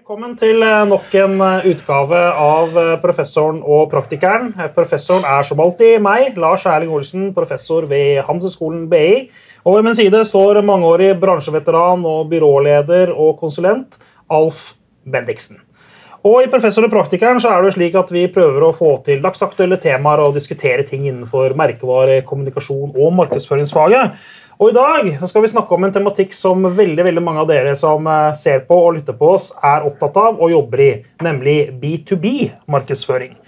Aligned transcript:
Velkommen 0.00 0.30
til 0.32 0.62
eh, 0.64 0.86
nok 0.88 1.12
en 1.20 1.34
eh, 1.44 1.66
utgave 1.74 2.20
av 2.40 2.78
eh, 2.80 2.94
Professoren 3.02 3.58
og 3.60 3.90
praktikeren. 3.92 4.46
Professoren 4.72 5.26
er 5.28 5.44
som 5.44 5.60
alltid 5.60 5.98
meg, 6.00 6.38
Lars 6.40 6.64
Erling 6.64 6.94
Olsen, 6.96 7.26
professor 7.36 7.84
ved 7.90 8.22
Handelshøyskolen 8.24 8.86
BI. 8.88 9.26
Og 9.60 9.76
ved 9.76 9.84
min 9.90 9.98
side 9.98 10.24
står 10.24 10.62
mangeårig 10.64 11.10
bransjeveteran 11.20 12.08
og 12.08 12.30
byråleder 12.32 13.12
og 13.12 13.36
konsulent 13.42 14.00
Alf 14.32 14.70
Bendiksen. 15.04 15.60
Og 16.24 16.46
I 16.46 16.50
Professor 16.52 16.88
og 16.88 16.96
praktikeren 16.96 17.40
så 17.40 17.52
er 17.52 17.68
det 17.68 17.76
slik 17.76 18.00
at 18.00 18.08
vi 18.12 18.24
prøver 18.32 18.64
å 18.64 18.74
få 18.76 18.94
til 19.04 19.20
dagsaktuelle 19.20 19.76
temaer 19.84 20.24
og 20.24 20.32
diskutere 20.36 20.88
ting 20.88 21.10
innenfor 21.10 21.52
merkevare, 21.60 22.22
kommunikasjon 22.24 22.96
og 22.96 23.12
markedsføringsfaget. 23.20 24.16
Og 24.60 24.68
I 24.68 24.74
dag 24.76 25.06
skal 25.24 25.40
vi 25.40 25.48
snakke 25.48 25.72
om 25.72 25.86
en 25.86 25.92
tematikk 25.94 26.34
som 26.36 26.66
veldig 26.76 27.04
veldig 27.06 27.20
mange 27.24 27.40
av 27.40 27.46
dere 27.48 27.70
som 27.80 28.04
eh, 28.04 28.34
ser 28.36 28.66
på 28.68 28.76
og 28.76 28.98
lytter 28.98 29.16
på 29.16 29.30
oss, 29.32 29.46
er 29.64 29.86
opptatt 29.88 30.18
av 30.20 30.36
og 30.36 30.52
jobber 30.52 30.82
i, 30.84 30.88
nemlig 31.24 31.54
B2B-markedsføring. 31.80 33.38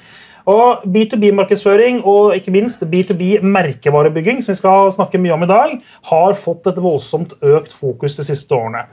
Og 0.48 0.86
B2B-markedsføring 0.94 2.00
og 2.08 2.32
ikke 2.38 2.54
minst 2.56 2.80
B2B-merkevarebygging 2.88 4.40
som 4.40 4.54
vi 4.54 4.62
skal 4.62 4.88
snakke 4.96 5.20
mye 5.20 5.36
om 5.36 5.44
i 5.44 5.50
dag, 5.52 5.74
har 6.08 6.38
fått 6.40 6.72
et 6.72 6.80
voldsomt 6.80 7.36
økt 7.44 7.76
fokus 7.76 8.16
de 8.16 8.24
siste 8.32 8.56
årene. 8.56 8.86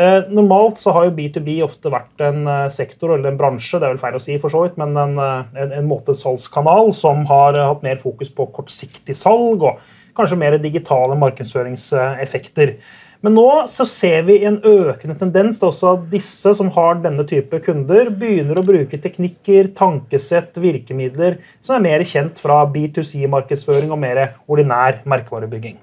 Eh, 0.00 0.22
normalt 0.32 0.78
så 0.78 0.94
har 0.96 1.08
jo 1.08 1.12
B2B 1.12 1.58
ofte 1.64 1.90
vært 1.92 2.22
en 2.24 2.46
eh, 2.48 2.68
sektor 2.72 3.12
eller 3.12 3.34
en 3.34 3.40
bransje 3.40 3.76
det 3.76 3.84
er 3.84 3.92
vel 3.92 4.00
feil 4.00 4.16
å 4.16 4.22
si 4.22 4.38
for 4.40 4.52
så 4.52 4.62
vidt, 4.64 4.78
men 4.80 4.94
en, 4.96 5.18
eh, 5.20 5.58
en, 5.60 5.74
en 5.76 5.90
måte 5.90 6.14
salgskanal 6.16 6.94
som 6.96 7.26
har 7.28 7.58
hatt 7.58 7.84
mer 7.84 8.00
fokus 8.00 8.30
på 8.32 8.46
kortsiktig 8.54 9.16
salg 9.18 9.66
og 9.66 9.82
kanskje 10.16 10.38
mer 10.40 10.56
digitale 10.62 11.18
markedsføringseffekter. 11.20 12.72
Men 13.20 13.36
nå 13.36 13.44
så 13.68 13.84
ser 13.84 14.24
vi 14.30 14.38
en 14.48 14.56
økende 14.64 15.18
tendens 15.20 15.60
til 15.60 15.68
også 15.68 15.92
at 15.98 16.08
disse 16.14 16.54
som 16.56 16.72
har 16.72 17.02
denne 17.04 17.26
type 17.28 17.60
kunder, 17.66 18.08
begynner 18.08 18.56
å 18.56 18.64
bruke 18.64 18.96
teknikker, 19.04 19.74
tankesett, 19.76 20.56
virkemidler 20.64 21.42
som 21.60 21.76
er 21.76 21.86
mer 21.90 22.06
kjent 22.08 22.40
fra 22.40 22.62
B2C-markedsføring 22.72 23.92
og 23.92 24.00
mer 24.00 24.24
ordinær 24.48 25.02
merkevarebygging. 25.04 25.76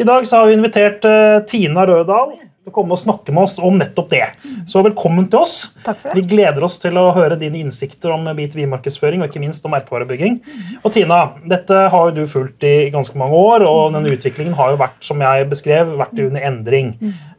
I 0.00 0.08
dag 0.08 0.24
så 0.28 0.40
har 0.40 0.48
vi 0.48 0.56
invitert 0.56 1.04
Tina 1.48 1.84
Rødal 1.88 2.38
å 2.66 2.74
komme 2.74 2.96
og 2.96 3.00
snakke 3.00 3.34
med 3.34 3.46
oss 3.46 3.56
om 3.62 3.76
nettopp 3.78 4.08
det. 4.10 4.24
Så 4.68 4.82
velkommen 4.84 5.28
til 5.30 5.44
oss. 5.44 5.56
Takk 5.84 6.00
for 6.02 6.10
det. 6.10 6.18
Vi 6.18 6.34
gleder 6.34 6.66
oss 6.66 6.78
til 6.82 6.98
å 6.98 7.08
høre 7.16 7.38
dine 7.38 7.60
innsikter 7.62 8.14
om 8.14 8.26
B2B-markedsføring 8.36 9.22
og 9.22 9.30
ikke 9.30 9.42
minst 9.42 9.66
om 9.66 9.74
merkevarebygging. 9.76 10.40
Og 10.82 10.90
Tina, 10.94 11.20
dette 11.46 11.86
har 11.92 12.10
jo 12.10 12.16
du 12.16 12.30
fulgt 12.30 12.66
i 12.66 12.90
ganske 12.94 13.18
mange 13.18 13.38
år, 13.38 13.66
og 13.68 13.94
denne 13.96 14.12
utviklingen 14.16 14.56
har 14.58 14.74
jo 14.74 14.82
vært 14.82 15.06
som 15.06 15.22
jeg 15.22 15.48
beskrev, 15.52 15.94
vært 16.00 16.18
under 16.26 16.50
endring. 16.50 16.94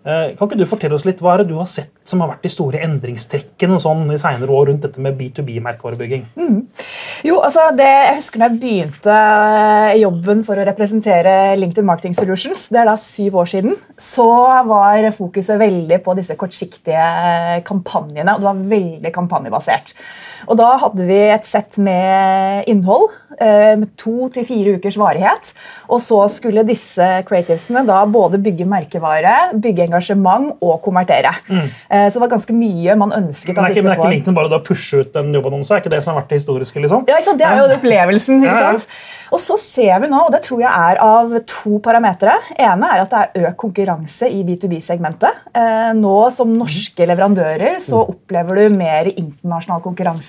Eh, 0.08 0.36
kan 0.40 0.48
ikke 0.48 0.56
du 0.56 0.68
fortelle 0.70 0.96
oss 0.96 1.04
litt, 1.04 1.20
Hva 1.20 1.34
er 1.34 1.42
det 1.42 1.50
du 1.50 1.58
har 1.60 1.68
sett 1.68 1.92
som 2.08 2.22
har 2.24 2.30
vært 2.32 2.46
de 2.46 2.52
store 2.54 2.80
endringstrekkene 2.86 3.76
sånn 3.84 4.06
i 4.16 4.20
senere 4.22 4.54
år 4.56 4.70
rundt 4.70 4.86
dette 4.86 5.02
med 5.04 5.18
B2B-merkevarebygging? 5.20 6.24
Mm. 6.40 6.62
Jo, 7.28 7.42
altså 7.44 7.66
det, 7.76 7.88
Jeg 7.88 8.20
husker 8.22 8.40
da 8.40 8.48
jeg 8.48 8.62
begynte 8.62 9.18
jobben 10.00 10.46
for 10.48 10.56
å 10.56 10.68
representere 10.70 11.58
LinkedIn 11.60 11.88
Marketing 11.90 12.16
Solutions. 12.16 12.70
Det 12.72 12.80
er 12.80 12.88
da 12.88 12.96
syv 13.02 13.36
år 13.42 13.52
siden. 13.52 13.76
Så 14.00 14.28
var 14.70 15.10
fokuset 15.18 15.60
veldig 15.60 16.00
på 16.06 16.16
disse 16.16 16.38
kortsiktige 16.40 17.62
kampanjene. 17.68 18.38
og 18.38 18.40
Det 18.40 18.48
var 18.48 18.66
veldig 18.78 19.14
kampanjebasert. 19.16 19.92
Og 20.48 20.58
Da 20.60 20.74
hadde 20.84 21.08
vi 21.08 21.20
et 21.34 21.48
sett 21.48 21.78
med 21.82 22.68
innhold 22.70 23.10
eh, 23.40 23.76
med 23.80 23.92
to 24.00 24.30
til 24.34 24.46
fire 24.48 24.78
ukers 24.78 24.98
varighet. 25.00 25.54
Og 25.90 26.02
så 26.04 26.20
skulle 26.32 26.66
disse 26.68 27.06
creativesene 27.28 27.86
da 27.88 28.04
både 28.10 28.40
bygge 28.44 28.68
merkevare, 28.70 29.36
bygge 29.58 29.88
engasjement 29.88 30.58
og 30.62 30.82
konvertere. 30.86 31.34
Mm. 31.48 31.68
Så 31.88 32.18
det 32.18 32.24
var 32.24 32.32
ganske 32.34 32.56
mye 32.56 32.96
man 33.00 33.14
ønsket. 33.16 33.56
Men 33.56 33.70
er 33.70 33.76
ikke, 33.76 33.86
men 33.86 33.94
er 33.94 34.02
ikke 34.02 34.14
LinkedIn 34.16 34.38
bare 34.38 34.60
å 34.60 34.64
pushe 34.66 35.04
ut 35.04 35.20
en 35.20 35.32
jobbannonse? 35.36 35.74
Er 35.74 35.84
ikke 35.84 35.94
det 35.94 36.02
som 36.04 36.14
har 36.14 36.24
vært 36.24 36.34
det 36.34 36.42
historiske? 36.42 36.82
liksom? 36.82 37.06
Ja, 37.08 37.20
ikke 37.20 37.32
sant? 37.32 37.42
Det 37.42 37.48
er 37.48 37.62
jo 37.62 37.78
opplevelsen. 37.78 38.44
ikke 38.44 38.58
sant? 38.66 38.88
Og 39.34 39.42
så 39.44 39.58
ser 39.60 39.98
vi 40.04 40.10
nå, 40.12 40.22
og 40.28 40.32
det 40.32 40.42
tror 40.46 40.62
jeg 40.64 40.72
er 40.72 41.02
av 41.04 41.34
to 41.50 41.80
parametere. 41.84 42.38
ene 42.56 42.92
er 42.94 43.04
at 43.04 43.12
det 43.12 43.24
er 43.24 43.48
økt 43.50 43.60
konkurranse 43.64 44.30
i 44.32 44.44
B2B-segmentet. 44.48 45.42
Eh, 45.52 45.92
nå 45.98 46.16
som 46.34 46.54
norske 46.56 47.08
leverandører 47.10 47.80
så 47.84 48.06
opplever 48.08 48.62
du 48.62 48.78
mer 48.78 49.10
internasjonal 49.12 49.84
konkurranse, 49.84 50.27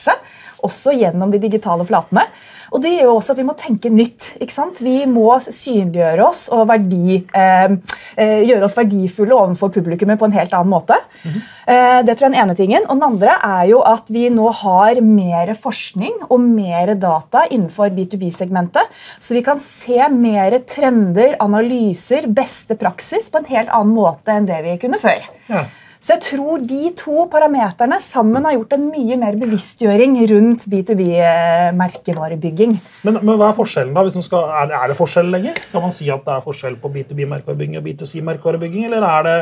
også 0.65 0.95
gjennom 0.99 1.31
de 1.31 1.41
digitale 1.43 1.87
flatene. 1.87 2.27
Og 2.75 2.83
det 2.85 2.91
gjør 2.93 3.07
jo 3.07 3.15
også 3.17 3.33
at 3.33 3.41
vi 3.41 3.47
må 3.49 3.55
tenke 3.57 3.91
nytt. 3.93 4.35
ikke 4.43 4.53
sant? 4.53 4.81
Vi 4.85 5.07
må 5.09 5.31
synliggjøre 5.41 6.25
oss 6.27 6.47
og 6.53 6.67
verdi, 6.69 7.23
eh, 7.33 7.77
eh, 8.17 8.43
gjøre 8.45 8.67
oss 8.67 8.77
verdifulle 8.77 9.37
overfor 9.37 9.73
publikummet 9.73 10.21
på 10.21 10.29
en 10.29 10.37
helt 10.37 10.53
annen 10.53 10.73
måte. 10.75 10.99
Mm 11.23 11.31
-hmm. 11.31 11.43
eh, 11.67 12.03
det 12.05 12.19
tror 12.19 12.29
jeg 12.29 12.35
er 12.35 12.37
den 12.37 12.43
ene 12.43 12.55
tingen. 12.55 12.83
Og 12.89 12.97
den 12.97 13.03
andre 13.03 13.39
er 13.43 13.65
jo 13.71 13.81
at 13.81 14.11
vi 14.11 14.29
nå 14.29 14.53
har 14.53 15.01
mer 15.01 15.55
forskning 15.55 16.13
og 16.29 16.41
mer 16.41 16.95
data 16.95 17.47
innenfor 17.51 17.89
B2B-segmentet, 17.89 18.85
så 19.19 19.35
vi 19.35 19.43
kan 19.43 19.61
se 19.61 20.09
mer 20.09 20.59
trender, 20.59 21.37
analyser, 21.41 22.27
beste 22.27 22.75
praksis 22.75 23.31
på 23.31 23.39
en 23.39 23.45
helt 23.45 23.69
annen 23.69 23.95
måte 23.95 24.29
enn 24.29 24.47
det 24.47 24.63
vi 24.63 24.77
kunne 24.77 24.99
før. 24.99 25.23
Ja. 25.49 25.65
Så 25.99 26.15
jeg 26.15 26.23
tror 26.29 26.63
de 26.63 26.93
to 26.95 27.25
parameterne 27.31 27.99
sammen 28.03 28.45
har 28.47 28.55
gjort 28.55 28.73
en 28.77 28.85
mye 28.93 29.17
mer 29.19 29.35
bevisstgjøring 29.41 30.13
rundt 30.31 30.63
B2B-merkevarebygging. 30.71 32.77
Men, 33.03 33.19
men, 33.19 33.35
hva 33.35 33.49
er 33.51 33.57
forskjellen 33.59 33.95
da? 33.97 34.05
Skal, 34.23 34.47
er, 34.63 34.87
det, 34.93 34.97
forskjell 34.99 35.29
lenger? 35.35 35.55
Kan 35.73 35.83
man 35.89 35.95
si 35.95 36.07
at 36.15 36.23
det 36.23 36.33
er 36.37 36.43
forskjell 36.45 36.77
på 36.79 36.93
B2B-merkevarebygging 36.95 37.77
og 37.81 37.87
B2C-merkevarebygging, 37.89 38.83
eller 38.87 39.03
er 39.09 39.23
det 39.27 39.39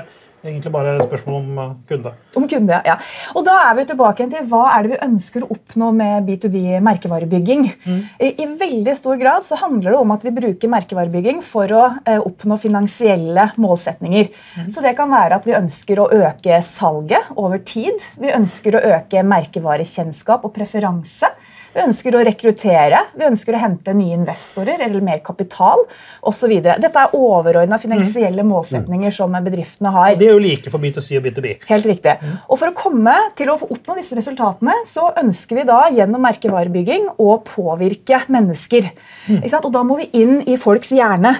egentlig 0.46 0.72
bare 0.74 0.96
et 0.96 1.04
spørsmål 1.06 1.36
om 1.40 1.58
uh, 1.60 1.72
kunde. 1.88 2.12
Om 2.36 2.46
kunde, 2.50 2.80
ja. 2.86 2.96
Og 3.34 3.44
Da 3.46 3.56
er 3.68 3.76
vi 3.78 3.86
tilbake 3.90 4.26
til 4.32 4.46
hva 4.50 4.62
er 4.74 4.84
det 4.84 4.92
vi 4.94 5.00
ønsker 5.06 5.44
å 5.44 5.50
oppnå 5.54 5.90
med 5.96 6.26
B2B-merkevarebygging. 6.28 7.66
Mm. 7.84 8.02
I, 8.18 8.32
I, 8.42 8.48
veldig 8.60 8.96
stor 8.98 9.18
grad 9.20 9.46
så 9.48 9.58
handler 9.60 9.92
det 9.92 10.00
om 10.00 10.14
at 10.14 10.26
vi 10.26 10.34
bruker 10.36 10.72
merkevarebygging 10.72 11.42
for 11.46 11.72
å 11.76 11.84
eh, 12.04 12.18
oppnå 12.18 12.58
finansielle 12.60 13.50
målsetninger. 13.60 14.30
Mm. 14.56 14.70
Så 14.72 14.84
Det 14.84 14.96
kan 14.98 15.12
være 15.12 15.40
at 15.40 15.48
vi 15.48 15.56
ønsker 15.58 16.02
å 16.02 16.10
øke 16.14 16.60
salget 16.66 17.32
over 17.36 17.62
tid. 17.66 18.00
Vi 18.20 18.32
ønsker 18.34 18.78
å 18.78 18.84
øke 18.96 19.24
merkevarekjennskap 19.26 20.46
og 20.46 20.54
preferanse. 20.56 21.32
Vi 21.76 21.82
ønsker 21.84 22.14
å 22.16 22.22
rekruttere, 22.24 23.02
vi 23.12 23.26
ønsker 23.26 23.52
å 23.52 23.58
hente 23.60 23.92
nye 23.92 24.16
investorer 24.16 24.80
eller 24.86 25.02
mer 25.04 25.18
kapital 25.24 25.82
osv. 26.24 26.54
Dette 26.64 27.02
er 27.02 27.16
overordna 27.18 27.76
finansielle 27.82 28.40
mm. 28.40 28.48
målsetninger 28.48 29.12
som 29.12 29.36
bedriftene 29.44 29.92
har. 29.92 30.14
Det 30.16 30.30
er 30.30 30.32
jo 30.32 30.40
like 30.40 30.72
for 30.72 30.80
B2C 30.80 31.18
og 31.20 31.26
B2B. 31.26 31.50
Helt 31.68 31.88
riktig. 31.90 32.16
Mm. 32.22 32.38
Og 32.48 32.60
For 32.62 32.72
å 32.72 32.76
komme 32.78 33.12
til 33.36 33.52
å 33.52 33.58
oppnå 33.60 33.98
disse 33.98 34.16
resultatene, 34.16 34.78
så 34.88 35.10
ønsker 35.20 35.60
vi 35.60 35.66
da 35.68 35.82
gjennom 35.92 36.24
merkevarebygging 36.24 37.10
å 37.20 37.36
påvirke 37.44 38.22
mennesker. 38.32 38.88
Mm. 39.28 39.44
Og 39.44 39.70
Da 39.76 39.84
må 39.84 40.00
vi 40.00 40.08
inn 40.16 40.40
i 40.48 40.56
folks 40.60 40.94
hjerne. 40.96 41.36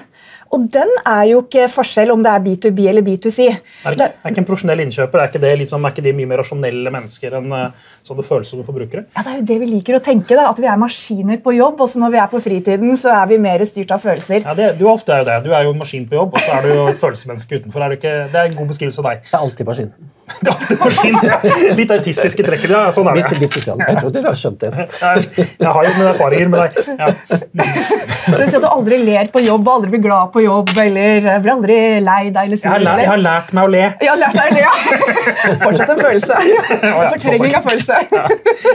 Og 0.55 0.69
den 0.73 0.93
er 1.03 1.25
jo 1.33 1.43
ikke 1.43 1.67
forskjell 1.73 2.13
om 2.15 2.23
det 2.23 2.31
er 2.33 2.45
B2B 2.45 2.87
eller 2.93 3.03
B2C. 3.07 3.49
Er 3.51 3.97
ikke, 3.97 4.11
er 4.23 4.33
ikke 4.33 4.43
en 4.45 4.49
profesjonell 4.49 4.85
innkjøper 4.87 5.23
er 5.23 5.31
ikke, 5.31 5.43
det, 5.43 5.53
liksom, 5.63 5.85
er 5.85 5.95
ikke 5.95 6.07
de 6.07 6.15
mye 6.17 6.31
mer 6.31 6.43
rasjonelle 6.43 6.93
mennesker 6.95 7.39
enn 7.41 7.55
sånn 8.07 8.21
det 8.21 8.27
føles 8.29 8.51
som 8.53 8.63
forbrukere? 8.67 9.07
Ja, 9.17 9.23
Det 9.27 9.33
er 9.33 9.41
jo 9.41 9.47
det 9.51 9.59
vi 9.65 9.71
liker 9.75 9.99
å 9.99 10.03
tenke. 10.05 10.37
Da, 10.39 10.49
at 10.51 10.61
vi 10.63 10.69
er 10.71 10.81
maskiner 10.81 11.41
på 11.43 11.55
jobb. 11.57 11.81
og 11.81 11.97
når 11.97 12.13
vi 12.13 12.21
er 12.23 12.29
på 12.33 12.43
fritiden, 12.43 12.97
så 12.97 13.15
er 13.15 13.27
vi 13.31 13.39
mer 13.43 13.65
styrt 13.69 13.95
av 13.95 14.03
følelser. 14.05 14.45
Ja, 14.45 14.55
det, 14.55 14.79
Du 14.79 14.87
ofte 14.91 15.13
er 15.15 15.25
jo 15.25 15.29
det. 15.31 15.39
Du 15.45 15.51
er 15.55 15.65
jo 15.65 15.73
en 15.75 15.81
maskin 15.81 16.07
på 16.09 16.19
jobb, 16.19 16.35
og 16.35 16.41
så 16.41 16.59
er 16.59 16.63
du 16.63 16.75
jo 16.75 16.87
et 16.93 17.01
følelsesmenneske 17.01 17.63
utenfor. 17.63 17.83
Er 17.87 17.97
ikke, 17.97 18.15
det 18.33 18.43
er 18.43 18.51
en 18.51 18.61
god 18.61 18.73
beskrivelse 18.75 19.03
av 19.03 19.11
deg. 19.11 19.27
Det 19.27 19.35
er 19.35 19.43
alltid 19.49 19.67
maskin. 19.73 19.93
Litt 21.79 21.93
autistiske 21.95 22.45
trekker. 22.47 22.73
Ja, 22.73 22.83
sånn 22.95 23.09
er 23.11 23.19
det. 23.19 23.39
Litt, 23.39 23.57
litt 23.57 23.69
Jeg 23.69 23.99
tror 24.01 24.13
dere 24.15 24.33
har 24.33 24.39
skjønt 24.39 24.65
det. 24.65 24.71
Jeg, 25.01 25.71
har 25.71 25.87
jo 25.87 25.93
mine 25.97 26.11
erfaringer 26.13 26.51
med 26.53 26.59
deg. 26.65 26.73
Ja. 26.97 27.07
Så 28.27 28.41
hvis 28.43 28.57
du 28.57 28.67
aldri 28.69 28.99
ler 29.07 29.31
på 29.33 29.43
jobb, 29.45 29.69
aldri 29.71 29.93
blir 29.95 30.03
glad 30.09 30.33
på 30.35 30.43
jobb, 30.43 30.73
eller 30.83 31.29
blir 31.45 31.53
aldri 31.55 31.79
lei 32.03 32.23
deg 32.35 32.43
eller 32.43 32.61
sur. 32.61 32.67
Jeg 32.67 32.75
har, 32.75 32.85
lært, 32.85 33.03
jeg 33.05 33.11
har 33.13 33.23
lært 33.23 33.53
meg 33.57 33.69
å 33.69 33.73
le. 33.73 33.85
Jeg 34.03 34.11
har 34.11 34.21
lært 34.23 34.39
deg 34.41 34.51
å 34.51 34.57
le, 34.57 34.65
ja. 34.67 34.75
Fortsatt 35.65 35.95
en 35.95 36.03
følelse. 36.03 36.41
En 36.77 36.97
Fortrengning 37.15 37.57
av 37.61 37.69
følelse. 37.71 38.01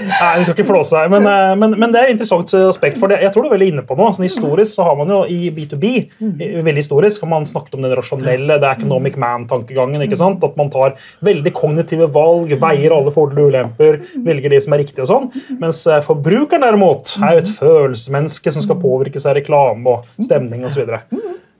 Nei, 0.07 0.31
vi 0.39 0.47
skal 0.47 0.55
ikke 0.55 0.67
flåse 0.71 1.03
her, 1.03 1.11
men, 1.11 1.27
eh, 1.27 1.53
men, 1.59 1.75
men, 1.75 1.91
det 1.91 2.01
er 2.01 2.09
et 2.09 2.15
interessant 2.15 2.55
aspekt. 2.61 2.99
for 3.01 3.11
det. 3.11 3.19
Jeg 3.25 3.35
tror 3.35 3.45
du 3.45 3.51
er 3.51 3.55
veldig 3.57 3.69
inne 3.75 3.85
på 3.87 3.99
noe. 3.99 4.15
Sånn, 4.15 4.27
historisk 4.27 4.77
så 4.77 4.87
har 4.87 4.97
man 4.99 5.11
jo 5.11 5.21
i 5.27 5.51
B2B 5.53 5.91
veldig 6.21 6.79
historisk, 6.79 7.23
har 7.25 7.31
man 7.31 7.47
snakket 7.49 7.75
om 7.77 7.85
den 7.85 7.95
rasjonelle, 7.97 8.57
det 8.61 8.67
er 8.67 8.79
economic 8.79 9.17
man-tankegangen. 9.19 10.01
ikke 10.05 10.19
sant? 10.19 10.43
At 10.47 10.57
man 10.59 10.71
tar 10.73 10.95
veldig 11.25 11.40
kognitive 11.49 12.05
valg, 12.13 12.53
veier 12.61 12.93
alle 12.93 13.13
fordeler 13.15 13.47
og 13.47 13.49
ulemper, 13.49 13.99
velger 14.25 14.53
de 14.53 14.61
som 14.61 14.75
er 14.75 14.83
riktige 14.83 15.07
og 15.07 15.09
sånn. 15.09 15.57
Mens 15.61 15.81
eh, 15.89 16.03
forbrukeren 16.05 16.61
derimot 16.67 17.15
er 17.17 17.39
jo 17.39 17.43
et 17.43 17.53
følelsesmenneske 17.57 18.53
som 18.53 18.61
skal 18.61 18.77
påvirkes 18.83 19.25
av 19.25 19.39
reklame 19.39 19.95
og 19.97 20.21
stemning 20.21 20.67
osv. 20.69 20.85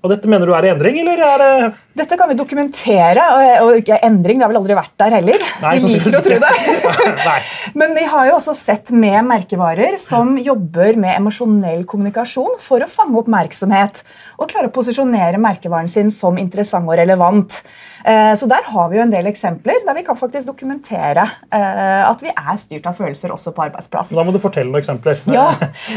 Og 0.01 0.10
dette 0.10 0.30
mener 0.30 0.50
du 0.50 0.54
er 0.57 0.66
i 0.66 0.72
endring, 0.72 1.01
eller 1.01 1.19
er 1.25 1.42
det 1.42 1.51
Dette 1.98 2.16
kan 2.18 2.30
vi 2.32 2.36
dokumentere, 2.40 3.24
og- 3.36 3.68
og 3.68 3.90
endring. 4.02 4.40
Det 4.40 4.46
har 4.46 4.52
vel 4.54 4.62
aldri 4.62 4.76
vært 4.78 4.96
der 4.98 5.16
heller. 5.18 5.40
Nei, 5.62 5.74
vi 5.80 5.88
liker 5.98 6.20
å 6.20 6.24
tro 6.24 6.38
det. 6.40 7.42
Men 7.80 7.94
vi 7.96 8.06
har 8.06 8.28
jo 8.30 8.38
også 8.38 8.56
sett 8.56 8.92
med 8.96 9.26
merkevarer 9.28 9.98
som 10.00 10.38
jobber 10.38 10.96
med 10.96 11.18
emosjonell 11.20 11.84
kommunikasjon 11.86 12.56
for 12.64 12.80
å 12.80 12.90
fange 12.92 13.20
oppmerksomhet 13.22 14.04
og 14.40 14.50
klare 14.50 14.70
å 14.72 14.76
posisjonere 14.76 15.38
merkevaren 15.42 15.90
sin 15.92 16.10
som 16.12 16.38
interessant 16.42 16.88
og 16.88 16.96
relevant. 16.98 17.62
Eh, 18.04 18.34
Så 18.34 18.48
der 18.50 18.64
har 18.66 18.88
vi 18.90 18.98
jo 18.98 19.04
en 19.04 19.12
del 19.12 19.28
eksempler 19.30 19.84
der 19.86 19.94
vi 19.94 20.02
kan 20.04 20.16
faktisk 20.18 20.48
dokumentere 20.48 21.22
eh, 21.54 22.02
at 22.10 22.22
vi 22.24 22.30
er 22.32 22.58
styrt 22.58 22.88
av 22.90 22.96
følelser 22.98 23.30
også 23.36 23.54
på 23.54 23.68
arbeidsplass. 23.68 24.10
Da 24.16 24.24
må 24.26 24.32
du 24.34 24.40
fortelle 24.40 24.72
noen 24.72 24.82
eksempler. 24.82 25.20
Ja, 25.32 25.52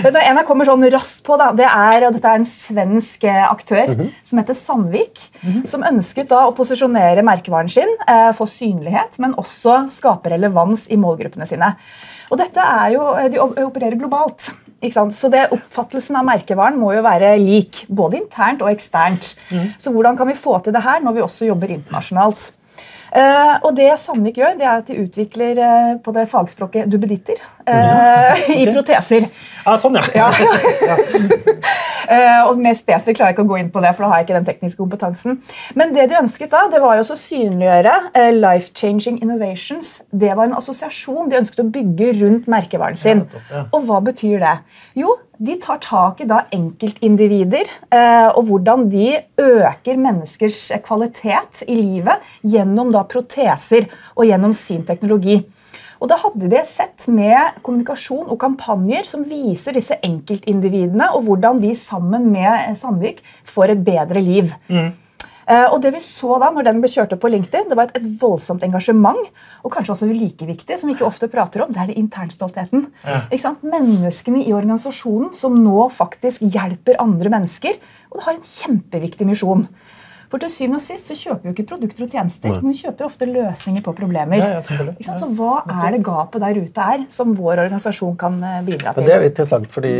En 0.04 0.36
jeg 0.36 0.44
kommer 0.46 0.66
sånn 0.68 0.84
raskt 0.92 1.22
på, 1.24 1.38
da, 1.40 1.52
det 1.56 1.64
er, 1.70 2.04
og 2.08 2.12
dette 2.18 2.28
er 2.28 2.42
en 2.42 2.44
svensk 2.48 3.24
eh, 3.24 3.44
aktør 3.48 3.94
som 4.22 4.42
heter 4.42 4.58
Sandvik. 4.58 5.28
Som 5.64 5.83
ønsket 5.90 6.30
da 6.32 6.44
å 6.48 6.54
posisjonere 6.56 7.24
merkevaren 7.26 7.70
sin, 7.70 7.90
eh, 8.08 8.32
få 8.32 8.46
synlighet, 8.48 9.18
men 9.18 9.34
også 9.34 9.84
skape 9.88 10.32
relevans 10.32 10.88
i 10.88 10.96
målgruppene 10.96 11.46
sine. 11.48 11.74
Og 12.30 12.38
dette 12.38 12.58
er 12.58 12.92
jo, 12.94 13.14
eh, 13.14 13.28
De 13.28 13.38
opererer 13.38 13.98
globalt. 13.98 14.50
Ikke 14.82 14.92
sant? 14.92 15.12
Så 15.12 15.30
det 15.30 15.50
Oppfattelsen 15.50 16.16
av 16.16 16.24
merkevaren 16.24 16.76
må 16.76 16.94
jo 16.94 17.02
være 17.02 17.38
lik, 17.38 17.86
både 17.88 18.20
internt 18.20 18.60
og 18.60 18.68
eksternt. 18.68 19.34
Så 19.78 19.92
hvordan 19.92 20.16
kan 20.16 20.26
vi 20.26 20.34
få 20.34 20.62
til 20.62 20.72
det 20.72 20.82
her 20.82 21.00
når 21.00 21.14
vi 21.14 21.22
også 21.22 21.46
jobber 21.46 21.68
internasjonalt? 21.68 22.50
Eh, 23.14 23.58
og 23.62 23.76
det 23.78 23.92
Sandvik 24.02 24.40
gjør, 24.40 24.56
det 24.58 24.66
er 24.66 24.80
at 24.80 24.88
de 24.90 24.98
utvikler 24.98 25.58
eh, 25.62 25.90
på 26.02 26.12
det 26.16 26.26
fagspråket 26.32 26.90
duppeditter 26.90 27.38
eh, 27.66 28.44
i 28.56 28.66
proteser. 28.70 29.28
Ja, 29.64 29.76
sånn, 29.82 29.98
ja. 30.14 30.30
Eh, 32.04 32.40
og 32.44 32.58
mer 32.60 32.76
spesifikt 32.76 33.18
klarer 33.18 33.32
jeg 33.32 33.38
ikke 33.38 33.46
å 33.46 33.50
gå 33.54 33.58
inn 33.62 33.70
på 33.72 33.80
det, 33.80 33.94
for 33.96 34.04
da 34.04 34.10
har 34.12 34.20
jeg 34.20 34.28
ikke 34.28 34.38
den 34.38 34.48
tekniske 34.48 34.80
kompetansen. 34.82 35.38
Men 35.78 35.94
det 35.96 36.08
de 36.10 36.18
ønsket 36.20 36.52
da, 36.52 36.66
det 36.72 36.82
var 36.82 36.98
jo 36.98 37.06
å 37.06 37.18
synliggjøre 37.18 37.94
eh, 38.12 38.30
life-changing 38.36 39.22
innovations. 39.24 39.96
Det 40.12 40.34
var 40.36 40.50
en 40.50 40.58
assosiasjon 40.58 41.30
de 41.32 41.40
ønsket 41.40 41.64
å 41.64 41.68
bygge 41.78 42.10
rundt 42.20 42.50
merkevaren 42.50 43.00
sin. 43.00 43.24
Ja, 43.32 43.44
ja. 43.50 43.64
Og 43.72 43.88
hva 43.88 44.02
betyr 44.04 44.42
det? 44.44 44.56
Jo, 45.00 45.16
de 45.44 45.56
tar 45.62 45.80
tak 45.82 46.20
i 46.22 46.28
da 46.28 46.44
enkeltindivider 46.54 47.66
eh, 47.66 48.28
og 48.28 48.44
hvordan 48.50 48.86
de 48.92 49.08
øker 49.40 49.98
menneskers 49.98 50.68
kvalitet 50.84 51.64
i 51.66 51.78
livet 51.78 52.22
gjennom 52.44 52.92
da 52.94 53.02
proteser 53.08 53.88
og 54.14 54.28
gjennom 54.28 54.54
sin 54.56 54.84
teknologi. 54.86 55.40
Og 56.04 56.10
da 56.10 56.18
hadde 56.20 56.50
de 56.52 56.60
sett 56.68 57.06
med 57.08 57.62
kommunikasjon 57.64 58.28
og 58.28 58.36
kampanjer 58.42 59.08
som 59.08 59.24
viser 59.24 59.72
disse 59.72 59.96
enkeltindividene 60.04 61.08
og 61.16 61.24
hvordan 61.24 61.62
de 61.62 61.72
sammen 61.78 62.28
med 62.34 62.50
eh, 62.50 62.76
Sandvik 62.76 63.22
får 63.48 63.72
et 63.72 63.86
bedre 63.86 64.20
liv. 64.20 64.52
Mm. 64.68 64.92
Og 65.44 65.76
det 65.84 65.90
vi 65.92 66.00
så 66.00 66.38
da, 66.40 66.48
når 66.48 66.64
den 66.64 66.78
ble 66.80 66.88
kjørt 66.88 67.12
opp 67.12 67.20
på 67.20 67.28
LinkedIn, 67.28 67.66
det 67.68 67.76
var 67.76 67.90
et, 67.90 67.98
et 67.98 68.20
voldsomt 68.20 68.62
engasjement. 68.64 69.18
Og 69.60 69.72
kanskje 69.74 69.92
også 69.92 70.08
like 70.08 70.46
viktig, 70.48 70.78
som 70.80 70.88
vi 70.88 70.94
ikke 70.96 71.04
ofte 71.04 71.28
prater 71.28 71.64
om, 71.64 71.72
det 71.72 71.82
er 71.82 71.90
det 71.90 71.98
internstoltheten. 72.00 72.86
Ja. 73.04 73.50
Menneskene 73.60 74.40
i 74.40 74.54
organisasjonen 74.56 75.34
som 75.36 75.58
nå 75.60 75.88
faktisk 75.92 76.44
hjelper 76.44 76.96
andre 77.02 77.32
mennesker. 77.36 77.76
Og 78.08 78.16
det 78.16 78.24
har 78.24 78.38
en 78.38 78.48
kjempeviktig 78.48 79.28
misjon. 79.28 79.66
For 80.34 80.42
til 80.42 80.50
syvende 80.50 80.80
og 80.80 80.82
sist 80.82 81.06
så 81.06 81.14
kjøper 81.14 81.44
vi 81.44 81.46
jo 81.46 81.54
ikke 81.54 81.64
produkter 81.70 82.02
og 82.02 82.10
tjenester, 82.10 82.54
men 82.58 82.72
vi 82.72 82.80
kjøper 82.80 83.06
ofte 83.06 83.26
løsninger 83.28 83.82
på 83.86 83.92
problemer. 83.94 84.40
Ja, 84.42 84.56
ja? 84.58 85.14
Så 85.14 85.28
hva 85.30 85.60
er 85.62 85.94
det 85.94 86.00
gapet 86.08 86.42
der 86.42 86.56
ute 86.58 86.86
er 86.94 87.04
som 87.14 87.36
vår 87.38 87.60
organisasjon 87.68 88.16
kan 88.18 88.40
eh, 88.42 88.56
bidra 88.66 88.96
Men 88.96 89.04
til? 89.04 89.06
det 89.06 89.12
er 89.14 89.22
jo 89.22 89.28
interessant, 89.30 89.68
fordi 89.70 89.92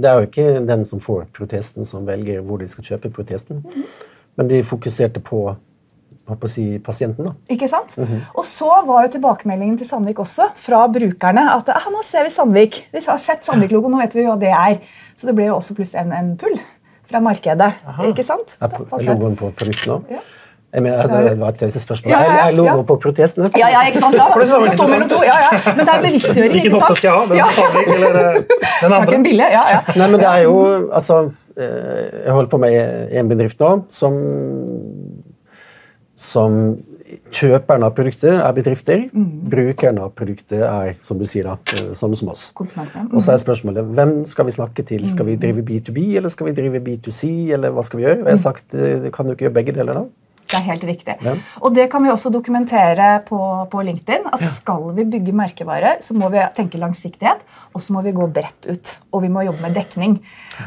det 0.00 0.08
er 0.08 0.22
jo 0.22 0.30
ikke 0.30 0.46
den 0.70 0.86
som 0.88 1.02
får 1.04 1.26
protesten, 1.36 1.84
som 1.84 2.06
velger 2.08 2.40
hvor 2.46 2.62
de 2.62 2.68
skal 2.72 2.86
kjøpe 2.94 3.10
protesten. 3.12 3.60
Men 4.40 4.48
de 4.48 4.62
fokuserte 4.64 5.20
på, 5.20 5.42
å 5.52 6.38
si, 6.48 6.64
pasienten. 6.86 7.28
da. 7.28 7.34
Ikke 7.52 7.68
sant? 7.68 7.92
Og 8.32 8.48
så 8.48 8.70
var 8.88 9.04
jo 9.04 9.12
tilbakemeldingen 9.18 9.76
til 9.82 9.90
Sandvik 9.90 10.22
også 10.24 10.48
fra 10.64 10.86
brukerne 10.88 11.44
at 11.58 11.68
ah, 11.74 11.90
nå 11.92 12.00
ser 12.08 12.24
vi 12.24 12.32
Sandvik. 12.32 12.80
Vi 12.88 13.04
har 13.04 13.20
sett 13.20 13.44
Sandvik-logoen, 13.44 13.98
nå 13.98 14.00
vet 14.00 14.16
vi 14.16 14.24
hva 14.30 14.40
det 14.40 14.54
er. 14.56 14.80
Så 15.12 15.28
det 15.28 15.36
ble 15.36 15.50
jo 15.50 15.58
også 15.58 15.76
plutselig 15.76 16.06
en, 16.06 16.16
en 16.16 16.32
pull 16.40 16.56
fra 17.10 17.20
markedet. 17.20 17.72
Ikke 18.08 18.24
sant? 18.24 18.56
Er 18.60 18.66
er 18.72 19.04
logoen 19.08 19.36
på 19.36 19.50
produktet 19.56 19.86
nå? 19.90 20.00
Ja. 20.10 20.22
Jeg 20.74 20.82
mener, 20.82 21.02
altså, 21.04 21.18
det 21.22 21.38
var 21.38 21.48
et 21.52 21.58
tøysespørsmål. 21.60 22.10
Ja, 22.10 22.18
ja, 22.18 22.30
ja, 22.32 22.38
Er- 22.44 22.48
Er 22.50 22.56
logoen 22.56 22.80
ja. 22.80 22.86
på 22.88 22.96
protesten? 22.98 23.44
Ja, 23.56 23.68
ja, 23.70 23.82
ikke 23.86 24.00
sant? 24.02 24.16
Da, 24.18 24.24
For 24.32 24.40
det 24.42 24.48
var 24.50 24.64
ikke 24.66 24.86
sant? 24.90 25.10
to. 25.12 25.20
Ja, 25.22 25.36
ja. 25.44 25.74
Men 25.76 25.86
det 25.86 25.92
er 25.94 26.00
bevisstgjøring. 26.02 26.50
Hvilken 26.50 26.66
ikke 26.66 26.74
hofte 26.74 26.88
sant? 26.88 26.98
skal 26.98 27.08
jeg 27.10 27.14
ha? 27.14 27.26
Den 27.26 27.36
Ja. 27.36 27.46
Sandvik 27.54 27.88
eller 27.94 28.18
eh, 28.18 28.34
den 28.34 28.42
Har 28.80 28.88
ikke 28.88 28.96
andre? 28.98 29.14
en 29.14 29.22
bilde? 29.28 29.46
Ja, 29.54 29.62
ja. 29.70 29.80
Nei, 30.00 30.08
men 30.10 30.20
det 30.20 30.28
er 30.32 30.40
jo 30.48 30.56
altså 30.92 31.20
eh, 31.56 32.24
Jeg 32.24 32.32
holder 32.32 32.50
på 32.50 32.58
med 32.58 33.12
en 33.22 33.28
bedrift 33.30 33.60
nå 33.62 33.70
som 33.88 34.18
som 36.16 36.58
Kjøperen 37.04 37.84
av 37.84 37.92
produktet 37.96 38.32
er 38.32 38.52
bedrifter. 38.56 39.02
Brukeren 39.52 39.98
av 40.00 40.14
produktet 40.16 40.62
er 40.64 40.94
som 41.04 41.18
du 41.20 41.26
sier 41.28 41.44
da, 41.44 41.58
eh, 41.76 41.92
sånne 41.92 42.16
som 42.16 42.30
oss. 42.32 42.46
Mm. 42.56 43.10
Og 43.12 43.20
så 43.20 43.34
er 43.34 43.42
spørsmålet 43.42 43.90
hvem 43.92 44.14
skal 44.26 44.48
vi 44.48 44.56
snakke 44.56 44.86
til? 44.88 45.04
Skal 45.10 45.28
vi 45.28 45.36
drive 45.36 45.62
B2B, 45.62 46.16
eller 46.16 46.32
skal 46.32 46.48
vi 46.48 46.56
drive 46.56 46.80
B2C? 46.80 47.52
eller 47.52 47.70
hva 47.70 47.84
skal 47.84 48.00
vi 48.00 48.06
gjøre? 48.06 48.20
Og 48.22 48.30
jeg 48.30 48.38
har 48.38 48.44
sagt, 48.44 48.74
eh, 48.74 49.10
Kan 49.10 49.26
du 49.26 49.34
ikke 49.34 49.46
gjøre 49.46 49.58
begge 49.60 49.74
deler, 49.74 49.94
da? 49.94 50.04
Det 50.54 50.60
er 50.60 50.68
helt 50.70 50.84
riktig. 50.86 51.16
Ja. 51.24 51.34
Og 51.64 51.74
det 51.74 51.88
kan 51.90 52.04
vi 52.04 52.12
også 52.12 52.30
dokumentere 52.32 53.08
på, 53.26 53.38
på 53.70 53.82
LinkedIn. 53.88 54.28
at 54.30 54.44
Skal 54.54 54.86
vi 54.96 55.06
bygge 55.16 55.34
merkevare, 55.34 55.96
så 56.04 56.14
må 56.16 56.30
vi 56.32 56.42
tenke 56.54 56.78
langsiktighet, 56.78 57.42
og 57.74 57.82
så 57.82 57.96
må 57.96 58.04
vi 58.04 58.14
gå 58.14 58.28
bredt 58.30 58.68
ut. 58.70 58.92
Og 59.10 59.24
vi 59.24 59.32
må 59.32 59.42
jobbe 59.46 59.64
med 59.64 59.74
dekning. 59.74 60.18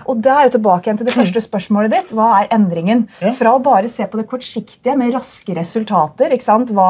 Og 0.06 0.20
da 0.24 0.42
er 0.42 0.50
jo 0.50 0.58
tilbake 0.58 0.90
igjen 0.90 1.00
til 1.00 1.08
det 1.08 1.16
første 1.16 1.44
spørsmålet 1.46 1.96
ditt. 1.96 2.12
Hva 2.18 2.34
er 2.42 2.52
endringen? 2.58 3.06
Fra 3.38 3.56
å 3.56 3.64
bare 3.64 3.92
se 3.92 4.08
på 4.10 4.20
det 4.20 4.28
kortsiktige 4.30 4.98
med 5.00 5.16
raske 5.16 5.56
resultater, 5.56 6.36
ikke 6.36 6.48
sant? 6.48 6.74
Hva, 6.76 6.90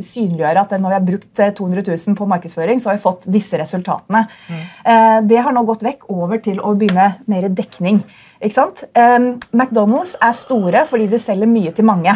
synliggjøre 0.00 0.64
at 0.64 0.74
når 0.78 0.94
vi 0.94 0.98
har 0.98 1.06
brukt 1.12 1.44
eh, 1.44 1.52
200 1.56 1.84
000 1.92 2.18
på 2.18 2.30
markedsføring, 2.30 2.80
så 2.80 2.90
har 2.90 2.98
vi 2.98 3.04
fått 3.04 3.28
disse 3.30 3.58
resultatene. 3.60 4.24
Mm. 4.50 5.28
det 5.28 5.38
har 5.42 5.52
nå 5.54 5.62
gått 5.68 5.82
vekk 5.84 6.08
over 6.12 6.40
til 6.42 6.60
å 6.64 6.72
begynne 6.78 7.12
mer 7.30 7.48
dekning. 7.52 8.02
Ikke 8.40 8.56
sant? 8.56 8.84
Um, 8.96 9.34
McDonald's 9.52 10.14
er 10.24 10.32
store 10.32 10.84
fordi 10.88 11.06
de 11.12 11.18
selger 11.20 11.48
mye 11.50 11.72
til 11.76 11.84
mange. 11.84 12.14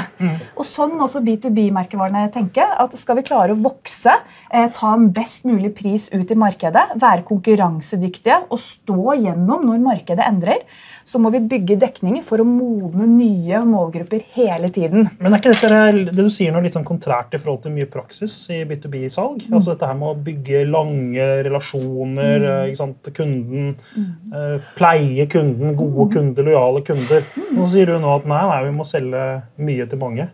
Og 0.57 0.65
sånn 0.65 0.95
også 1.05 1.21
B2B-merkevarene 1.25 2.31
tenker. 2.33 2.65
at 2.81 2.97
Skal 2.97 3.19
vi 3.19 3.27
klare 3.29 3.53
å 3.53 3.61
vokse, 3.61 4.15
eh, 4.51 4.69
ta 4.73 4.95
en 4.95 5.11
best 5.13 5.45
mulig 5.45 5.75
pris 5.77 6.09
ut 6.15 6.31
i 6.31 6.35
markedet, 6.35 6.97
være 6.97 7.27
konkurransedyktige 7.29 8.47
og 8.49 8.59
stå 8.59 9.19
gjennom 9.21 9.65
når 9.69 9.83
markedet 9.85 10.25
endrer, 10.25 10.63
så 11.05 11.21
må 11.21 11.31
vi 11.35 11.43
bygge 11.45 11.77
dekninger 11.83 12.25
for 12.25 12.41
å 12.41 12.47
modne 12.49 13.05
nye 13.07 13.61
målgrupper 13.69 14.23
hele 14.33 14.71
tiden. 14.73 15.11
Men 15.21 15.35
er 15.35 15.43
ikke 15.43 15.53
dette 15.53 16.15
det 16.15 16.17
du 16.17 16.31
sier 16.33 16.55
noe 16.55 16.65
litt 16.65 16.73
sånn 16.73 16.87
kontrært 16.89 17.35
i 17.37 17.41
forhold 17.43 17.63
til 17.67 17.75
mye 17.77 17.91
praksis 17.93 18.49
i 18.55 18.63
B2B-salg? 18.65 19.45
Mm. 19.45 19.53
Altså 19.59 19.75
dette 19.75 19.91
her 19.91 19.99
med 20.01 20.09
å 20.09 20.23
bygge 20.25 20.65
lange 20.71 21.29
relasjoner, 21.45 22.39
Mm. 22.41 22.49
eh, 22.49 22.71
ikke 22.71 22.81
sant? 22.81 23.13
kunden, 23.15 23.77
eh, 24.33 24.59
pleie 24.77 25.27
kunden, 25.29 25.77
gode 25.77 26.09
Mm. 26.14 26.14
Kunder, 26.15 26.47
lojale 26.47 26.83
kunder. 26.87 27.25
Nå 27.55 27.67
sier 27.71 27.91
du 27.91 27.99
nå 28.03 28.15
at 28.17 28.25
nei, 28.31 28.41
nei, 28.51 28.61
vi 28.69 28.73
må 28.77 28.87
selge 28.89 29.25
mye 29.63 29.87
til 29.91 30.01
mange. 30.01 30.29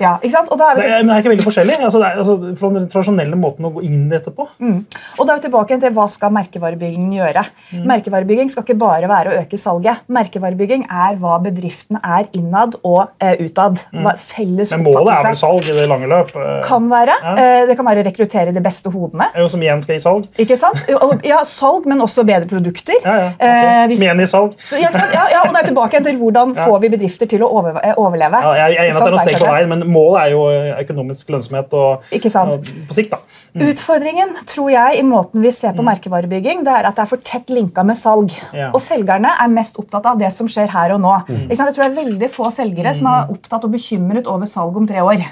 Ja, 0.00 0.14
ikke 0.20 0.32
sant? 0.36 0.52
Er 0.52 0.76
Det 0.78 0.84
er, 0.86 1.02
men 1.02 1.10
det 1.10 1.16
er 1.16 1.22
ikke 1.24 1.32
veldig 1.34 1.46
forskjellig. 1.46 1.76
Altså, 1.80 2.00
det 2.02 2.08
er, 2.10 2.20
altså, 2.22 2.36
fra 2.60 2.70
den 2.76 2.88
tradisjonelle 2.92 3.38
måten 3.40 3.68
å 3.68 3.72
gå 3.74 3.82
inn 3.88 4.06
i 4.06 4.12
dette 4.12 4.32
på. 4.36 4.46
Mm. 4.62 4.78
Og 5.18 5.26
da 5.26 5.34
er 5.34 5.40
vi 5.40 5.46
tilbake 5.48 5.78
til 5.82 5.94
hva 5.96 6.06
skal 6.12 6.32
merkevarebygging 6.36 7.12
gjøre. 7.16 7.44
Mm. 7.72 7.84
Merkevarebygging 7.90 8.52
skal 8.52 8.66
ikke 8.66 8.78
bare 8.80 9.10
være 9.10 9.32
å 9.32 9.38
øke 9.42 9.60
salget. 9.60 10.04
Merkevarebygging 10.12 10.86
er 10.88 11.18
hva 11.22 11.38
bedriften 11.42 11.98
er 12.02 12.28
innad 12.38 12.76
og 12.82 13.08
eh, 13.22 13.36
utad. 13.42 13.82
Mm. 13.92 14.08
felles. 14.18 14.70
Men 14.74 14.84
målet 14.86 15.12
er 15.16 15.26
vel 15.28 15.38
salg 15.40 15.68
i 15.68 15.76
det 15.76 15.86
lange 15.90 16.08
løp. 16.10 16.34
eh, 16.36 16.60
Kan 16.66 16.88
være. 16.92 17.16
Ja. 17.22 17.34
Eh, 17.36 17.66
det 17.70 17.76
kan 17.78 17.88
være 17.88 18.02
å 18.04 18.08
rekruttere 18.08 18.52
de 18.54 18.64
beste 18.64 18.92
hodene. 18.92 19.28
jo 19.38 19.48
som 19.48 19.62
igjen 19.62 19.82
skal 19.84 19.96
gi 19.96 20.02
salg. 20.04 20.28
Ikke 20.42 20.56
sant? 20.58 20.80
Ja, 21.26 21.42
salg, 21.48 21.86
men 21.90 22.00
også 22.04 22.24
bedre 22.26 22.48
produkter. 22.50 22.98
Ja, 23.04 23.14
ja, 23.16 23.28
Okay. 23.32 23.48
Eh, 23.48 23.86
hvis- 23.88 23.96
Som 23.98 24.04
igjen 24.06 24.18
gir 24.22 24.26
salg. 24.30 24.52
så, 24.58 24.78
ja? 24.80 25.21
Ja, 25.22 25.36
ja, 25.36 25.40
og 25.46 25.54
det 25.54 25.60
er 25.62 25.68
tilbake 25.70 26.00
til 26.04 26.18
hvordan 26.20 26.54
får 26.56 26.78
vi 26.82 26.90
bedrifter 26.92 27.28
til 27.30 27.44
å 27.46 27.48
eh, 27.70 27.94
overleve. 28.00 28.40
Ja, 28.44 28.52
jeg 28.58 28.76
er 28.76 28.82
enig 28.84 28.96
at 28.96 29.02
det 29.02 29.08
er 29.08 29.14
noen 29.16 29.24
steg 29.26 29.38
på 29.42 29.50
veien, 29.50 29.68
men 29.72 29.84
målet 29.94 30.18
er 30.22 30.34
jo 30.34 30.42
eh, 30.50 30.70
økonomisk 30.82 31.32
lønnsomhet 31.34 31.76
og, 31.78 32.06
og 32.12 32.70
på 32.90 32.96
sikt. 32.98 33.14
da. 33.14 33.20
Utfordringen 33.68 34.34
tror 34.50 34.70
jeg, 34.74 34.98
i 35.00 35.04
måten 35.06 35.44
vi 35.44 35.52
ser 35.54 35.76
på 35.78 35.84
merkevarebygging, 35.86 36.64
det 36.66 36.74
er 36.78 36.88
at 36.90 36.98
det 36.98 37.04
er 37.06 37.10
for 37.12 37.22
tett 37.32 37.52
linka 37.52 37.84
med 37.86 37.98
salg. 38.00 38.34
Og 38.72 38.80
selgerne 38.82 39.34
er 39.38 39.52
mest 39.52 39.78
opptatt 39.80 40.06
av 40.12 40.18
det 40.20 40.32
som 40.34 40.48
skjer 40.50 40.72
her 40.74 40.96
og 40.96 41.02
nå. 41.04 41.14
Ikke 41.46 41.58
sant? 41.60 41.68
Jeg 41.70 41.76
tror 41.78 41.86
det 41.86 41.92
er 41.92 42.00
veldig 42.04 42.32
få 42.32 42.50
selgere 42.54 42.94
som 42.98 43.10
er 43.12 43.30
opptatt 43.36 43.64
og 43.68 43.72
bekymret 43.76 44.26
over 44.30 44.48
salg 44.50 44.76
om 44.76 44.88
tre 44.88 45.04
år. 45.04 45.24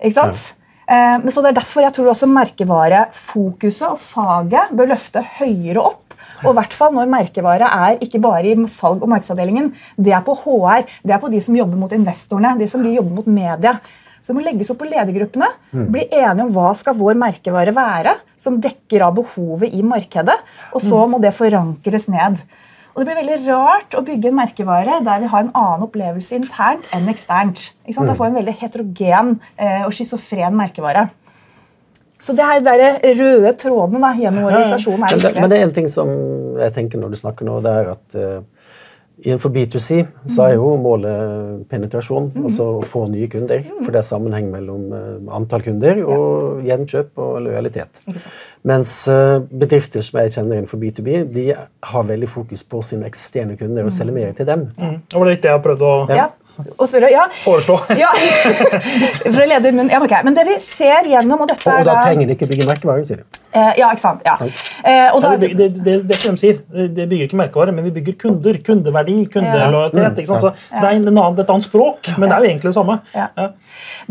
Ikke 0.00 0.16
sant? 0.16 0.54
Eh, 0.90 1.18
Men 1.22 1.30
så 1.30 1.42
Det 1.42 1.50
er 1.52 1.60
derfor 1.60 1.82
jeg 1.84 1.92
tror 1.94 2.10
også 2.10 2.26
merkevarefokuset 2.26 3.88
og 3.92 3.98
faget 4.02 4.72
bør 4.76 4.90
løfte 4.94 5.22
høyere 5.38 5.82
opp. 5.92 6.09
Og 6.44 6.52
i 6.52 6.58
hvert 6.60 6.76
fall 6.76 6.94
når 6.96 7.10
merkevare 7.12 7.70
er 7.88 7.98
ikke 8.04 8.20
bare 8.22 8.52
i 8.52 8.68
salg- 8.72 9.02
og 9.02 9.10
markedsavdelingen. 9.12 9.72
Det 9.96 10.14
er 10.16 10.22
på 10.26 10.36
HR, 10.44 10.86
det 11.04 11.16
er 11.16 11.22
på 11.22 11.30
de 11.32 11.40
som 11.44 11.56
jobber 11.56 11.80
mot 11.80 11.92
investorene, 11.92 12.58
de 12.58 12.68
som 12.70 12.84
jobber 12.86 13.18
mot 13.20 13.26
media. 13.26 13.78
Så 14.20 14.32
det 14.32 14.36
må 14.36 14.44
legges 14.44 14.68
opp 14.72 14.82
på 14.82 14.88
ledergruppene. 14.88 15.48
Bli 15.72 16.02
enige 16.12 16.44
om 16.44 16.50
hva 16.52 16.74
skal 16.76 16.96
vår 16.98 17.16
merkevare 17.16 17.72
være, 17.72 18.18
som 18.36 18.58
dekker 18.60 19.06
av 19.06 19.14
behovet 19.16 19.72
i 19.72 19.80
markedet. 19.82 20.36
Og 20.74 20.84
så 20.84 21.06
må 21.08 21.20
det 21.22 21.32
forankres 21.36 22.08
ned. 22.12 22.42
Og 22.90 23.00
det 23.00 23.06
blir 23.06 23.20
veldig 23.22 23.38
rart 23.46 23.94
å 23.96 24.02
bygge 24.04 24.28
en 24.28 24.36
merkevare 24.36 24.98
der 25.06 25.22
vi 25.22 25.28
har 25.30 25.44
en 25.44 25.52
annen 25.56 25.86
opplevelse 25.86 26.34
internt 26.36 26.88
enn 26.92 27.08
eksternt. 27.08 27.70
Ikke 27.86 27.96
sant? 27.96 28.10
Da 28.10 28.16
får 28.18 28.26
vi 28.26 28.32
en 28.32 28.38
veldig 28.40 28.56
heterogen 28.60 29.30
eh, 29.56 29.84
og 29.86 29.94
schizofren 29.94 30.58
merkevare. 30.58 31.06
Så 32.20 32.36
det 32.36 32.44
er 32.44 32.62
de 32.64 33.12
røde 33.16 33.52
trådene 33.58 34.00
da, 34.04 34.14
gjennom 34.20 34.48
organisasjonen. 34.50 35.04
er 35.04 35.16
Men 35.16 35.22
det, 35.24 35.34
men 35.40 35.50
det 35.50 35.58
er 35.58 35.68
en 35.68 35.76
ting 35.80 35.88
som 35.88 36.10
jeg 36.60 36.74
tenker 36.76 37.00
når 37.00 37.14
du 37.14 37.20
snakker 37.20 37.48
nå, 37.48 37.60
det 37.64 37.76
er 37.80 37.92
at 37.94 38.16
uh, 38.20 38.66
innenfor 39.24 39.52
B2C 39.54 40.02
så 40.28 40.46
er 40.46 40.54
jo 40.56 40.74
målet 40.80 41.62
penetrasjon, 41.70 42.30
altså 42.42 42.66
å 42.78 42.82
få 42.86 43.06
nye 43.12 43.28
kunder. 43.32 43.64
For 43.80 43.92
det 43.92 44.02
er 44.02 44.08
sammenheng 44.08 44.50
mellom 44.52 44.92
uh, 44.92 45.36
antall 45.36 45.64
kunder 45.64 46.02
og 46.04 46.60
gjenkjøp 46.68 47.24
og 47.24 47.38
lojalitet. 47.46 48.02
Mens 48.68 48.96
uh, 49.12 49.40
bedrifter 49.48 50.04
som 50.04 50.20
jeg 50.20 50.36
kjenner 50.36 50.60
innenfor 50.60 50.80
B2B, 50.82 51.22
de 51.32 51.46
har 51.56 52.10
veldig 52.12 52.28
fokus 52.28 52.64
på 52.68 52.82
sine 52.84 53.08
eksisterende 53.08 53.56
kunder 53.60 53.88
og 53.88 53.96
selger 53.96 54.16
mer 54.16 54.36
til 54.36 54.48
dem. 54.48 54.68
Mm. 54.76 55.00
Det 55.08 55.24
var 55.24 55.32
litt 55.32 55.42
det 55.44 55.54
jeg 55.54 55.64
prøvde 55.70 55.88
å 55.88 56.04
Ja. 56.20 56.28
Og 56.78 56.88
spørre, 56.90 57.10
ja, 57.12 57.26
foreslå. 57.44 57.76
ja. 57.98 58.10
For 59.32 59.40
å 59.42 59.46
lede 59.48 59.70
inn. 59.72 59.88
Ja, 59.90 60.00
okay. 60.02 60.22
Men 60.26 60.36
det 60.36 60.44
vi 60.48 60.56
ser 60.62 61.08
gjennom, 61.10 61.42
og 61.44 61.50
dette 61.50 61.66
Og 61.68 61.74
er 61.80 61.86
da 61.88 61.94
da 61.98 62.06
trenger 62.06 62.28
de 62.30 62.36
ikke 62.36 62.48
bygge 62.50 62.66
merkevare, 62.68 63.04
sier 63.06 63.20
de. 63.22 63.40
eh, 63.52 63.72
Ja, 63.80 63.90
ikke 63.94 64.04
sant. 64.04 64.22
Ja. 64.26 64.36
Eh, 64.40 65.08
og 65.14 65.22
da, 65.24 65.32
det, 65.40 65.50
det, 65.58 65.68
det, 65.84 65.96
det 66.10 66.18
de 66.24 66.34
sier. 66.40 66.60
Det 66.70 67.06
bygger 67.10 67.28
ikke 67.30 67.40
merkevare, 67.40 67.74
men 67.76 67.86
vi 67.88 67.92
bygger 67.98 68.18
kunder. 68.26 68.58
Kundeverdi, 68.66 69.18
kundelojalitet. 69.32 70.22
ikke? 70.24 70.40
Så, 70.40 70.52
så 70.54 70.80
det 70.80 70.90
er 70.90 70.98
en 70.98 71.08
annen, 71.10 71.40
et 71.42 71.50
annet 71.56 71.66
språk, 71.68 72.10
men 72.16 72.28
det 72.30 72.36
er 72.36 72.44
jo 72.44 72.50
egentlig 72.52 72.70
det 72.70 72.76
samme. 72.78 72.98
Ja. 73.16 73.28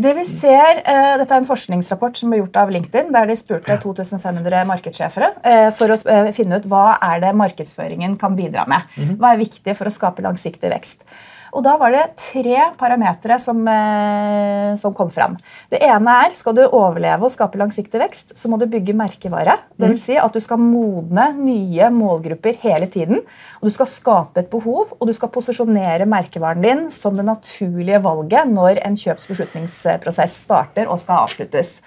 Det 0.00 0.14
vi 0.18 0.24
ser, 0.28 0.82
eh, 0.84 1.12
Dette 1.20 1.34
er 1.36 1.42
en 1.42 1.48
forskningsrapport 1.48 2.16
som 2.20 2.32
ble 2.32 2.40
gjort 2.42 2.56
av 2.62 2.70
LinkedIn, 2.74 3.10
der 3.14 3.28
de 3.30 3.36
spurte 3.38 3.76
2500 3.82 4.64
markedssjefere 4.70 5.32
eh, 5.44 5.68
for 5.76 5.92
å 5.94 5.98
eh, 6.10 6.30
finne 6.36 6.60
ut 6.60 6.68
hva 6.70 6.96
er 7.10 7.20
det 7.24 7.34
markedsføringen 7.38 8.16
kan 8.20 8.36
bidra 8.38 8.66
med. 8.70 8.88
Hva 9.20 9.34
er 9.34 9.40
viktig 9.42 9.74
for 9.78 9.88
å 9.90 9.92
skape 9.94 10.22
langsiktig 10.24 10.70
vekst. 10.72 11.04
Og 11.50 11.64
Da 11.66 11.76
var 11.80 11.90
det 11.90 12.16
tre 12.20 12.70
parametere 12.78 13.38
som, 13.42 13.66
eh, 13.68 14.76
som 14.76 14.94
kom 14.94 15.10
fram. 15.10 15.36
Det 15.70 15.80
ene 15.82 16.14
er 16.26 16.34
skal 16.34 16.54
du 16.54 16.62
overleve 16.68 17.26
og 17.26 17.30
skape 17.30 17.58
langsiktig 17.58 18.00
vekst, 18.00 18.36
så 18.36 18.48
må 18.48 18.58
du 18.58 18.66
bygge 18.66 18.94
merkevare. 18.94 19.58
Det 19.76 19.88
vil 19.88 19.98
si 19.98 20.16
at 20.16 20.32
du 20.32 20.38
skal 20.40 20.58
modne 20.58 21.32
nye 21.36 21.90
målgrupper 21.90 22.56
hele 22.62 22.86
tiden. 22.86 23.22
og 23.60 23.68
Du 23.68 23.70
skal 23.70 23.86
skape 23.86 24.38
et 24.38 24.50
behov, 24.50 24.94
og 25.00 25.06
du 25.06 25.12
skal 25.12 25.28
posisjonere 25.28 26.06
merkevaren 26.06 26.62
din 26.62 26.90
som 26.90 27.16
det 27.16 27.24
naturlige 27.24 28.02
valget 28.02 28.46
når 28.46 28.84
en 28.84 28.96
kjøpsbeslutningsprosess 28.96 30.44
starter 30.46 30.86
og 30.88 30.98
skal 31.00 31.26
avsluttes. 31.26 31.80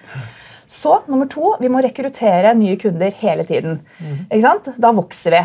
Så 0.66 1.02
nummer 1.08 1.28
to, 1.28 1.56
vi 1.60 1.68
må 1.68 1.82
rekruttere 1.82 2.54
nye 2.56 2.76
kunder 2.76 3.12
hele 3.20 3.44
tiden. 3.44 3.80
Ikke 4.30 4.42
sant? 4.42 4.68
Da 4.80 4.92
vokser 4.92 5.30
vi. 5.30 5.42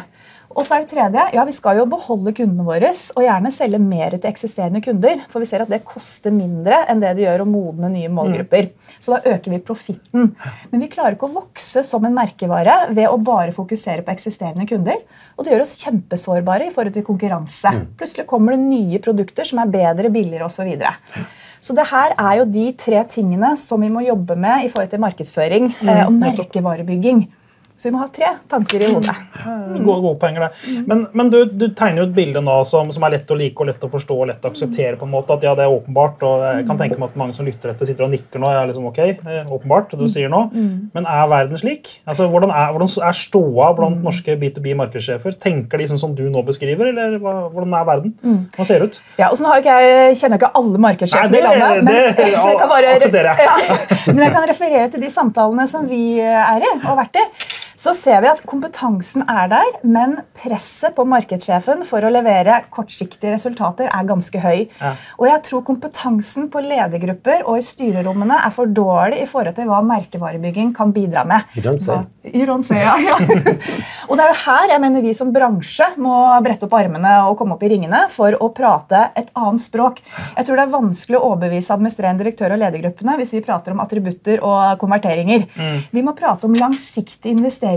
Og 0.60 0.66
så 0.68 0.76
er 0.76 0.84
det 0.84 0.92
tredje, 0.92 1.24
ja, 1.38 1.44
Vi 1.48 1.56
skal 1.56 1.80
jo 1.80 1.86
beholde 1.88 2.34
kundene 2.36 2.66
våre 2.68 2.92
og 2.92 3.24
gjerne 3.24 3.52
selge 3.54 3.80
mer 3.80 4.16
til 4.18 4.28
eksisterende 4.28 4.82
kunder. 4.84 5.22
For 5.32 5.40
vi 5.40 5.48
ser 5.48 5.64
at 5.64 5.72
det 5.72 5.86
koster 5.88 6.34
mindre 6.36 6.82
enn 6.92 7.00
det 7.00 7.14
det 7.16 7.24
gjør 7.24 7.46
å 7.46 7.50
modne 7.50 7.92
nye 7.94 8.12
målgrupper. 8.12 8.72
Så 9.00 9.16
da 9.16 9.36
øker 9.36 9.56
vi 9.56 9.62
profitten. 9.64 10.34
Men 10.72 10.84
vi 10.84 10.92
klarer 10.92 11.16
ikke 11.16 11.30
å 11.30 11.38
vokse 11.38 11.84
som 11.88 12.04
en 12.06 12.18
merkevare 12.18 12.90
ved 12.92 13.08
å 13.08 13.18
bare 13.24 13.56
fokusere 13.56 14.04
på 14.04 14.14
eksisterende 14.14 14.68
kunder. 14.70 15.00
Og 15.38 15.46
det 15.46 15.56
gjør 15.56 15.64
oss 15.64 15.78
kjempesårbare 15.80 16.68
i 16.68 16.74
forhold 16.76 16.98
til 16.98 17.08
konkurranse. 17.08 17.74
Plutselig 18.00 18.28
kommer 18.28 18.58
det 18.58 18.66
nye 18.66 19.04
produkter 19.04 19.48
som 19.48 19.64
er 19.64 19.72
bedre, 19.72 20.12
billigere 20.12 20.50
osv. 20.50 20.76
Så, 21.60 21.76
det 21.76 21.88
her 21.90 22.14
er 22.16 22.40
jo 22.40 22.48
de 22.52 22.70
tre 22.80 23.02
tingene 23.12 23.56
som 23.60 23.82
vi 23.84 23.92
må 23.92 24.04
jobbe 24.06 24.36
med 24.40 24.66
i 24.66 24.72
forhold 24.72 24.92
til 24.94 25.04
markedsføring 25.04 25.72
mm, 25.76 25.98
og 26.06 26.16
merkevarebygging. 26.20 27.26
Så 27.80 27.88
vi 27.88 27.94
må 27.96 28.02
ha 28.02 28.10
tre 28.12 28.28
tanker 28.52 28.82
i 28.84 28.90
hodet. 28.92 29.14
Gode, 29.40 30.02
gode 30.04 30.18
poenger 30.20 30.44
der. 30.44 30.64
Men, 30.90 31.06
men 31.16 31.30
du, 31.32 31.38
du 31.48 31.70
tegner 31.72 32.02
jo 32.02 32.08
et 32.10 32.16
bilde 32.18 32.42
nå 32.44 32.58
som, 32.68 32.90
som 32.92 33.06
er 33.08 33.14
lett 33.14 33.30
å 33.32 33.38
like 33.40 33.64
og 33.64 33.70
lett 33.70 33.86
å 33.88 33.90
forstå 33.94 34.18
og 34.20 34.28
lett 34.28 34.44
å 34.44 34.50
akseptere. 34.52 34.98
på 35.00 35.08
en 35.08 35.14
måte, 35.14 35.38
at 35.38 35.46
ja, 35.48 35.54
det 35.56 35.64
er 35.64 35.72
åpenbart, 35.72 36.26
og 36.28 36.44
Jeg 36.44 36.66
kan 36.68 36.82
tenke 36.82 36.98
meg 37.00 37.14
at 37.14 37.16
mange 37.22 37.38
som 37.38 37.48
lytter 37.48 37.72
etter, 37.72 37.88
sitter 37.88 38.04
og 38.04 38.12
nikker 38.12 38.44
nå. 38.44 38.50
Jeg 38.52 38.60
er 38.60 38.68
liksom, 38.74 38.90
ok, 38.92 39.00
åpenbart, 39.56 39.96
du 39.96 40.04
sier 40.12 40.28
nå. 40.34 40.42
Men 40.98 41.08
er 41.08 41.30
verden 41.32 41.62
slik? 41.62 41.88
Altså, 42.04 42.28
Hvordan 42.34 42.52
er, 42.52 42.74
hvordan 42.76 42.92
er 43.08 43.18
ståa 43.22 43.70
blant 43.80 44.04
norske 44.04 44.36
B2B-markedssjefer? 44.44 45.40
Tenker 45.40 45.80
de 45.80 45.88
sånn 45.94 46.04
som 46.04 46.18
du 46.20 46.26
nå 46.30 46.44
beskriver, 46.52 46.92
eller 46.92 47.16
hva, 47.24 47.36
hvordan 47.54 47.78
er 47.80 47.88
verden? 47.94 48.14
Hva 48.58 48.68
ser 48.68 48.84
det 48.84 48.92
ut? 48.92 49.00
Ja, 49.22 49.32
og 49.32 49.40
sånn 49.40 49.48
har 49.54 49.64
ikke 49.64 49.80
jeg, 49.86 50.20
kjenner 50.20 50.36
jeg 50.36 50.44
ikke 50.44 50.52
alle 50.60 50.84
markedssjefene 50.90 51.40
i 51.40 51.48
landet. 51.48 52.20
det 52.20 52.30
så 52.44 52.52
jeg 52.52 52.60
kan 52.60 52.76
bare. 52.76 53.00
Ja, 53.50 54.14
men 54.14 54.24
jeg 54.26 54.34
kan 54.36 54.46
referere 54.50 54.86
til 54.92 55.04
de 55.04 55.10
samtalene 55.14 55.66
som 55.70 55.88
vi 55.88 56.20
er 56.20 56.60
i 56.60 56.70
og 56.76 56.86
har 56.86 57.00
vært 57.06 57.20
i. 57.22 57.26
Så 57.80 57.94
ser 57.96 58.20
vi 58.20 58.28
at 58.28 58.42
kompetansen 58.44 59.24
er 59.32 59.48
der, 59.52 59.68
men 59.88 60.18
presset 60.36 60.92
på 60.98 61.06
markedssjefen 61.08 61.86
for 61.88 62.04
å 62.04 62.12
levere 62.12 62.58
kortsiktige 62.76 63.32
resultater 63.32 63.88
er 63.88 64.08
ganske 64.10 64.42
høy. 64.44 64.66
Ja. 64.82 64.92
Og 65.16 65.30
jeg 65.30 65.42
tror 65.48 65.64
kompetansen 65.70 66.50
på 66.52 66.60
ledergrupper 66.66 67.46
og 67.46 67.62
i 67.62 67.64
styrerommene 67.64 68.42
er 68.44 68.52
for 68.52 68.68
dårlig 68.68 69.22
i 69.24 69.28
forhold 69.30 69.56
til 69.56 69.70
hva 69.70 69.80
merkevarebygging 69.88 70.74
kan 70.76 70.92
bidra 70.96 71.24
med. 71.30 71.48
Say, 72.68 72.82
ja. 72.84 72.98
ja. 73.08 73.16
og 74.10 74.20
det 74.20 74.26
er 74.26 74.34
jo 74.34 74.38
her 74.42 74.74
jeg 74.74 74.84
mener 74.84 75.06
vi 75.06 75.16
som 75.16 75.32
bransje 75.34 75.88
må 76.04 76.18
brette 76.44 76.68
opp 76.68 76.76
armene 76.78 77.14
og 77.30 77.38
komme 77.40 77.56
opp 77.56 77.64
i 77.64 77.72
ringene 77.72 78.04
for 78.12 78.36
å 78.44 78.52
prate 78.56 79.06
et 79.18 79.32
annet 79.40 79.64
språk. 79.64 80.04
Jeg 80.36 80.50
tror 80.50 80.60
det 80.60 80.68
er 80.68 80.76
vanskelig 80.76 81.18
å 81.18 81.32
overbevise 81.32 81.74
administrerende 81.78 82.26
direktør 82.26 82.58
og 82.58 82.62
ledergruppene 82.66 83.16
hvis 83.22 83.34
vi 83.38 83.44
prater 83.46 83.74
om 83.74 83.80
attributter 83.86 84.44
og 84.44 84.76
konverteringer. 84.84 85.48
Vi 85.96 86.04
må 86.04 86.12
prate 86.20 86.50
om 86.50 86.60
langsiktige 86.60 87.32
investeringer. 87.32 87.69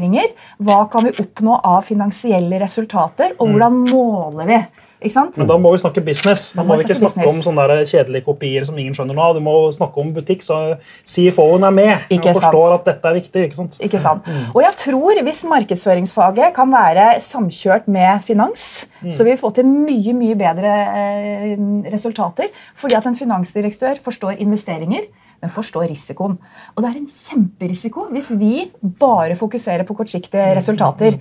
Hva 0.63 0.91
kan 0.91 1.05
vi 1.05 1.13
oppnå 1.23 1.61
av 1.65 1.83
finansielle 1.89 2.61
resultater, 2.63 3.37
og 3.39 3.53
hvordan 3.53 3.83
måler 3.91 4.49
vi? 4.49 4.63
Ikke 5.03 5.17
sant? 5.17 5.39
Men 5.41 5.49
da 5.51 5.57
må 5.59 5.73
vi 5.75 5.81
snakke 5.83 6.03
business. 6.05 6.53
Da 6.53 6.63
Da 6.63 6.67
må 6.67 6.77
vi 6.79 6.85
ikke 6.85 6.95
snakke 6.95 7.25
business. 7.25 7.47
om 7.47 7.55
sånne 7.57 7.79
kjedelige 7.91 8.25
kopier 8.25 8.65
som 8.65 8.77
ingen 8.79 8.95
skjønner 8.95 9.17
nå. 9.19 9.35
Du 9.35 9.41
må 9.43 9.55
snakke 9.75 9.99
om 9.99 10.13
butikk, 10.15 10.45
så 10.47 10.79
CFO-en 11.03 11.65
er 11.67 11.75
med 11.75 11.99
Ikke 12.09 12.31
og 12.31 12.39
forstår 12.39 12.75
at 12.77 12.85
dette 12.85 13.09
er 13.11 13.17
viktig. 13.19 13.43
ikke 13.49 13.57
sant? 13.57 13.79
Ikke 13.83 13.99
sant? 14.01 14.29
Og 14.55 14.63
jeg 14.63 14.77
tror 14.77 15.23
hvis 15.27 15.43
markedsføringsfaget 15.51 16.55
kan 16.55 16.71
være 16.71 17.19
samkjørt 17.21 17.89
med 17.89 18.23
finans, 18.23 18.87
så 19.11 19.25
vil 19.25 19.35
vi 19.35 19.41
få 19.43 19.51
til 19.55 19.67
mye 19.67 20.15
mye 20.15 20.37
bedre 20.39 20.71
eh, 20.71 21.57
resultater. 21.91 22.47
Fordi 22.79 22.95
at 22.95 23.07
en 23.07 23.17
finansdirektør 23.19 23.99
forstår 24.05 24.39
investeringer, 24.39 25.03
men 25.43 25.51
forstå 25.51 25.83
risikoen. 25.91 26.39
Og 26.75 26.85
det 26.85 26.91
er 26.93 27.01
en 27.01 27.11
kjemperisiko 27.11 28.07
hvis 28.15 28.31
vi 28.39 28.71
bare 29.01 29.37
fokuserer 29.39 29.85
på 29.89 29.97
kortsiktige 29.99 30.53
resultater. 30.57 31.19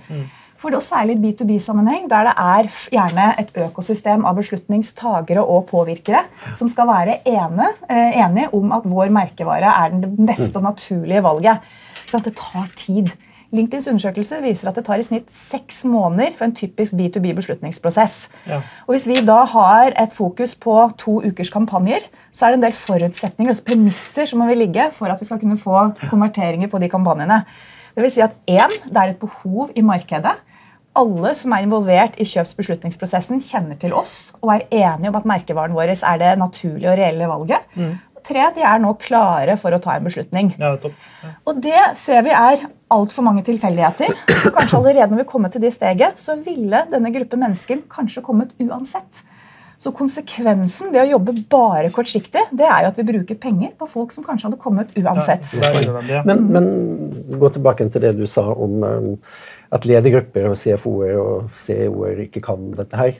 For 0.62 0.70
det, 0.70 0.78
og 0.78 0.82
Særlig 0.86 1.16
i 1.16 1.22
B2B-sammenheng, 1.24 2.04
der 2.10 2.28
det 2.28 2.34
er 2.38 2.68
gjerne 2.94 3.24
et 3.42 3.48
økosystem 3.64 4.22
av 4.24 4.36
beslutningstagere 4.38 5.42
og 5.42 5.66
påvirkere 5.72 6.20
som 6.54 6.68
skal 6.70 6.86
være 6.86 7.16
ene, 7.26 7.72
eh, 7.90 8.20
enige 8.22 8.52
om 8.54 8.70
at 8.72 8.86
vår 8.86 9.10
merkevare 9.10 9.72
er 9.84 9.90
den- 9.90 10.00
det 10.16 10.26
beste 10.26 10.56
og 10.56 10.62
naturlige 10.62 11.22
valget. 11.22 11.58
Så 12.06 12.22
det 12.22 12.36
tar 12.36 12.70
tid. 12.76 13.10
LinkedIns 13.52 13.88
undersøkelse 13.88 14.40
viser 14.40 14.68
at 14.68 14.74
det 14.76 14.84
tar 14.84 14.94
i 14.94 15.02
snitt 15.02 15.30
seks 15.30 15.84
måneder 15.84 16.36
for 16.38 16.44
en 16.44 16.54
typisk 16.54 16.94
B2B-beslutningsprosess. 16.94 18.28
Ja. 18.46 18.62
Og 18.86 18.94
Hvis 18.94 19.06
vi 19.08 19.14
da 19.26 19.44
har 19.44 19.92
et 20.00 20.12
fokus 20.12 20.54
på 20.54 20.90
to 20.98 21.18
ukers 21.20 21.50
kampanjer, 21.50 22.00
så 22.32 22.46
er 22.46 22.54
det 22.54 22.60
en 22.60 22.64
del 22.64 22.76
forutsetninger 22.76 23.52
altså 23.52 23.66
premisser 23.66 24.28
som 24.28 24.40
må 24.40 24.48
vi 24.48 24.56
ligge 24.62 24.88
for 24.96 25.12
at 25.12 25.20
vi 25.20 25.28
skal 25.28 25.40
kunne 25.42 25.60
få 25.60 25.90
konverteringer 26.08 26.70
på 26.72 26.80
de 26.80 26.88
kampanjene. 26.92 27.42
Det 27.92 28.04
vil 28.04 28.14
si 28.14 28.22
at 28.24 28.38
én, 28.48 28.72
det 28.88 28.96
er 28.96 29.12
et 29.12 29.20
behov 29.20 29.74
i 29.76 29.84
markedet. 29.84 30.32
Alle 30.96 31.32
som 31.36 31.52
er 31.52 31.64
involvert 31.64 32.16
i 32.20 32.24
kjøpsbeslutningsprosessen, 32.28 33.40
kjenner 33.40 33.76
til 33.80 33.92
oss 33.96 34.32
og 34.40 34.54
er 34.54 34.64
enige 34.68 35.12
om 35.12 35.18
at 35.20 35.28
merkevaren 35.28 35.76
vår 35.76 35.92
er 35.94 36.18
det 36.20 36.32
naturlige 36.40 36.90
og 36.90 36.98
reelle 37.00 37.28
valget. 37.28 37.68
Og 38.16 38.24
tre, 38.24 38.44
de 38.56 38.64
er 38.64 38.80
nå 38.80 38.92
klare 39.00 39.56
for 39.60 39.74
å 39.74 39.80
ta 39.82 39.96
en 39.96 40.04
beslutning. 40.08 40.52
Ja, 40.56 40.72
nettopp. 40.72 40.96
Og 41.48 41.60
det 41.64 41.80
ser 42.00 42.24
vi 42.24 42.32
er 42.36 42.64
altfor 42.92 43.24
mange 43.24 43.44
tilfeldigheter. 43.44 44.12
Kanskje 44.56 44.78
allerede 44.78 45.12
når 45.12 45.24
vi 45.24 45.28
kommer 45.32 45.52
til 45.52 45.64
det 45.64 45.72
steget, 45.74 46.20
så 46.20 46.36
ville 46.40 46.84
denne 46.92 47.12
gruppe 47.12 47.40
mennesker 47.40 47.84
kanskje 47.92 48.24
kommet 48.24 48.52
uansett. 48.60 49.24
Så 49.82 49.90
konsekvensen 49.98 50.92
ved 50.94 51.00
å 51.02 51.08
jobbe 51.16 51.32
bare 51.50 51.88
kortsiktig, 51.90 52.44
det 52.54 52.66
er 52.68 52.84
jo 52.84 52.90
at 52.92 52.98
vi 53.00 53.04
bruker 53.08 53.38
penger 53.42 53.72
på 53.78 53.88
folk 53.90 54.12
som 54.14 54.22
kanskje 54.22 54.46
hadde 54.46 54.60
kommet 54.62 54.92
uansett. 54.94 55.48
Det 55.58 55.96
ja. 56.06 56.20
Men, 56.28 56.44
men 56.54 56.68
gå 57.40 57.50
tilbake 57.56 57.88
til 57.90 58.04
det 58.04 58.12
du 58.20 58.22
sa 58.30 58.44
om 58.52 58.76
um, 58.86 59.08
at 59.74 59.88
ledergrupper 59.88 60.46
og 60.52 60.54
CFO-er 60.60 61.18
og 61.18 61.50
CEO-er 61.56 62.22
ikke 62.28 62.44
kan 62.46 62.70
dette 62.78 63.00
her. 63.00 63.18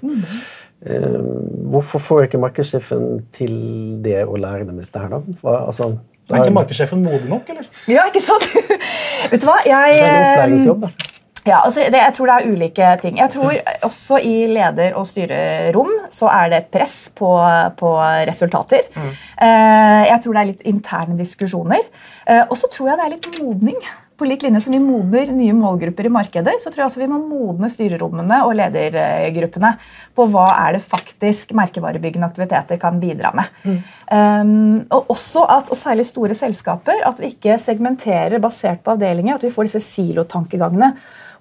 Um, 0.86 1.26
hvorfor 1.74 2.02
får 2.04 2.28
ikke 2.28 2.42
markedssjefen 2.44 3.24
til 3.34 3.58
det 4.06 4.20
å 4.22 4.38
lære 4.38 4.68
dem 4.68 4.78
dette 4.78 5.02
her, 5.02 5.10
da? 5.16 5.38
Hva, 5.42 5.58
altså, 5.66 5.96
Er 6.30 6.44
ikke 6.44 6.58
markedssjefen 6.60 7.02
modig 7.02 7.26
nok, 7.32 7.50
eller? 7.50 7.66
Ja, 7.90 8.06
ikke 8.06 8.22
sant? 8.22 8.46
Vet 9.32 9.42
du 9.42 9.50
hva? 9.50 9.58
Jeg, 9.66 9.98
det 9.98 10.06
er 10.06 10.14
en 10.14 10.28
opplæringsjobb, 10.28 10.86
da. 10.86 11.11
Ja, 11.42 11.58
altså 11.64 11.82
det, 11.90 11.98
jeg 11.98 12.14
tror 12.14 12.30
det 12.30 12.34
er 12.36 12.52
ulike 12.52 12.90
ting. 13.02 13.16
Jeg 13.18 13.32
tror 13.34 13.56
Også 13.88 14.20
i 14.22 14.46
leder- 14.46 14.94
og 14.98 15.08
styrerom 15.10 15.90
så 16.12 16.30
er 16.30 16.52
det 16.52 16.60
et 16.60 16.70
press 16.78 16.96
på, 17.14 17.30
på 17.78 17.96
resultater. 18.28 18.86
Eh, 18.94 20.02
jeg 20.06 20.20
tror 20.22 20.36
det 20.36 20.42
er 20.42 20.50
litt 20.52 20.62
interne 20.70 21.18
diskusjoner. 21.18 21.82
Eh, 22.26 22.44
og 22.46 22.54
så 22.58 22.70
tror 22.70 22.92
jeg 22.92 23.00
det 23.00 23.06
er 23.06 23.14
litt 23.16 23.42
modning. 23.42 23.82
På 24.22 24.26
lik 24.28 24.44
linje 24.44 24.60
som 24.62 24.74
vi 24.74 24.78
modner 24.78 25.32
nye 25.34 25.54
målgrupper 25.56 26.06
i 26.06 26.12
markeder, 26.12 26.58
så 26.62 26.70
tror 26.70 26.84
jeg 26.84 26.90
også 26.90 27.00
vi 27.00 27.08
må 27.10 27.16
modne 27.26 27.66
styrerommene 27.72 28.36
og 28.46 28.52
ledergruppene 28.54 29.72
på 30.14 30.26
hva 30.30 30.44
er 30.68 30.76
det 30.76 30.82
faktisk 30.86 31.54
merkevarebyggende 31.58 32.28
aktiviteter 32.28 32.78
kan 32.78 33.00
bidra 33.02 33.32
med. 33.34 33.50
Mm. 33.64 33.80
Um, 34.12 34.76
og 34.94 35.10
også 35.16 35.42
at, 35.56 35.72
og 35.74 35.80
særlig 35.80 36.06
store 36.06 36.36
selskaper, 36.38 37.02
at 37.08 37.18
vi 37.24 37.32
ikke 37.32 37.58
segmenterer 37.58 38.38
basert 38.44 38.84
på 38.84 38.94
avdelinger, 38.94 39.40
at 39.40 39.48
vi 39.48 39.54
får 39.56 39.72
disse 39.72 39.82
silotankegangene. 39.88 40.92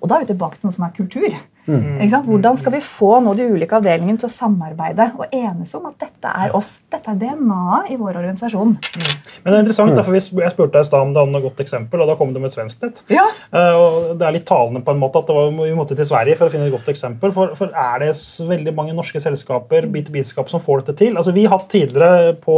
Og 0.02 0.10
da 0.10 0.18
er 0.18 0.26
vi 0.26 0.34
tilbake 0.34 0.58
til 0.60 0.70
noe 0.70 0.76
som 0.76 0.88
er 0.88 0.96
kultur. 0.98 1.42
Mm. 1.70 2.10
Hvordan 2.26 2.58
skal 2.58 2.74
vi 2.74 2.80
få 2.82 3.20
nå 3.22 3.36
de 3.38 3.46
ulike 3.54 3.76
avdelingene 3.78 4.18
til 4.20 4.26
å 4.26 4.34
samarbeide 4.34 5.12
og 5.20 5.34
enes 5.36 5.74
om 5.78 5.86
at 5.92 6.00
dette 6.02 6.32
er 6.44 6.56
oss? 6.58 6.72
Dette 6.90 7.14
er 7.14 7.20
DNA-et 7.22 7.92
i 7.94 7.98
vår 8.00 8.18
organisasjon. 8.18 8.74
Mm. 8.74 9.12
Men 9.44 9.46
det 9.46 9.54
er 9.54 9.62
interessant, 9.62 9.94
da, 9.98 10.06
for 10.06 10.18
Jeg 10.18 10.26
spurte 10.26 10.74
deg 10.74 10.82
i 10.82 10.90
stad 10.90 11.06
om 11.06 11.14
det 11.14 11.22
hadde 11.22 11.36
noe 11.36 11.44
godt 11.46 11.62
eksempel, 11.62 12.02
og 12.02 12.10
da 12.10 12.16
kom 12.18 12.34
du 12.34 12.40
med 12.42 12.50
et 12.50 12.56
svensknett. 12.58 13.04
Ja. 13.14 13.28
Uh, 13.54 13.76
og 13.78 14.18
Det 14.18 14.28
er 14.28 14.36
litt 14.40 14.48
talende 14.50 14.82
på 14.86 14.96
en 14.96 15.02
måte 15.02 15.22
at 15.22 15.30
var, 15.30 15.52
vi 15.54 15.78
måtte 15.78 15.98
til 15.98 16.10
Sverige 16.10 16.40
for 16.40 16.50
å 16.50 16.54
finne 16.54 16.66
et 16.70 16.74
godt 16.74 16.90
eksempel. 16.92 17.34
For, 17.36 17.54
for 17.60 17.78
er 17.78 18.02
det 18.06 18.12
veldig 18.50 18.76
mange 18.78 18.98
norske 18.98 19.22
selskaper 19.22 19.86
B2B-skap 19.94 20.50
som 20.50 20.64
får 20.64 20.82
dette 20.82 20.98
til? 21.04 21.20
Altså 21.20 21.36
Vi 21.36 21.46
har 21.46 21.60
hatt 21.60 21.70
tidligere 21.72 22.34
på, 22.42 22.58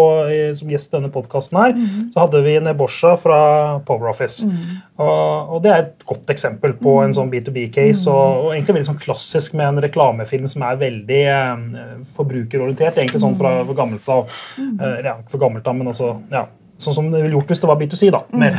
som 0.56 0.72
gjest 0.72 0.94
i 0.94 0.98
denne 0.98 1.12
podkasten 1.14 1.60
her, 1.60 1.76
mm. 1.76 2.10
så 2.16 2.24
hadde 2.24 2.44
vi 2.48 2.56
Nebosha 2.64 3.18
fra 3.20 3.44
Power 3.88 4.14
Office. 4.14 4.48
Mm. 4.94 5.04
Og, 5.04 5.62
Det 5.64 5.72
er 5.72 5.78
et 5.82 6.06
godt 6.06 6.30
eksempel 6.30 6.76
på 6.78 6.96
en 7.04 7.14
sånn 7.16 7.32
B2B-case. 7.32 8.06
og, 8.12 8.46
og 8.46 8.50
egentlig 8.54 8.78
veldig 8.78 8.90
sånn 8.92 9.02
klassisk 9.02 9.56
med 9.58 9.68
en 9.68 9.84
reklamefilm 9.88 10.50
som 10.52 10.66
er 10.68 10.82
veldig 10.82 11.22
eh, 11.34 11.94
forbrukerorientert. 12.18 12.98
egentlig 12.98 13.24
sånn 13.24 13.38
fra 13.40 13.56
for 13.66 13.78
gammelt 13.78 14.10
av. 14.10 14.42
Eh, 14.60 15.00
ja, 15.06 15.18
for 15.32 15.42
gammelt 15.42 15.68
av, 15.68 15.80
men 15.80 15.94
altså, 15.94 16.18
ja, 16.34 16.48
Sånn 16.84 16.96
som 16.96 17.06
det 17.14 17.22
ville 17.22 17.38
gjort 17.38 17.52
hvis 17.54 17.62
det 17.62 17.68
var 17.70 17.78
B2C. 17.80 18.10
da, 18.12 18.24
mer. 18.34 18.56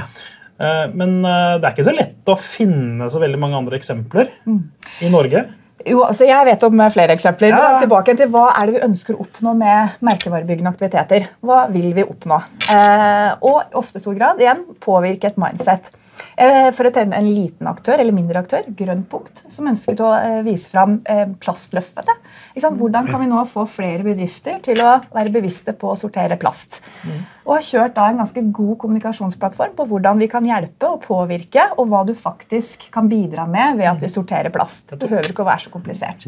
Eh, 0.63 0.85
men 0.95 1.19
det 1.27 1.67
er 1.67 1.73
ikke 1.73 1.85
så 1.85 1.93
lett 1.93 2.31
å 2.31 2.39
finne 2.41 3.11
så 3.11 3.21
veldig 3.21 3.41
mange 3.43 3.59
andre 3.59 3.77
eksempler 3.77 4.31
i 5.03 5.11
Norge. 5.13 5.45
Jo, 5.85 6.05
altså 6.07 6.25
Jeg 6.25 6.47
vet 6.49 6.63
om 6.65 6.83
flere 6.95 7.13
eksempler. 7.17 7.53
Ja. 7.53 7.75
Tilbake 7.83 8.15
til 8.17 8.31
Hva 8.33 8.47
er 8.55 8.71
det 8.71 8.77
vi 8.79 8.85
ønsker 8.87 9.17
å 9.17 9.27
oppnå 9.27 9.53
med 9.59 9.99
merkevarebyggende 10.07 10.71
aktiviteter? 10.73 11.27
Hva 11.45 11.65
vil 11.75 11.91
vi 11.97 12.07
oppnå? 12.07 12.39
Eh, 12.73 13.35
og 13.45 13.77
ofte 13.77 14.01
stor 14.01 14.17
grad 14.17 14.41
igjen 14.41 14.65
påvirke 14.85 15.29
et 15.29 15.41
mindset. 15.41 15.91
Eh, 16.35 16.69
for 16.75 16.89
å 16.89 16.93
tenne 16.95 17.19
en 17.19 17.29
liten 17.31 17.69
aktør 17.71 18.01
eller 18.03 18.15
mindre 18.15 18.41
aktør, 18.43 18.67
Grønn 18.79 19.05
punkt, 19.11 19.45
som 19.51 19.69
ønsket 19.71 20.03
å 20.03 20.11
eh, 20.17 20.41
vise 20.47 20.71
fram 20.73 20.97
eh, 21.11 21.27
plastløftet. 21.43 22.11
Hvordan 22.65 23.07
kan 23.07 23.23
vi 23.23 23.29
nå 23.31 23.45
få 23.51 23.67
flere 23.71 24.07
bedrifter 24.07 24.59
til 24.65 24.83
å 24.83 24.97
være 25.15 25.33
bevisste 25.35 25.75
på 25.79 25.93
å 25.93 25.99
sortere 25.99 26.39
plast? 26.41 26.81
Mm. 27.05 27.23
Og 27.45 27.57
har 27.59 27.67
kjørt 27.67 27.97
da 27.99 28.09
en 28.11 28.23
ganske 28.23 28.45
god 28.57 28.77
kommunikasjonsplattform 28.83 29.77
på 29.79 29.89
hvordan 29.91 30.23
vi 30.23 30.31
kan 30.33 30.47
hjelpe 30.49 30.91
og 30.91 31.03
påvirke, 31.07 31.69
og 31.79 31.91
hva 31.93 32.03
du 32.09 32.15
faktisk 32.19 32.89
kan 32.95 33.11
bidra 33.11 33.47
med 33.51 33.79
ved 33.79 33.93
at 33.93 34.03
vi 34.03 34.11
sorterer 34.11 34.55
plast. 34.55 34.91
Det 34.95 35.05
behøver 35.07 35.31
ikke 35.31 35.45
å 35.45 35.51
være 35.53 35.67
så 35.67 35.75
komplisert. 35.75 36.27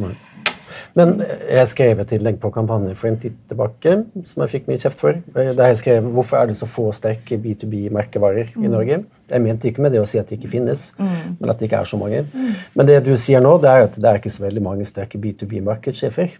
Men 0.98 1.16
jeg 1.22 1.70
skrev 1.70 2.00
et 2.02 2.14
innlegg 2.16 2.38
på 2.42 2.50
kampanjen 2.54 2.96
for 2.98 3.10
en 3.10 3.18
tid 3.20 3.36
tilbake 3.50 3.96
som 4.24 4.44
jeg 4.44 4.52
fikk 4.54 4.70
mye 4.70 4.80
kjeft 4.82 5.02
for. 5.02 5.20
Der 5.36 5.72
jeg 5.72 5.80
skrev 5.82 6.08
hvorfor 6.16 6.40
er 6.40 6.50
det 6.50 6.58
så 6.58 6.68
få 6.70 6.88
sterke 6.96 7.38
B2B-merkevarer 7.42 8.54
mm. 8.54 8.64
i 8.64 8.72
Norge. 8.72 9.00
Jeg 9.30 9.42
mente 9.42 9.70
ikke 9.70 9.82
med 9.82 9.96
det 9.96 10.00
å 10.02 10.08
si 10.08 10.20
at 10.20 10.28
de 10.30 10.38
ikke 10.38 10.52
finnes, 10.52 10.88
mm. 10.98 11.36
men 11.40 11.50
at 11.50 11.58
det 11.58 11.68
ikke 11.68 11.80
er 11.82 11.88
så 11.90 11.98
mange. 12.00 12.22
Mm. 12.30 12.50
Men 12.78 12.90
det 12.90 13.00
du 13.06 13.12
sier 13.18 13.42
nå, 13.42 13.56
det 13.62 13.72
er 13.72 13.86
at 13.88 13.96
det 13.98 14.10
er 14.10 14.20
ikke 14.20 14.34
så 14.36 14.44
veldig 14.46 14.62
mange 14.62 14.86
sterke 14.88 15.20
B2B-markedssjefer. 15.22 16.36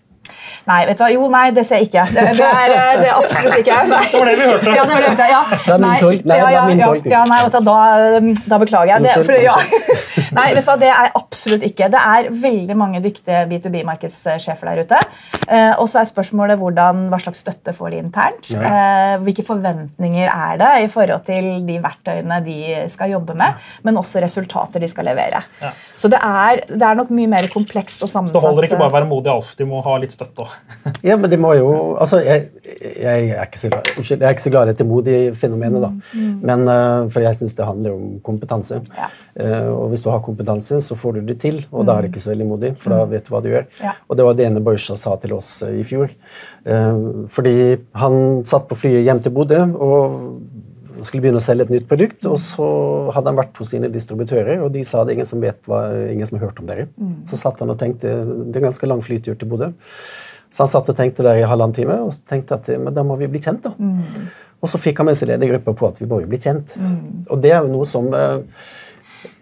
Nei, 0.66 0.80
vet 0.88 0.98
du 0.98 1.04
hva? 1.04 1.10
Jo, 1.14 1.26
nei, 1.30 1.44
det 1.54 1.62
ser 1.68 1.82
jeg 1.82 1.90
ikke. 1.90 2.04
Det, 2.10 2.24
det, 2.38 2.46
er, 2.46 2.74
eh, 2.74 2.92
det 3.00 3.08
er, 3.08 3.18
absolutt 3.20 3.60
ikke. 3.60 3.76
jeg. 3.76 3.86
Det 4.16 4.20
var 4.20 4.28
det 4.30 4.36
vi 4.36 4.46
hørte. 4.50 4.72
Ja, 4.76 4.84
det 4.86 4.94
var 4.96 5.04
det, 5.06 5.26
ja. 5.30 5.42
det 5.52 5.72
er 5.74 5.80
min 5.82 6.00
tolk. 6.00 6.26
Nei, 6.26 6.38
det 6.40 6.62
min. 6.70 7.12
Ja, 7.12 7.22
nei, 7.28 7.38
vet 7.44 7.56
du, 7.56 7.68
da, 7.68 7.76
da 8.50 8.58
beklager 8.62 8.92
jeg. 8.92 9.04
Det, 9.06 9.14
for, 9.28 9.36
ja. 9.46 9.56
Nei, 10.38 10.46
vet 10.56 10.64
du 10.64 10.70
hva, 10.70 10.76
det 10.80 10.90
er 10.90 11.12
absolutt 11.16 11.66
ikke. 11.66 11.88
Det 11.92 12.02
er 12.02 12.28
veldig 12.42 12.76
mange 12.78 13.00
dyktige 13.04 13.44
B2B-markedssjefer 13.50 14.70
der 14.70 14.82
ute. 14.82 15.00
Eh, 15.46 15.72
og 15.78 15.86
så 15.90 16.00
er 16.00 16.08
spørsmålet 16.08 16.58
hvordan, 16.60 17.06
hva 17.12 17.20
slags 17.22 17.44
støtte 17.44 17.74
får 17.76 17.94
de 17.94 18.00
internt. 18.02 18.50
Eh, 18.56 19.14
hvilke 19.22 19.44
forventninger 19.46 20.26
er 20.26 20.60
det 20.62 20.72
i 20.86 20.90
forhold 20.92 21.26
til 21.28 21.50
de 21.68 21.78
verktøyene 21.82 22.40
de 22.46 22.58
skal 22.92 23.14
jobbe 23.14 23.36
med, 23.38 23.62
men 23.86 24.00
også 24.00 24.22
resultater 24.24 24.82
de 24.82 24.90
skal 24.90 25.08
levere. 25.10 25.44
Så 25.96 26.10
det 26.12 26.20
er, 26.20 26.64
det 26.68 26.82
er, 26.82 26.96
nok 26.96 27.12
mye 27.14 27.30
mer 27.30 27.48
komplekst 27.52 28.02
og 28.02 28.10
sammensatt. 28.10 28.36
Så 28.36 28.42
det 28.42 28.50
holder 28.50 28.68
ikke 28.68 28.80
bare 28.80 28.92
å 28.92 28.96
være 28.98 29.10
modig 29.10 29.32
Alf, 29.32 29.54
de 29.58 29.68
må 29.68 29.82
ha 29.84 29.96
litt 30.02 30.15
støtte 30.16 30.44
òg. 30.46 30.54
ja, 31.08 31.16
men 31.20 31.30
de 31.32 31.38
må 31.40 31.52
jo 31.58 31.68
Altså, 31.96 32.20
jeg, 32.24 32.48
jeg, 32.64 33.28
er 33.36 33.44
ikke 33.46 33.60
så 33.60 33.70
glad, 33.72 33.90
unnskyld, 33.96 34.22
jeg 34.24 34.28
er 34.28 34.34
ikke 34.34 34.44
så 34.44 34.52
glad 34.52 34.66
i 34.66 34.72
dette 34.72 34.86
modige 34.88 35.34
fenomenet, 35.38 35.84
da. 35.84 35.90
Mm. 36.12 36.34
Men, 36.50 36.64
uh, 36.68 37.06
for 37.12 37.24
jeg 37.24 37.38
syns 37.38 37.56
det 37.56 37.68
handler 37.68 37.94
om 37.96 38.18
kompetanse. 38.26 38.80
Ja. 38.96 39.08
Uh, 39.36 39.70
og 39.72 39.92
hvis 39.92 40.04
du 40.04 40.10
har 40.12 40.24
kompetanse, 40.24 40.80
så 40.84 40.98
får 40.98 41.18
du 41.18 41.30
det 41.30 41.38
til, 41.44 41.60
og 41.70 41.84
mm. 41.84 41.86
da 41.88 41.96
er 41.96 42.04
det 42.04 42.10
mm. 42.10 42.14
ikke 42.14 42.24
så 42.24 42.32
veldig 42.32 42.48
modig, 42.50 42.72
for 42.82 42.94
da 42.94 43.00
mm. 43.02 43.14
vet 43.14 43.26
du 43.26 43.32
hva 43.34 43.42
du 43.44 43.50
gjør. 43.52 43.66
Ja. 43.84 43.94
Og 44.08 44.18
det 44.18 44.28
var 44.28 44.38
det 44.38 44.48
ene 44.48 44.64
Boisha 44.66 44.98
sa 45.00 45.16
til 45.22 45.36
oss 45.38 45.58
uh, 45.66 45.72
i 45.72 45.86
fjor. 45.86 46.12
fordi 47.30 47.76
han 47.94 48.16
satt 48.44 48.64
på 48.66 48.74
flyet 48.74 49.04
hjem 49.06 49.20
til 49.22 49.30
Bodø 49.30 49.60
og 49.86 50.16
skulle 51.04 51.24
begynne 51.24 51.40
å 51.40 51.44
selge 51.44 51.66
et 51.66 51.72
nytt 51.74 51.88
produkt, 51.90 52.26
og 52.28 52.38
så 52.40 52.66
hadde 53.14 53.32
han 53.32 53.38
vært 53.38 53.58
hos 53.60 53.72
sine 53.74 53.90
distributører, 53.92 54.62
og 54.64 54.70
de 54.74 54.84
sa 54.86 55.02
det 55.04 55.16
ingen 55.16 55.28
som 55.28 55.42
vet 55.42 55.58
hva, 55.68 55.82
ingen 56.12 56.28
som 56.28 56.38
har 56.38 56.48
hørt 56.48 56.62
om 56.62 56.68
dere. 56.68 56.86
Mm. 56.96 57.18
Så 57.30 57.40
satt 57.40 57.60
han 57.62 57.72
og 57.72 57.78
tenkte 57.80 58.14
det 58.22 58.56
er 58.56 58.62
en 58.62 58.68
ganske 58.70 58.88
lang 58.88 59.02
flytur 59.04 59.36
til 59.36 59.50
Bodø. 59.50 59.72
Så 60.52 60.64
han 60.64 60.72
satt 60.72 60.88
og 60.92 60.96
tenkte 60.96 61.26
der 61.26 61.42
i 61.42 61.46
halvannen 61.48 61.76
time, 61.76 62.00
og 62.06 62.16
tenkte 62.30 62.56
at 62.60 62.70
men 62.80 62.94
da 62.96 63.04
må 63.06 63.18
vi 63.20 63.28
bli 63.30 63.42
kjent. 63.42 63.66
da. 63.66 63.74
Mm. 63.76 64.28
Og 64.64 64.72
så 64.72 64.80
fikk 64.80 65.02
han 65.02 65.10
med 65.10 65.18
seg 65.18 65.28
ledergruppa 65.30 65.74
på 65.76 65.90
at 65.90 66.00
vi 66.00 66.08
må 66.08 66.22
jo 66.22 66.30
bli 66.30 66.40
kjent. 66.40 66.76
Mm. 66.80 66.98
Og 67.28 67.40
det 67.44 67.52
er 67.52 67.60
jo 67.60 67.72
noe 67.74 67.88
som 67.88 68.08
eh, 68.16 68.38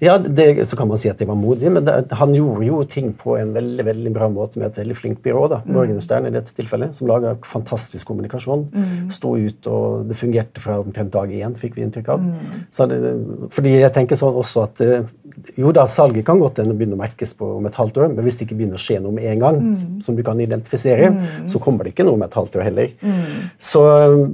ja, 0.02 0.18
det, 0.18 0.66
Så 0.68 0.76
kan 0.76 0.88
man 0.90 1.00
si 1.00 1.10
at 1.10 1.18
de 1.20 1.28
var 1.28 1.38
modige, 1.38 1.72
men 1.74 1.86
det, 1.86 1.96
han 2.18 2.34
gjorde 2.36 2.68
jo 2.68 2.82
ting 2.90 3.12
på 3.18 3.36
en 3.38 3.54
veldig 3.56 3.86
veldig 3.86 4.12
bra 4.14 4.28
måte 4.32 4.60
med 4.60 4.70
et 4.70 4.80
veldig 4.82 4.96
flinkt 4.98 5.22
byrå. 5.24 5.46
da, 5.52 5.60
mm. 5.64 5.72
Morgenstern 5.76 6.28
i 6.28 6.34
dette 6.34 6.54
tilfellet, 6.56 6.94
som 6.96 7.10
laga 7.10 7.36
fantastisk 7.46 8.10
kommunikasjon. 8.10 8.68
Mm. 8.74 9.10
Sto 9.14 9.34
ut, 9.36 9.68
og 9.70 10.06
det 10.10 10.18
fungerte 10.18 10.62
fra 10.64 10.78
omtrent 10.82 11.12
dag 11.14 11.32
én, 11.34 11.58
fikk 11.60 11.78
vi 11.78 11.86
inntrykk 11.86 12.14
av. 12.14 12.24
Mm. 12.24 12.64
Det, 12.94 13.12
fordi 13.54 13.76
jeg 13.78 13.94
tenker 13.94 14.18
sånn 14.18 14.40
også 14.40 14.66
at 14.68 14.84
eh, 14.84 15.12
jo 15.58 15.72
da, 15.74 15.84
salget 15.90 16.26
kan 16.26 16.40
godt 16.40 16.60
begynne 16.62 16.96
å 16.96 17.00
merkes 17.00 17.34
på 17.38 17.48
om 17.58 17.66
et 17.68 17.78
halvt 17.78 18.00
år, 18.00 18.10
men 18.12 18.26
hvis 18.26 18.38
det 18.38 18.46
ikke 18.46 18.58
begynner 18.60 18.78
å 18.78 18.84
skje 18.84 19.00
noe 19.02 19.14
med 19.14 19.26
en 19.32 19.42
gang, 19.42 19.62
mm. 19.70 19.96
som 20.04 20.16
du 20.16 20.22
kan 20.26 20.40
identifisere, 20.40 21.10
mm. 21.14 21.48
så 21.50 21.60
kommer 21.62 21.84
det 21.84 21.94
ikke 21.94 22.06
noe 22.06 22.18
om 22.18 22.26
et 22.26 22.36
halvt 22.38 22.60
år 22.60 22.68
heller. 22.68 22.92
Mm. 23.02 23.24
Så, 23.72 23.82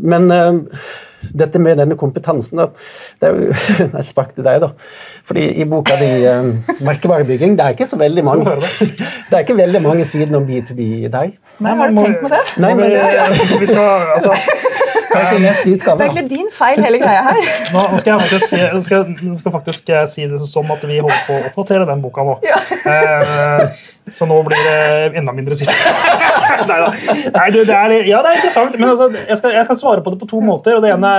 men 0.02 0.28
uh, 0.32 0.82
dette 1.37 1.61
med 1.62 1.78
denne 1.80 1.96
kompetansen 2.00 2.62
da, 2.62 2.66
Det 3.20 3.28
er 3.28 3.37
jo 3.37 3.54
et 4.00 4.11
spark 4.11 4.35
til 4.37 4.46
deg, 4.46 4.61
da. 4.64 4.70
Fordi 5.26 5.46
i 5.61 5.66
boka 5.68 5.96
di 6.00 6.11
um, 6.30 6.52
'Merkevarebygging' 6.80 7.56
det 7.59 7.66
er 7.66 7.76
ikke 7.76 7.88
så 7.90 7.98
veldig 8.00 8.24
mange 8.24 8.56
det 9.28 9.35
er 9.35 9.44
ikke 9.44 9.59
veldig 9.59 9.83
mange 9.85 10.04
sider 10.04 10.37
om 10.37 10.46
B2B 10.48 10.80
i 11.04 11.11
deg. 11.12 11.37
Nei, 11.61 11.74
har 11.76 11.90
du 11.92 12.00
tenkt 12.00 12.22
på 12.24 12.33
det? 12.33 12.42
Nei, 12.62 12.74
men, 12.74 12.94
vi 13.61 13.66
skal, 13.68 14.11
altså, 14.16 14.35
Kanskje 15.11 15.38
neste 15.42 15.75
utgave. 15.75 15.99
Det 15.99 16.07
er 16.07 16.12
egentlig 16.12 16.38
din 16.38 16.51
feil, 16.55 16.83
hele 16.85 17.01
greia 17.03 17.23
her. 17.29 17.40
Nå, 17.75 17.87
skal 18.01 18.12
jeg 18.12 18.27
faktisk, 18.27 18.49
si, 18.51 18.61
skal, 18.87 19.07
skal 19.42 19.57
faktisk 19.59 19.94
si 20.14 20.29
det 20.31 20.42
som 20.46 20.75
at 20.75 20.85
vi 20.87 21.01
holder 21.01 21.25
på 21.27 21.38
å 21.38 21.46
oppdatere 21.51 21.88
den 21.90 22.05
boka 22.05 22.27
nå. 22.27 22.37
Ja. 22.46 22.61
Eh, 22.81 23.81
så 24.14 24.27
nå 24.27 24.37
blir 24.42 24.59
det 24.64 25.18
enda 25.18 25.33
mindre 25.35 25.57
siste. 25.59 25.75
Nei 26.70 26.79
da. 26.83 26.88
Nei, 27.37 27.46
du, 27.55 27.61
det 27.66 27.75
er, 27.77 27.94
ja, 28.09 28.20
det 28.25 28.33
er 28.33 28.38
interessant, 28.40 28.77
men 28.79 28.88
altså, 28.88 29.09
jeg, 29.14 29.38
skal, 29.38 29.55
jeg, 29.55 29.66
kan 29.68 29.79
svare 29.79 30.05
på 30.05 30.12
det 30.14 30.18
på 30.23 30.29
to 30.31 30.40
måter. 30.44 30.77
og 30.79 30.85
Det 30.85 30.92
ene 30.94 31.12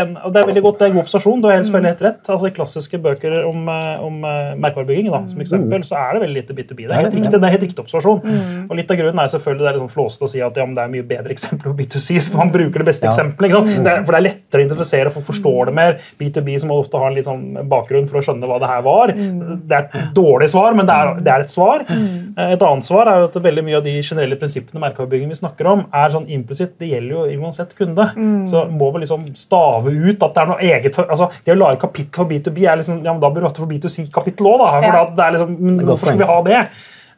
en, 0.00 0.14
og 0.16 0.32
det 0.34 0.40
er 0.40 0.48
veldig 0.48 0.62
godt, 0.64 0.78
det 0.80 0.86
er 0.86 0.92
en 0.92 0.96
god 0.96 1.04
observasjon. 1.04 1.42
Du 1.42 1.48
har 1.50 1.58
helt, 1.58 1.74
helt 1.88 2.04
rett. 2.06 2.22
Altså, 2.24 2.48
I 2.48 2.54
klassiske 2.56 3.00
bøker 3.02 3.36
om, 3.48 3.66
eh, 3.72 4.04
om 4.06 4.22
eh, 4.28 4.54
merkevarebygging 4.62 5.10
da, 5.12 5.22
som 5.30 5.44
eksempel, 5.44 5.84
så 5.86 5.98
er 6.00 6.16
det 6.16 6.24
veldig 6.24 6.38
lite 6.40 6.56
B2B. 6.56 6.86
Det 6.86 6.88
er 6.88 7.06
helt 7.06 7.18
riktig, 7.18 7.34
det 7.34 7.50
er 7.50 7.56
helt 7.56 7.66
riktig 7.66 7.84
observasjon. 7.84 8.22
Mm. 8.24 8.64
Og 8.68 8.78
Litt 8.80 8.94
av 8.94 9.00
grunnen 9.02 9.22
er 9.22 9.34
selvfølgelig 9.34 9.66
det 9.66 9.70
er 9.72 9.78
liksom 9.78 9.92
flåsete 9.92 10.28
å 10.28 10.32
si 10.32 10.42
at 10.42 10.62
ja, 10.62 10.68
det 10.78 10.86
er 10.86 10.92
mye 10.96 11.08
bedre 11.12 11.36
eksempler 11.36 11.72
på 11.72 11.76
B2C. 11.82 12.18
så 12.28 12.40
man 12.40 12.54
bruker 12.54 12.82
det 12.82 12.88
beste 12.92 13.10
ja. 13.10 13.12
Eksempelet. 13.22 13.78
Mm. 13.78 13.84
Det 13.84 13.92
er, 13.92 14.02
for 14.04 14.14
det 14.14 14.18
er 14.18 14.26
lettere 14.26 14.62
å 14.62 14.66
identifisere, 14.66 15.12
for 15.12 15.22
å 15.22 15.28
forstå 15.28 15.54
det 15.68 15.74
mer. 15.76 15.98
B2B 16.20 16.56
som 16.62 16.72
ofte 16.74 17.00
har 17.00 17.10
en 17.10 17.16
litt 17.16 17.28
sånn 17.28 17.44
bakgrunn 17.70 18.08
for 18.10 18.20
å 18.20 18.24
skjønne 18.26 18.48
hva 18.48 18.58
det 18.62 18.70
her 18.70 18.84
var. 18.86 19.14
Mm. 19.16 19.62
Det 19.68 19.78
er 19.78 19.86
et 19.86 20.14
dårlig 20.16 20.50
svar, 20.52 20.76
men 20.78 20.88
det 20.88 20.96
er, 20.96 21.12
det 21.22 21.34
er 21.34 21.46
et 21.46 21.54
svar. 21.54 21.86
Eh, 21.88 22.54
et 22.56 22.66
annet 22.68 22.86
svar 22.86 23.10
er 23.10 23.22
jo 23.22 23.30
at 23.30 23.40
veldig 23.48 23.66
mye 23.66 23.78
av 23.80 23.86
de 23.86 23.96
generelle 24.00 24.38
prinsippene 24.40 24.82
merkevarebygging 24.82 25.32
vi 25.32 25.40
snakker 25.40 25.70
om, 25.72 25.84
er 26.02 26.14
sånn 26.14 26.28
implisitt. 26.32 26.76
Det 26.80 26.92
gjelder 26.92 27.16
jo 27.16 27.42
uansett 27.42 27.76
kunde. 27.78 28.08
Mm. 28.16 28.46
Så 28.50 28.64
må 28.72 28.92
vi 28.94 29.04
liksom 29.04 29.28
stave 29.38 29.92
ut 29.92 30.22
at 30.22 30.32
det 30.32 30.44
er 30.44 30.50
noe 30.52 30.62
eget 30.62 30.98
altså 31.02 31.28
Det 31.44 31.54
å 31.54 31.58
lage 31.58 31.80
kapittel 31.82 32.22
for 32.22 32.30
B2B 32.30 32.66
er 32.68 32.80
liksom, 32.80 33.02
ja, 33.04 33.12
men 33.12 33.22
da 33.22 33.30
bør 33.32 33.44
du 33.44 33.50
ofte 33.50 33.62
for 33.62 33.70
B2C-kapittel 33.70 34.48
òg. 34.52 34.66
For 34.82 34.88
ja. 34.88 35.04
det 35.16 35.24
er 35.26 35.36
liksom, 35.36 35.54
hvorfor 35.82 36.12
skal 36.12 36.20
vi 36.20 36.28
ha 36.28 36.40
det? 36.46 36.64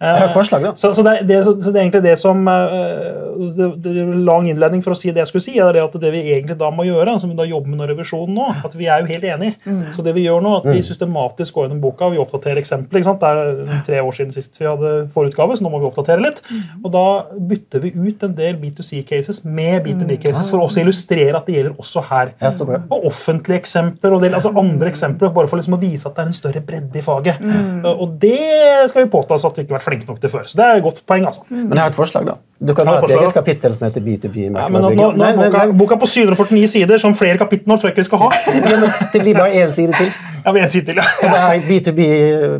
Jeg 0.00 0.20
har 0.20 0.32
forslag, 0.34 0.64
da. 0.64 0.72
Så, 0.76 0.92
så, 0.96 1.02
det, 1.06 1.14
det, 1.28 1.40
så, 1.46 1.54
det, 1.54 1.74
er 1.74 1.84
egentlig 1.84 2.02
det 2.04 2.16
som 2.20 2.40
uh, 2.48 3.34
det, 3.56 3.68
det 3.82 3.92
er 3.92 4.00
en 4.02 4.24
lang 4.26 4.48
innledning 4.50 4.82
for 4.84 4.94
å 4.94 4.98
si 4.98 5.12
det 5.14 5.22
jeg 5.22 5.30
skulle 5.30 5.44
si, 5.44 5.54
er 5.60 5.74
det 5.74 5.82
at 5.84 5.96
det 6.00 6.10
vi 6.14 6.22
egentlig 6.34 6.56
da 6.60 6.70
må 6.74 6.86
gjøre, 6.86 7.16
som 7.22 7.30
vi 7.30 7.38
da 7.38 7.46
jobber 7.48 7.72
med 7.72 7.80
nå 7.80 7.88
revisjonen 7.90 8.36
nå, 8.36 8.48
at 8.66 8.76
vi 8.78 8.88
er 8.90 9.02
jo 9.02 9.10
helt 9.10 9.26
enige. 9.28 9.76
Så 9.94 10.04
det 10.06 10.14
vi 10.16 10.26
gjør 10.26 10.44
nå, 10.44 10.56
at 10.60 10.68
vi 10.68 10.82
systematisk 10.86 11.56
går 11.56 11.68
gjennom 11.68 11.82
boka, 11.82 12.10
vi 12.12 12.20
oppdaterer 12.22 12.60
eksempler. 12.62 13.00
ikke 13.00 13.10
sant? 13.10 13.24
Det 13.24 13.76
er 13.78 13.84
tre 13.86 14.02
år 14.02 14.16
siden 14.16 14.34
sist 14.34 14.58
vi 14.60 14.68
hadde 14.68 14.92
forutgave, 15.14 15.56
så 15.56 15.66
nå 15.66 15.72
må 15.72 15.80
vi 15.82 15.88
oppdatere 15.88 16.24
litt. 16.24 16.42
Og 16.82 16.90
da 16.94 17.04
bytter 17.52 17.84
vi 17.84 17.94
ut 17.94 18.26
en 18.26 18.36
del 18.36 18.58
B2C-cases 18.62 19.42
med 19.44 19.84
B2B-cases 19.86 20.50
for 20.52 20.64
også 20.64 20.82
å 20.82 20.86
illustrere 20.86 21.38
at 21.38 21.48
det 21.48 21.58
gjelder 21.58 21.78
også 21.80 22.04
her. 22.10 22.34
Og 22.88 23.08
offentlige 23.10 23.62
eksempler 23.64 24.16
og 24.16 24.24
del, 24.24 24.36
altså 24.36 24.54
andre 24.60 24.90
eksempler, 24.92 25.32
bare 25.34 25.50
for 25.50 25.60
liksom 25.60 25.78
å 25.78 25.82
vise 25.82 26.08
at 26.08 26.16
det 26.16 26.24
er 26.24 26.32
en 26.32 26.38
større 26.40 26.64
bredde 26.64 27.00
i 27.00 27.04
faget. 27.04 27.42
Og 27.94 28.18
det 28.22 28.88
skal 28.90 29.04
vi 29.04 29.12
påta 29.12 29.36
oss 29.36 29.46
at 29.48 29.58
vi 29.58 29.66
ikke 29.66 29.78
har 29.78 29.83
flinke 29.84 30.08
nok 30.08 30.20
til 30.22 30.32
før. 30.32 30.48
Så 30.48 30.58
det 30.58 30.66
er 30.66 30.80
et 30.80 30.84
godt 30.86 31.02
poeng. 31.06 31.26
altså. 31.28 31.44
Men 31.50 31.72
jeg 31.76 31.82
har 31.82 31.92
et 31.92 31.98
forslag, 31.98 32.26
da. 32.26 32.38
Du 32.64 32.72
kan 32.74 32.88
ha 32.88 32.96
et 32.96 33.04
forslag, 33.04 33.20
eget 33.20 33.34
da? 33.34 33.40
kapittel 33.40 33.74
som 33.74 33.86
heter 33.86 34.04
B2B. 34.04 34.46
Ja, 34.48 34.68
men 34.68 34.80
nå, 34.80 34.90
nå, 34.90 34.94
nå, 34.94 35.08
Nei, 35.20 35.30
nei, 35.36 35.48
boka, 35.48 35.64
nei, 35.64 35.78
boka 35.84 35.98
på 36.00 36.08
749 36.10 36.70
sider, 36.76 37.02
som 37.02 37.16
flere 37.18 37.40
kapitler 37.40 37.74
nå, 37.74 37.78
tror 37.80 37.90
jeg 37.90 37.96
ikke 37.96 38.04
vi 38.04 38.10
skal 38.10 38.24
ha. 38.24 38.30
Det 39.14 39.22
blir 39.22 39.36
bare 39.36 39.62
én 39.64 39.72
side 39.74 39.96
til. 39.98 40.10
Ja, 40.44 40.52
en 40.52 40.70
side 40.70 40.84
til, 40.90 41.00
ja. 41.00 41.06
det 41.22 41.40
er 41.40 41.62
B2B 41.68 42.10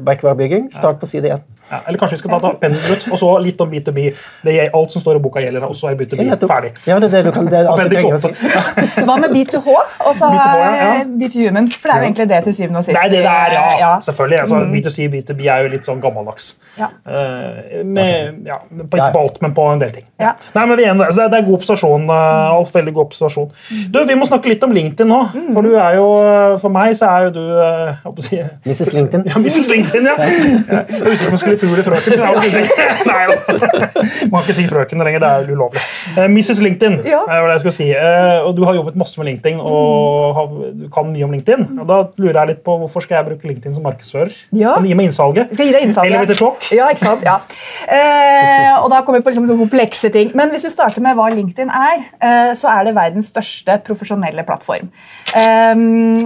backwarebygging. 0.05 0.71
Start 0.73 1.01
på 1.01 1.07
side 1.11 1.35
én. 1.35 1.45
Ja, 1.71 1.79
eller 1.89 1.99
kanskje 1.99 2.15
vi 2.15 2.19
skal 2.19 2.31
ta 2.35 2.39
ta 2.43 2.49
appendix 2.53 2.91
ut, 2.91 3.05
og 3.13 3.19
så 3.19 3.29
litt 3.41 3.61
om 3.65 3.71
B2B. 3.73 4.03
Det, 4.45 4.53
er 4.53 4.75
alt 4.77 4.93
som 4.93 5.01
står 5.01 5.17
i 5.17 5.23
boka, 5.25 5.41
gjelder 5.41 5.65
også 5.65 5.89
er 5.89 5.97
B2B. 5.97 6.27
Ferdig. 6.45 6.73
Ja, 6.85 6.99
det 7.01 7.09
er 7.09 7.15
det 7.15 7.23
du 7.25 7.31
kan. 7.33 7.49
Det 7.49 7.59
er 7.63 7.71
alt 7.73 7.89
du 7.89 7.97
trenger 7.97 8.19
å 8.19 8.21
si. 8.21 8.33
Hva 9.09 9.17
med 9.23 9.33
B2H? 9.33 9.77
Og 10.05 10.13
så 10.19 10.29
B2H, 10.35 10.59
er 10.59 10.77
ja. 10.77 10.91
B2Human. 11.23 11.71
For 11.73 11.89
det 11.89 11.95
er 11.95 12.03
jo 12.03 12.09
egentlig 12.11 12.29
det 12.35 12.43
til 12.49 12.57
syvende 12.59 12.83
og 12.83 12.89
sist. 12.89 12.99
Det 12.99 13.05
er 13.07 13.15
det 13.15 13.23
det 13.25 13.33
er, 13.33 13.57
ja. 13.57 13.65
Ja. 13.81 13.93
Selvfølgelig. 14.05 14.41
Altså, 14.45 14.61
B2C, 14.75 15.09
B2B 15.15 15.49
er 15.55 15.65
jo 15.65 15.73
litt 15.73 15.89
sånn 15.89 16.05
gammeldags. 16.05 16.51
Ja. 16.77 16.91
Eh, 17.14 17.83
okay. 17.85 18.31
ja, 18.48 18.59
på, 18.90 18.98
ikke 18.98 19.11
på 19.14 19.20
alt, 19.24 19.37
men 19.44 19.55
på 19.57 19.66
en 19.72 19.83
del 19.83 19.92
ting. 19.94 20.07
Ja. 20.20 20.33
Nei, 20.55 20.64
men 20.70 20.79
vi 20.81 20.85
er. 20.88 21.03
Så 21.14 21.29
det 21.31 21.38
er- 21.38 21.46
god 21.46 21.59
observasjon, 21.61 22.07
Alf. 22.11 22.72
Veldig 22.74 22.94
god 22.94 23.07
observasjon. 23.07 23.50
Du, 23.92 23.98
Vi 24.05 24.14
må 24.18 24.27
snakke 24.29 24.48
litt 24.50 24.62
om 24.64 24.72
LinkedIn 24.74 25.09
nå. 25.09 25.20
For 25.55 25.62
du 25.66 25.74
er 25.77 25.96
jo, 25.98 26.07
eh, 26.24 26.57
for 26.62 26.72
meg 26.74 26.94
så 26.98 27.09
er 27.11 27.27
jo 27.29 27.31
du 27.37 27.42
eh, 27.61 28.03
jeg 28.05 28.24
si, 28.29 28.40
Mrs. 28.68 28.92
LinkedIn. 28.96 29.27
Ja, 29.31 29.38
Mrs. 29.42 29.68
LinkedIn, 29.70 30.09
ja. 30.11 30.16
Jeg 30.18 31.05
husker 31.05 31.12
ikke 31.12 31.29
om 31.29 31.37
jeg 31.37 31.42
skulle 31.44 31.61
fugl 31.61 31.79
i 31.79 31.87
frøken. 31.87 32.11
Nei 33.11 33.24
da. 33.31 33.37
Må 34.33 34.42
ikke 34.42 34.57
si 34.57 34.66
frøken 34.70 35.05
lenger, 35.05 35.22
det 35.24 35.31
er 35.31 35.48
jo 35.48 35.59
ulovlig. 35.59 35.83
Mrs. 36.16 36.61
LinkedIn, 36.64 36.98
det 37.05 37.14
var 37.14 37.48
det 37.48 37.57
jeg 37.59 37.64
skulle 37.64 37.77
si. 37.79 37.88
Og 38.44 38.53
du 38.57 38.64
har 38.68 38.79
jobbet 38.79 38.96
masse 39.00 39.20
med 39.20 39.31
LinkedIn 39.33 39.61
og 39.61 40.55
du 40.79 40.87
kan 40.92 41.09
mye 41.12 41.24
om 41.27 41.33
LinkedIn. 41.35 41.66
Og 41.83 41.87
da 41.88 42.00
lurer 42.20 42.38
jeg 42.40 42.53
litt 42.55 42.62
på 42.66 42.77
hvorfor 42.83 43.05
skal 43.05 43.20
jeg 43.20 43.29
bruke 43.31 43.50
LinkedIn 43.50 43.77
som 43.77 43.87
markedsfører? 43.87 44.33
Ja. 44.57 44.74
Kan 44.77 44.87
du 44.87 44.90
gi 44.90 44.96
meg 44.98 45.11
innsalget? 45.11 45.53
Gi 45.57 45.68
deg 45.74 45.87
innsalget? 45.88 46.14
Elevator 46.14 46.40
talk? 46.40 46.68
Ja, 46.74 46.88
ikke 46.92 47.04
sant? 47.05 47.25
Ja. 47.25 47.38
Eh, 47.85 48.73
og 48.81 48.88
da 48.93 49.03
kommer 49.05 49.21
vi 49.21 49.27
på 49.27 49.33
liksom 49.33 49.47
sånne 49.49 49.64
komplekse 49.64 50.11
ting. 50.14 50.33
Men 50.38 50.53
hvis 50.53 50.67
vi 50.69 50.73
starter 50.73 51.05
med 51.05 51.17
hva 51.19 51.29
LinkedIn 51.33 51.71
er, 51.71 52.05
eh, 52.19 52.53
så 52.59 52.71
er 52.73 52.88
det 52.88 52.97
verdens 52.97 53.31
største 53.33 53.79
profesjonelle 53.87 54.45
plattform. 54.47 54.90
Eh, 55.35 55.75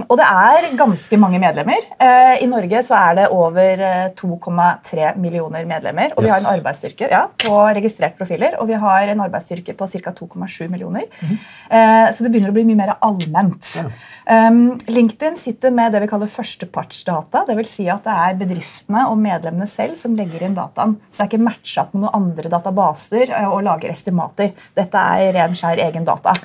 og 0.05 0.15
det 0.19 0.27
er 0.27 0.69
ganske 0.79 1.21
mange 1.21 1.41
medlemmer. 1.41 1.87
Eh, 1.99 2.35
I 2.43 2.49
Norge 2.49 2.83
så 2.85 2.97
er 2.99 3.19
det 3.21 3.29
over 3.35 3.85
eh, 3.89 4.09
2,3 4.19 5.13
millioner 5.19 5.67
medlemmer. 5.69 6.15
Og 6.15 6.25
vi 6.25 6.31
har 6.31 6.41
en 6.41 6.51
arbeidsstyrke 6.55 7.09
ja, 7.11 7.25
på 7.45 7.59
registrert 7.77 8.17
profiler, 8.19 8.57
og 8.59 8.69
vi 8.69 8.79
har 8.79 9.11
en 9.11 9.25
arbeidsstyrke 9.27 9.75
på 9.77 9.89
ca. 9.93 10.15
2,7 10.19 10.67
millioner. 10.71 11.07
Eh, 11.23 12.07
så 12.13 12.23
det 12.23 12.31
begynner 12.33 12.53
å 12.53 12.57
bli 12.57 12.65
mye 12.69 12.79
mer 12.79 12.95
allment. 13.05 13.75
Um, 13.79 13.91
LinkedIn 14.29 15.37
sitter 15.37 15.71
med 15.73 15.93
det 15.93 16.03
vi 16.03 16.09
kaller 16.11 16.29
førstepartsdata. 16.29 17.45
Det 17.47 17.55
vil 17.57 17.65
si 17.65 17.87
at 17.89 18.05
det 18.05 18.13
er 18.13 18.37
bedriftene 18.37 19.07
og 19.09 19.17
medlemmene 19.17 19.65
selv 19.69 19.97
som 19.97 20.13
legger 20.17 20.45
inn 20.45 20.57
dataen. 20.57 20.99
Så 21.09 21.17
det 21.17 21.25
er 21.25 21.31
ikke 21.31 21.47
matcha 21.47 21.85
opp 21.85 21.95
med 21.95 22.03
noen 22.03 22.19
andre 22.19 22.51
databaser 22.53 23.33
eh, 23.33 23.49
og 23.49 23.63
lager 23.65 23.89
estimater. 23.89 24.53
Dette 24.77 25.01
er 25.17 25.33
ren 25.33 25.57
skjær 25.57 25.81
egen 25.87 26.05
data. 26.05 26.35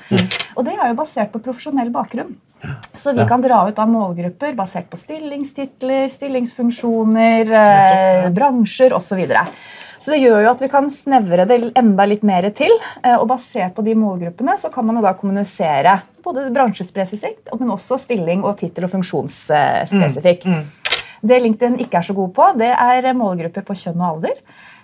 Og 0.54 0.64
det 0.64 0.78
er 0.78 0.88
jo 0.88 0.98
basert 1.02 1.32
på 1.34 1.42
profesjonell 1.44 1.92
bakgrunn. 1.92 2.32
Så 2.96 3.12
vi 3.12 3.24
kan 3.28 3.42
dra 3.44 3.66
ut 3.68 3.78
av 3.78 3.90
målgrupper 3.92 4.54
basert 4.56 4.88
på 4.88 4.96
stillingstitler, 4.96 6.06
stillingsfunksjoner, 6.08 7.52
eh, 7.52 8.28
bransjer 8.32 8.96
osv. 8.96 9.04
Så, 9.04 9.18
videre. 9.20 9.44
Så 10.04 10.12
det 10.12 10.20
gjør 10.20 10.42
jo 10.44 10.50
at 10.52 10.60
vi 10.60 10.68
kan 10.72 10.88
snevre 10.92 11.46
det 11.48 11.56
enda 11.80 12.04
litt 12.08 12.22
mer 12.26 12.44
til. 12.56 12.72
eh, 13.02 13.16
Og 13.16 13.26
basert 13.30 13.74
på 13.74 13.84
de 13.86 13.94
målgruppene 13.96 14.58
så 14.60 14.70
kan 14.72 14.84
man 14.86 14.96
jo 15.00 15.02
da 15.06 15.14
kommunisere 15.16 16.02
både 16.24 16.50
bransjespesifikt, 16.52 17.48
men 17.58 17.72
også 17.72 17.98
stilling 18.00 18.44
og 18.44 18.58
tittel- 18.60 18.84
og 18.84 18.92
funksjonsspesifikk. 18.92 20.44
Det 21.24 21.40
LinkedIn 21.40 21.78
ikke 21.80 21.98
er 22.02 22.04
så 22.04 22.14
god 22.14 22.34
på, 22.36 22.50
det 22.58 22.68
er 22.76 23.12
målgrupper 23.16 23.64
på 23.64 23.76
kjønn 23.80 24.00
og 24.02 24.08
alder. 24.16 24.36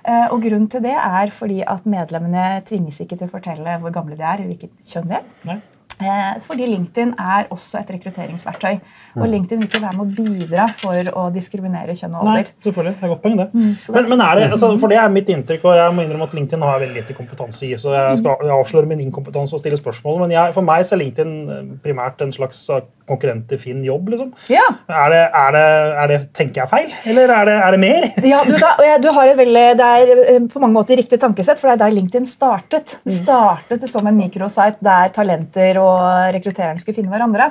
Eh, 0.04 0.28
Og 0.32 0.40
grunnen 0.42 0.68
til 0.72 0.80
det 0.80 0.96
er 0.96 1.30
fordi 1.30 1.62
at 1.66 1.84
medlemmene 1.84 2.62
tvinges 2.64 3.00
ikke 3.04 3.18
til 3.18 3.28
å 3.28 3.30
fortelle 3.34 3.78
hvor 3.82 3.92
gamle 3.92 4.16
de 4.16 4.22
er, 4.24 4.38
hvilket 4.48 4.70
kjønn 4.88 5.08
de 5.10 5.18
er. 5.20 5.60
Eh, 6.00 6.40
Fordi 6.46 6.66
LinkedIn 6.66 7.14
er 7.18 7.48
også 7.52 7.80
et 7.82 7.90
rekrutteringsverktøy. 7.96 8.80
Og 9.18 9.26
LinkedIn 9.26 9.58
vil 9.58 9.66
ikke 9.68 9.82
være 9.82 9.96
med 9.98 10.04
å 10.04 10.26
bidra 10.28 10.66
for 10.78 11.10
å 11.18 11.24
diskriminere 11.34 11.96
kjønn 11.98 12.14
og 12.20 12.28
Nei, 12.28 12.44
selvfølgelig. 12.62 12.94
Det 13.00 13.06
er 13.06 13.12
godt 13.12 13.22
poeng, 13.24 13.36
det. 13.40 13.48
så 13.82 13.92
det 13.92 13.96
Men, 13.96 14.10
men 14.12 14.22
er 14.26 14.38
det, 14.38 14.44
altså, 14.54 14.70
for 14.78 14.92
det 14.92 15.00
er 15.02 15.10
mitt 15.12 15.32
inntrykk, 15.34 15.66
og 15.66 15.80
jeg 15.80 15.96
må 15.96 16.04
innrømme 16.06 16.28
at 16.30 16.36
LinkedIn 16.38 16.62
har 16.62 16.78
veldig 16.84 17.00
lite 17.00 17.16
kompetanse 17.18 17.66
i, 17.66 17.72
så 17.80 17.96
jeg 17.96 18.20
skal 18.22 18.46
jeg 18.46 18.54
avsløre 18.54 18.90
min 18.90 19.02
inkompetanse 19.08 19.56
og 19.58 19.62
stille 19.64 19.80
spørsmål. 19.80 20.22
Men 20.24 20.36
jeg, 20.36 20.54
for 20.56 20.66
meg 20.66 20.86
så 20.86 20.94
er 20.96 21.02
LinkedIn 21.02 21.34
eh, 21.56 21.68
primært 21.84 22.22
en 22.24 22.32
slags 22.36 22.62
eh, 22.70 22.86
konkurrent 23.10 23.48
til 23.50 23.58
Finn 23.58 23.82
jobb, 23.82 24.12
liksom. 24.14 24.30
Ja, 24.52 24.62
Er 24.86 25.10
det, 25.10 25.22
er 25.34 25.54
det, 25.56 25.66
er 26.02 26.10
det, 26.12 26.18
tenker 26.36 26.62
jeg 26.62 26.70
feil, 26.70 26.94
eller 27.10 27.32
er 27.34 27.48
det, 27.48 27.56
er 27.66 27.74
det 27.74 27.80
mer? 27.82 28.06
ja 28.32 28.44
du, 28.46 28.54
da, 28.54 28.76
og 28.78 28.86
jeg, 28.86 29.02
du 29.02 29.10
har 29.16 29.32
et 29.32 29.40
veldig, 29.40 29.66
Det 29.80 29.90
er 29.98 30.46
på 30.52 30.62
mange 30.62 30.76
måter 30.76 31.00
riktig 31.00 31.18
tankesett, 31.20 31.58
for 31.58 31.70
det 31.70 31.76
er 31.78 31.82
der 31.84 31.96
LinkedIn 31.98 32.28
startet. 32.30 32.96
Det 33.02 33.16
startet 33.18 33.88
som 33.90 34.06
en 34.06 34.18
mikrosite 34.18 34.78
der 34.84 35.10
talenter 35.16 35.80
og 35.82 35.89
rekruttererne 36.36 36.80
skulle 36.82 36.98
finne 36.98 37.12
hverandre. 37.12 37.50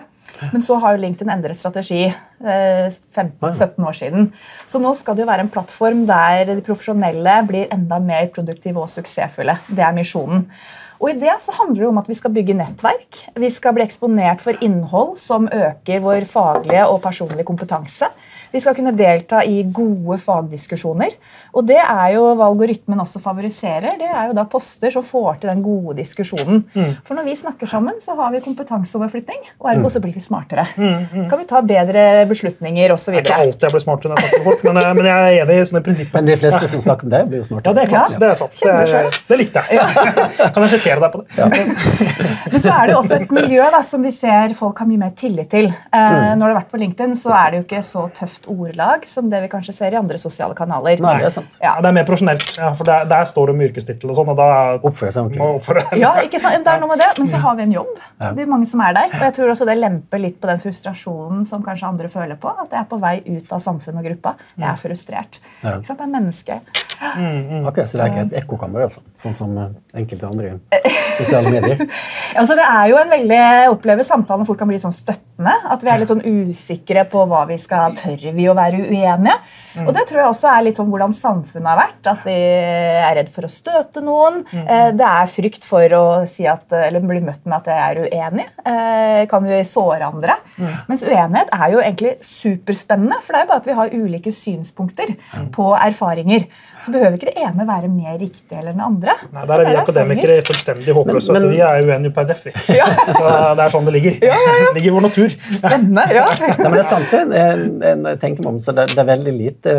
Men 0.53 0.63
så 0.63 0.77
har 0.79 0.95
jo 0.95 1.01
LinkedIn 1.03 1.31
endret 1.33 1.57
strategi 1.57 2.03
eh, 2.05 2.89
15-17 3.17 3.87
år 3.89 3.97
siden. 3.97 4.29
Så 4.69 4.81
nå 4.81 4.93
skal 4.97 5.17
det 5.17 5.25
jo 5.25 5.29
være 5.31 5.45
en 5.47 5.53
plattform 5.53 6.05
der 6.09 6.45
de 6.51 6.59
profesjonelle 6.65 7.39
blir 7.49 7.71
enda 7.73 7.99
mer 8.03 8.29
produktive 8.35 8.83
og 8.83 8.91
suksessfulle. 8.91 9.57
Det 9.67 9.83
er 9.85 9.97
misjonen. 9.97 10.45
Og 10.99 11.13
i 11.13 11.19
det 11.19 11.37
så 11.39 11.53
handler 11.55 11.85
det 11.85 11.89
om 11.89 11.99
at 12.01 12.09
vi 12.11 12.17
skal 12.17 12.33
bygge 12.35 12.57
nettverk. 12.59 13.21
Vi 13.39 13.49
skal 13.55 13.75
bli 13.75 13.85
eksponert 13.85 14.43
for 14.43 14.59
innhold 14.65 15.15
som 15.21 15.47
øker 15.47 16.03
vår 16.03 16.27
faglige 16.27 16.83
og 16.91 16.99
personlige 17.05 17.47
kompetanse. 17.47 18.09
Vi 18.51 18.61
skal 18.63 18.75
kunne 18.77 18.93
delta 18.97 19.43
i 19.45 19.61
gode 19.63 20.17
fagdiskusjoner. 20.23 21.15
Og 21.53 21.65
det 21.65 21.79
er 21.81 22.13
jo 22.15 22.27
hva 22.37 22.47
algoritmen 22.49 23.01
også 23.01 23.21
favoriserer. 23.23 23.97
Det 23.99 24.09
er 24.09 24.29
jo 24.29 24.35
da 24.37 24.45
poster 24.49 24.93
som 24.93 25.05
får 25.05 25.41
til 25.41 25.51
den 25.51 25.63
gode 25.65 25.95
diskusjonen. 25.97 26.63
For 27.05 27.17
når 27.17 27.27
vi 27.29 27.35
snakker 27.39 27.69
sammen, 27.69 27.97
så 28.01 28.15
har 28.19 28.31
vi 28.33 28.41
kompetanseoverflytning, 28.45 29.41
og 29.59 29.71
ergo 29.71 29.89
så 29.89 30.01
blir 30.03 30.13
vi 30.13 30.23
smartere. 30.23 30.65
Kan 30.75 31.39
vi 31.41 31.47
ta 31.49 31.61
bedre 31.65 32.25
beslutninger 32.29 32.93
osv. 32.93 33.15
Det 33.17 33.21
er 33.21 33.25
ikke 33.25 33.39
alltid 33.45 33.67
jeg 33.67 33.75
blir 33.75 33.83
smartere 33.85 34.13
når 34.13 34.21
jeg 34.21 34.29
snakker 34.29 34.43
med 34.43 34.49
folk, 34.49 34.63
men, 34.67 34.81
eh, 34.81 34.93
men 34.97 35.09
jeg 35.09 35.17
er 35.19 35.43
enig 35.43 35.57
i 35.59 35.65
sånne 35.69 35.83
prinsipper. 35.85 36.19
Men 36.19 36.29
de 36.29 36.37
fleste 36.43 36.69
som 36.73 36.83
snakker 36.85 37.07
om 37.09 37.13
det, 37.13 37.21
blir 37.29 37.41
jo 37.41 37.47
smarte. 37.49 37.69
Ja, 37.69 37.73
det 37.77 37.83
er 37.83 37.91
klart. 37.93 38.13
Ja. 38.13 38.19
Det 38.23 38.29
er 38.29 38.39
sant. 38.39 38.59
Det, 38.59 38.75
er, 38.99 39.19
det 39.29 39.39
likte 39.41 39.63
jeg. 39.69 39.79
Kan 40.53 40.65
jeg 40.65 40.73
sitere 40.75 40.99
deg 41.03 41.13
på 41.13 41.23
det? 41.23 41.49
Men 42.53 42.63
så 42.63 42.73
er 42.75 42.89
det 42.89 42.95
jo 42.95 42.99
også 43.01 43.19
et 43.19 43.33
miljø 43.39 43.65
da, 43.75 43.81
som 43.85 44.05
vi 44.05 44.13
ser 44.15 44.55
folk 44.57 44.79
har 44.81 44.89
mye 44.89 45.01
mer 45.01 45.13
tillit 45.17 45.49
til. 45.51 45.69
Eh, 45.69 46.29
Når 46.39 46.43
du 46.43 46.47
har 46.49 46.57
vært 46.61 46.71
på 46.73 46.81
LinkedIn, 46.81 47.15
så 47.19 47.33
er 47.37 47.51
det 47.51 47.61
jo 47.61 47.65
ikke 47.67 47.83
så 47.85 48.05
tøft 48.17 48.38
ordlag 48.47 49.05
som 49.09 49.29
det 49.31 49.41
vi 49.43 49.49
kanskje 49.51 49.73
ser 49.75 49.95
i 49.95 49.99
andre 49.99 50.17
sosiale 50.21 50.55
kanaler. 50.55 51.01
Nei, 51.03 51.15
det 51.19 51.29
er 51.31 51.35
sant. 51.35 51.57
Ja, 51.63 51.75
det 51.81 51.89
er 51.91 51.97
mer 51.99 52.07
profesjonelt, 52.07 52.45
ja, 52.57 52.71
for 52.77 52.87
der, 52.87 53.07
der 53.09 53.27
står 53.29 53.49
det 53.49 53.55
om 53.57 53.63
yrkestittel 53.67 54.13
og 54.13 54.19
sånn, 54.19 54.31
og 54.33 54.39
da 54.39 54.49
Oppfører 54.79 55.11
seg 55.13 55.27
ordentlig. 55.27 55.99
Ja, 55.99 56.13
ikke 56.23 56.39
sant? 56.41 56.63
Det 56.65 56.71
er 56.71 56.81
noe 56.81 56.91
med 56.91 57.01
det, 57.01 57.09
men 57.19 57.27
så 57.29 57.39
har 57.43 57.55
vi 57.57 57.65
en 57.65 57.73
jobb. 57.73 57.91
Det 58.19 58.43
er 58.43 58.49
mange 58.49 58.67
som 58.69 58.81
er 58.85 58.95
der. 58.95 59.11
Og 59.17 59.25
jeg 59.27 59.35
tror 59.37 59.53
også 59.53 59.67
det 59.69 59.75
lemper 59.79 60.21
litt 60.21 60.37
på 60.41 60.49
den 60.49 60.61
frustrasjonen 60.63 61.43
som 61.47 61.63
kanskje 61.65 61.89
andre 61.89 62.11
føler 62.11 62.39
på. 62.39 62.51
At 62.53 62.71
jeg 62.71 62.81
er 62.83 62.87
på 62.89 62.99
vei 63.01 63.15
ut 63.27 63.51
av 63.55 63.63
samfunnet 63.63 64.01
og 64.01 64.07
gruppa. 64.11 64.35
Jeg 64.55 64.69
er 64.71 64.79
frustrert. 64.79 65.41
Ja. 65.63 65.77
Ikke 65.77 65.91
sant? 65.91 65.99
Det 65.99 66.07
er 66.07 66.13
menneske. 66.15 66.59
Ok, 66.99 67.77
Så 67.87 67.97
det 67.97 68.03
er 68.03 68.11
ikke 68.11 68.23
et 68.25 68.33
ekkokammer, 68.41 68.83
altså. 68.83 69.01
sånn 69.15 69.35
som 69.35 69.53
eh, 69.57 69.69
enkelte 70.01 70.27
andre 70.27 70.57
sosiale 71.17 71.51
medier. 71.53 71.85
Altså, 72.39 72.53
det 72.55 72.63
er 72.63 72.89
jo 72.91 72.97
en 72.99 73.09
veldig, 73.09 73.37
Jeg 73.39 73.69
opplever 73.71 74.05
samtalen 74.05 74.43
hvor 74.43 74.51
folk 74.53 74.59
kan 74.61 74.69
bli 74.69 74.77
sånn 74.81 74.93
støttende. 74.93 75.53
At 75.73 75.81
vi 75.83 75.89
er 75.89 76.01
litt 76.01 76.11
sånn 76.11 76.21
usikre 76.23 77.05
på 77.09 77.23
hva 77.29 77.41
vi 77.49 77.57
skal 77.61 77.95
Tør 78.29 78.35
vi 78.37 78.45
å 78.49 78.53
være 78.57 78.79
uenige? 78.85 79.35
Og 79.85 79.93
det 79.95 80.03
tror 80.09 80.19
jeg 80.19 80.29
også 80.29 80.49
er 80.51 80.63
litt 80.65 80.77
sånn 80.79 80.89
hvordan 80.91 81.13
samfunnet 81.15 81.69
har 81.69 81.77
vært. 81.79 82.07
At 82.11 82.23
vi 82.27 82.33
er 82.35 83.15
redd 83.15 83.29
for 83.31 83.45
å 83.47 83.49
støte 83.49 84.01
noen. 84.03 84.41
Eh, 84.53 84.91
Det 84.99 85.05
er 85.05 85.25
frykt 85.31 85.63
for 85.63 85.87
å 85.95 86.03
si 86.27 86.45
at, 86.49 86.65
eller 86.73 86.99
bli 86.99 87.21
møtt 87.21 87.45
med 87.45 87.57
at 87.57 87.65
jeg 87.65 87.79
er 87.79 88.01
uenig. 88.09 88.45
Eh, 88.65 89.25
Kan 89.29 89.43
vi 89.45 89.61
såre 89.63 90.05
andre? 90.05 90.35
Mens 90.89 91.03
uenighet 91.03 91.49
er 91.53 91.71
jo 91.71 91.79
egentlig 91.79 92.17
superspennende. 92.25 93.21
For 93.23 93.33
det 93.33 93.39
er 93.41 93.45
jo 93.45 93.51
bare 93.53 93.61
at 93.63 93.69
vi 93.69 93.77
har 93.79 93.93
ulike 93.93 94.31
synspunkter 94.35 95.15
på 95.55 95.69
erfaringer. 95.79 96.47
Så 96.83 96.91
behøver 96.93 97.17
ikke 97.17 97.31
det 97.31 97.43
ene 97.43 97.65
være 97.67 97.89
mer 97.91 98.17
riktig 98.21 98.55
eller 98.57 98.71
den 98.75 98.81
andre. 98.85 99.15
Nei, 99.33 99.45
Der 99.45 99.53
er 99.53 99.65
vi 99.69 99.75
akademikere 99.75 99.83
akademikere 99.83 100.45
fullstendig 100.47 100.95
håpløse. 100.95 101.33
Men- 101.33 101.41
men, 101.43 101.51
vi 101.51 101.59
er 101.65 101.83
uenige 101.87 102.13
per 102.15 102.27
defi. 102.29 102.51
Så 103.19 103.33
det 103.57 103.65
er 103.65 103.73
sånn 103.73 103.85
det 103.89 103.93
ligger. 103.97 104.19
Det 104.19 104.73
ligger 104.77 104.91
i 104.91 104.95
vår 104.95 105.05
natur. 105.07 105.35
Spennende, 105.57 106.05
ja. 106.15 106.25
Nei, 106.39 106.53
men 106.63 106.77
det 106.77 106.83
er 106.83 106.89
sant, 106.89 107.11
det. 107.11 107.21
En, 107.43 107.83
en, 107.91 108.05
jeg 108.13 108.19
tenker 108.23 108.43
meg 108.45 108.53
om, 108.53 108.59
så 108.63 108.75
det, 108.77 108.87
det 108.93 109.03
er 109.03 109.09
veldig 109.11 109.35
lite 109.35 109.75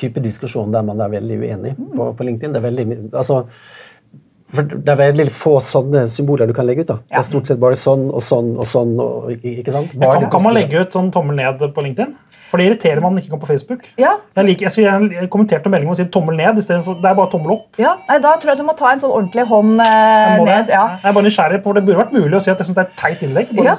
type 0.00 0.20
diskusjon 0.24 0.72
der 0.74 0.82
man 0.82 1.00
er 1.04 1.12
veldig 1.12 1.36
uenig 1.38 1.74
på, 1.78 2.08
på 2.18 2.26
LinkedIn. 2.26 2.54
Det 2.54 2.60
er 2.62 2.66
veldig, 2.68 2.86
altså, 3.14 3.44
For 4.54 4.62
Det 4.62 4.88
er 4.88 5.00
veldig 5.00 5.26
få 5.34 5.56
sånne 5.60 6.04
symboler 6.10 6.46
du 6.46 6.52
kan 6.56 6.66
legge 6.66 6.84
ut. 6.84 6.86
da. 6.92 6.98
Det 7.10 7.18
er 7.18 7.26
stort 7.26 7.46
sett 7.50 7.58
bare 7.60 7.74
sånn 7.78 8.06
og 8.14 8.22
sånn 8.22 8.52
og 8.58 8.66
sånn. 8.70 8.94
og 9.00 9.30
ikke 9.34 9.72
sant? 9.74 9.92
Bare 9.98 10.20
Kan, 10.20 10.30
kan 10.30 10.42
man 10.42 10.54
legge 10.54 10.80
ut 10.80 10.92
sånn 10.94 11.10
tommel 11.12 11.36
ned 11.36 11.58
på 11.74 11.82
LinkedIn? 11.82 12.14
For 12.54 12.58
det 12.62 12.68
irriterer 12.70 13.00
man 13.02 13.16
ikke 13.18 13.30
kan 13.32 13.40
på 13.42 13.48
Facebook. 13.50 13.88
Ja, 13.98 14.12
Jeg, 14.36 14.44
liker, 14.46 14.66
jeg 14.68 14.72
skulle 14.76 15.10
jeg 15.18 15.28
kommenterte 15.32 15.66
en 15.66 15.72
melding 15.74 15.90
og 15.90 15.96
si 15.98 16.04
tommel 16.04 16.36
ned 16.38 16.60
For, 16.84 16.94
det 17.02 17.10
er 17.10 17.14
bare 17.18 17.30
tommel 17.32 17.50
opp. 17.56 17.66
ja. 17.82 17.96
Nei, 18.08 18.18
Da 18.22 18.36
tror 18.38 18.52
jeg 18.52 18.58
du 18.58 18.62
må 18.68 18.76
ta 18.78 18.92
en 18.92 19.00
sånn 19.02 19.10
ordentlig 19.10 19.44
hånd 19.48 19.80
eh, 19.80 19.86
Jeg 19.86 20.38
må 20.38 20.46
det. 20.46 20.54
ned. 20.54 20.68
ja. 20.68 20.84
Jeg 21.02 21.10
er 21.10 21.12
bare 21.18 21.24
nysgjerrig 21.26 21.62
på, 21.64 21.74
Det 21.74 21.84
burde 21.84 21.98
vært 22.04 22.12
mulig 22.14 22.34
å 22.38 22.40
si 22.44 22.50
at 22.52 22.58
jeg 22.58 22.66
synes 22.68 22.76
det 22.78 22.84
er 22.84 22.90
et 22.92 22.96
teit 22.96 23.20
innlegg. 23.26 23.50
Bare, 23.56 23.64
Ja. 23.66 23.74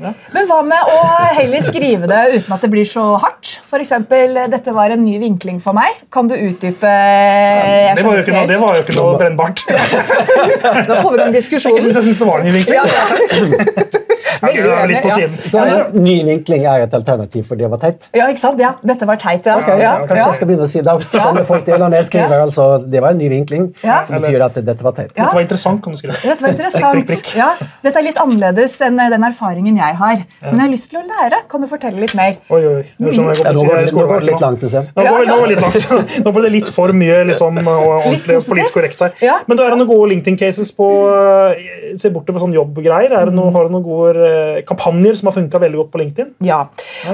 Ja. 0.00 0.12
Men 0.34 0.46
hva 0.48 0.58
med 0.64 0.90
å 0.94 0.98
heller 1.36 1.62
skrive 1.66 2.08
det 2.10 2.20
uten 2.38 2.54
at 2.56 2.64
det 2.64 2.70
blir 2.72 2.88
så 2.88 3.04
hardt? 3.22 3.56
For 3.70 3.78
eksempel, 3.82 4.34
dette 4.50 4.72
var 4.74 4.90
en 4.94 5.04
ny 5.04 5.18
vinkling 5.22 5.60
for 5.62 5.76
meg. 5.76 6.00
Kan 6.12 6.26
du 6.30 6.34
utdype 6.34 6.90
ja, 6.90 7.94
Det 7.98 8.04
var 8.06 8.16
jo 8.18 8.24
ikke 8.24 8.34
noe, 8.34 8.46
det 8.50 8.58
var 8.60 8.76
jo 8.78 8.84
ikke 8.86 8.96
noe 8.98 9.16
brennbart. 9.20 9.64
Da 10.90 11.00
får 11.02 11.10
vi 11.10 11.16
i 11.16 11.20
gang 11.20 11.30
Jeg 11.30 11.36
diskusjonen. 11.38 11.82
syns 11.84 11.96
jeg 12.00 12.04
synes 12.08 12.18
det 12.20 12.26
var 12.28 12.40
en 12.42 12.48
ny 12.48 12.52
vinkling. 12.58 12.80
Ja, 12.80 12.84
ja. 12.90 13.86
Ok, 14.40 14.54
litt 14.88 15.02
på 15.04 15.10
siden. 15.12 15.34
Så 15.52 15.62
ny 16.00 16.14
vinkling 16.24 16.62
er 16.68 16.86
et 16.86 16.94
alternativ 16.96 17.44
for 17.50 17.60
det 17.60 17.68
var 17.68 17.80
teit? 17.82 18.06
ja, 18.16 18.24
ikke 18.32 18.40
sant? 18.40 18.60
Ja, 18.62 18.70
dette 18.86 19.04
var 19.08 19.18
teit, 19.20 19.44
ja. 19.48 19.56
Okay, 19.60 19.80
ja, 19.82 19.90
Kanskje 20.08 20.22
jeg 20.30 20.38
skal 20.38 20.48
begynne 20.48 20.64
å 20.64 20.70
si 20.70 20.80
det. 20.80 20.86
Da 20.88 20.94
skjønner 21.04 21.44
folk 21.48 21.66
det 21.66 21.76
når 21.82 21.96
jeg 21.98 22.06
skriver. 22.08 22.36
Ja. 22.38 22.46
altså, 22.46 22.66
Det 22.94 23.02
var 23.04 23.12
en 23.16 23.20
ny 23.20 23.28
vinkling, 23.32 23.66
Ja. 23.84 23.98
som 24.08 24.16
betyr 24.20 24.44
at 24.46 24.56
dette 24.64 24.86
var 24.86 24.94
teit. 24.96 25.10
Ja. 25.12 25.24
Dette 25.26 25.34
var 25.36 25.44
interessant, 25.44 25.82
kan 25.84 25.92
du 25.92 26.00
skrive. 26.00 26.16
Dette 26.24 26.46
var 26.46 26.54
interessant. 26.54 26.88
Prikk, 26.96 27.06
prikk, 27.10 27.24
prikk. 27.26 27.36
Ja, 27.36 27.50
dette 27.84 28.00
er 28.00 28.06
litt 28.06 28.20
annerledes 28.22 28.78
enn 28.86 28.96
eh, 29.02 29.10
den 29.12 29.26
erfaringen 29.28 29.76
jeg 29.80 29.89
har. 29.98 30.22
Men 30.44 30.56
jeg 30.56 30.62
har 30.62 30.72
lyst 30.72 30.90
til 30.92 31.00
å 31.00 31.04
lære. 31.06 31.40
Kan 31.50 31.64
du 31.64 31.68
fortelle 31.70 32.00
litt 32.02 32.14
mer? 32.18 32.36
Oi, 32.52 32.60
oi. 32.70 32.82
Nå 33.00 33.12
jeg 33.12 33.54
går 33.56 34.10
det, 34.12 34.28
litt 34.28 34.44
langt, 34.44 34.62
synes 34.62 34.76
jeg. 34.78 34.88
Nå, 34.96 35.04
går, 35.06 35.26
det 35.26 35.50
litt 35.54 35.64
langt. 35.64 36.16
nå 36.24 36.34
ble 36.36 36.44
det 36.46 36.52
litt 36.54 36.70
for 36.74 36.94
mye 36.96 37.20
liksom, 37.30 37.60
og 37.64 37.90
ordentlig 37.96 38.38
politisk 38.46 38.78
korrekt 38.78 39.04
her. 39.04 39.14
Ja. 39.24 39.38
Men 39.48 39.60
er 39.60 39.74
det 39.74 39.80
noen 39.80 39.90
gode 39.90 40.10
LinkedIn-cases 40.14 40.72
på 40.76 40.88
eh, 41.10 41.68
Se 42.00 42.10
bort 42.14 42.28
på 42.30 42.40
sånn 42.40 42.54
jobbgreier. 42.54 43.12
Er 43.16 43.30
det 43.30 43.34
noen, 43.34 43.52
har 43.54 43.66
du 43.66 43.74
noen 43.74 43.86
gode 43.86 44.26
eh, 44.26 44.60
kampanjer 44.68 45.18
som 45.18 45.30
har 45.30 45.36
funka 45.36 45.60
veldig 45.62 45.82
godt 45.82 45.92
på 45.94 46.02
LinkedIn? 46.02 46.30
Ja. 46.46 46.60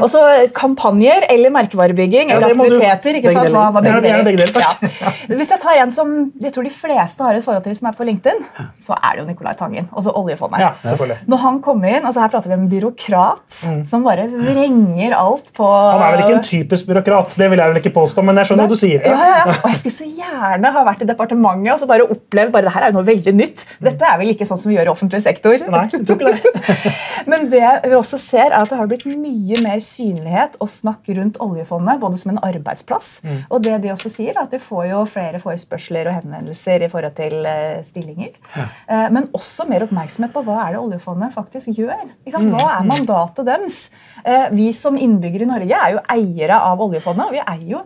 Også 0.01 0.23
kampanjer 0.57 1.29
eller 1.33 1.55
merkevarebygging 1.55 2.35
eller 2.35 2.53
aktiviteter. 2.53 3.21
ikke 3.21 3.33
sant? 3.33 3.53
Hva, 3.55 3.69
hva 3.73 3.85
begge 3.85 4.13
Ja, 4.13 4.23
begge 4.27 4.45
deler. 4.45 4.61
Ja. 4.61 5.15
Hvis 5.33 5.53
jeg 5.55 5.63
tar 5.63 5.81
en 5.83 5.93
som 5.95 6.13
jeg 6.43 6.53
tror 6.55 6.67
de 6.67 6.73
fleste 6.75 7.25
har 7.25 7.39
et 7.39 7.45
forhold 7.45 7.65
til 7.65 7.77
som 7.79 7.89
er 7.91 7.97
på 7.97 8.07
LinkedIn, 8.07 8.43
så 8.83 8.97
er 8.97 9.17
det 9.17 9.23
jo 9.23 9.27
Nicolai 9.31 9.55
Tangen. 9.59 9.89
Også 9.97 10.13
oljefondet. 10.17 10.61
Ja, 10.63 10.73
selvfølgelig. 10.85 11.19
Når 11.33 11.43
han 11.45 11.61
kommer 11.65 11.93
inn, 11.93 12.05
altså 12.05 12.23
Her 12.25 12.33
prater 12.33 12.53
vi 12.53 12.56
en 12.57 12.67
byråkrat 12.71 13.61
som 13.87 14.05
bare 14.07 14.27
vrenger 14.33 15.15
alt 15.17 15.53
på 15.57 15.67
Han 15.67 16.03
er 16.03 16.17
vel 16.17 16.25
ikke 16.25 16.37
en 16.39 16.47
typisk 16.47 16.89
byråkrat, 16.91 17.37
det 17.39 17.51
vil 17.53 17.63
jeg 17.63 17.73
vel 17.73 17.81
ikke 17.83 17.95
påstå, 17.97 18.25
men 18.27 18.41
jeg 18.41 18.51
skjønner 18.51 18.69
hva 18.69 18.75
du 18.75 18.81
sier. 18.81 19.07
Ja, 19.07 19.17
ja, 19.17 19.39
ja. 19.43 19.57
Og 19.61 19.69
jeg 19.71 19.81
skulle 19.83 19.97
så 19.97 20.09
gjerne 20.09 20.73
ha 20.77 20.85
vært 20.91 21.05
i 21.05 21.09
departementet 21.09 21.75
og 21.75 21.83
så 21.83 21.89
bare 21.91 22.09
opplevd 22.17 22.55
bare, 22.55 22.67
det 22.69 22.75
her 22.75 22.87
er 22.87 22.93
jo 22.93 22.99
noe 22.99 23.09
veldig 23.09 23.35
nytt. 23.37 23.65
Dette 23.85 24.09
er 24.09 24.21
vel 24.21 24.33
ikke 24.33 24.49
sånn 24.49 24.61
som 24.61 24.73
vi 24.73 24.79
gjør 24.79 24.91
i 24.91 24.93
offentlig 24.93 25.23
sektor. 25.25 25.57
Nei, 25.73 25.85
jeg 25.93 26.05
tror 26.09 26.21
ikke 26.21 26.35
det. 26.37 26.93
Men 27.31 27.49
det 27.53 27.65
vi 27.87 27.97
også 27.99 28.21
ser 28.21 28.49
er 28.51 28.59
at 28.59 28.73
det 28.73 28.79
har 28.79 28.91
blitt 28.91 29.07
mye 29.09 29.61
mer 29.65 29.83
synlighet 29.85 30.59
og 30.63 30.71
snakk 30.71 31.09
rundt 31.17 31.41
oljefondet, 31.43 32.01
både 32.03 32.21
som 32.21 32.35
en 32.35 32.43
arbeidsplass. 32.47 33.11
Mm. 33.27 33.41
Og 33.51 33.63
det 33.65 33.77
de 33.85 33.93
også 33.95 34.13
sier, 34.13 34.35
er 34.35 34.45
at 34.45 34.55
du 34.55 34.63
får 34.63 34.89
jo 34.91 35.03
flere 35.11 35.41
forespørsler 35.43 36.11
og 36.11 36.19
henvendelser 36.21 36.87
i 36.87 36.91
forhold 36.93 37.17
til 37.19 37.47
eh, 37.49 37.83
stillinger. 37.87 38.35
Eh, 38.57 39.07
men 39.15 39.29
også 39.37 39.67
mer 39.71 39.87
oppmerksomhet 39.87 40.35
på 40.35 40.45
hva 40.47 40.61
er 40.65 40.77
det 40.77 40.83
oljefondet 40.83 41.35
faktisk 41.35 41.73
gjør. 41.77 42.07
Ikke 42.25 42.37
sant? 42.37 42.46
Mm. 42.47 42.57
Hva 42.57 42.71
er 42.79 42.89
mandatet 42.89 43.49
deres? 43.49 43.83
Eh, 44.25 44.49
vi 44.57 44.71
som 44.77 44.97
innbyggere 44.99 45.47
i 45.47 45.53
Norge 45.53 45.83
er 45.83 45.97
jo 45.97 46.07
eiere 46.17 46.63
av 46.63 46.81
oljefondet, 46.87 47.29
og 47.29 47.37
vi 47.37 47.45
eier 47.45 47.69
jo? 47.77 47.85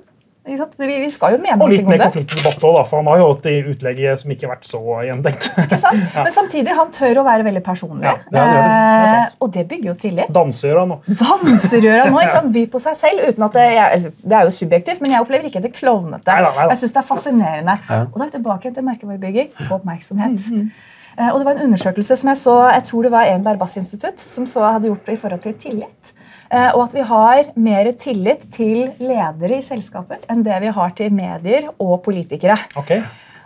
Vi, 0.51 0.57
vi 0.87 1.09
skal 1.13 1.35
jo 1.35 1.39
mene 1.43 1.61
Og 1.61 1.69
litt 1.69 1.85
mer 1.85 2.01
konfliktdebatt 2.01 2.63
òg, 2.65 2.79
for 2.89 3.03
han 3.03 3.09
har 3.11 3.19
jo 3.21 3.27
hatt 3.29 3.47
i 3.51 3.59
utlegget 3.71 4.23
som 4.23 4.31
ikke 4.33 4.47
har 4.49 4.55
vært 4.55 4.69
så 4.71 4.81
gjendekt. 5.05 5.49
Ikke 5.67 5.79
sant? 5.83 6.07
Men 6.17 6.33
samtidig, 6.33 6.73
han 6.79 6.93
tør 6.97 7.21
å 7.21 7.25
være 7.27 7.45
veldig 7.45 7.63
personlig. 7.67 8.07
Ja, 8.09 8.15
det 8.25 8.41
gjør 8.41 8.57
det. 8.57 8.71
Er 8.71 9.11
sant. 9.11 9.35
Eh, 9.35 9.35
og 9.45 9.51
det 9.57 9.65
bygger 9.71 9.91
jo 9.93 9.97
tillit. 10.01 10.33
Danser 10.35 10.81
han 10.81 10.95
nå. 10.95 10.97
Danser 11.11 11.89
han 11.93 12.15
nå, 12.15 12.23
ikke 12.25 12.37
sant? 12.39 12.53
By 12.57 12.63
på 12.73 12.81
seg 12.83 12.97
selv. 12.99 13.27
uten 13.29 13.47
at 13.47 13.59
Det 13.59 13.67
jeg, 13.69 13.99
altså, 13.99 14.15
det 14.25 14.39
er 14.39 14.49
jo 14.49 14.55
subjektivt, 14.57 15.03
men 15.05 15.15
jeg 15.15 15.27
opplever 15.27 15.51
ikke 15.51 15.61
at 15.61 15.69
det 15.69 15.75
klovnete. 15.77 16.39
Jeg 16.41 16.81
synes 16.83 16.97
det 16.97 17.03
er 17.03 17.11
fascinerende. 17.13 17.77
Ja. 17.91 18.01
Og 18.09 18.17
da 18.17 18.25
er 18.25 18.33
vi 18.33 18.37
tilbake 18.39 18.73
til 18.79 18.89
merkevarebygging. 18.89 19.53
Få 19.69 19.77
oppmerksomhet. 19.83 20.41
Mm, 20.49 20.71
Eh, 20.71 20.89
og 21.19 21.41
det 21.41 21.47
var 21.47 21.57
en 21.57 21.67
undersøkelse 21.67 22.17
som 22.17 22.31
jeg 22.31 22.39
så, 22.39 22.57
jeg 22.71 22.87
tror 22.87 23.07
det 23.07 23.13
var 23.13 23.29
en 23.29 23.45
Berbass-institutt 23.45 24.23
som 24.23 24.47
så 24.49 24.63
hadde 24.67 24.91
gjort 24.91 25.07
det 25.09 25.17
i 25.17 25.21
forhold 25.21 25.43
til 25.45 25.57
tillit. 25.65 26.15
Eh, 26.51 26.71
og 26.75 26.89
at 26.89 26.95
vi 26.97 27.03
har 27.07 27.51
mer 27.63 27.93
tillit 28.03 28.47
til 28.55 28.89
ledere 28.99 29.61
i 29.61 29.63
selskaper 29.63 30.25
enn 30.31 30.43
det 30.47 30.57
vi 30.65 30.73
har 30.75 30.95
til 30.99 31.13
medier 31.15 31.69
og 31.77 32.01
politikere. 32.07 32.57
Ok. 32.81 32.97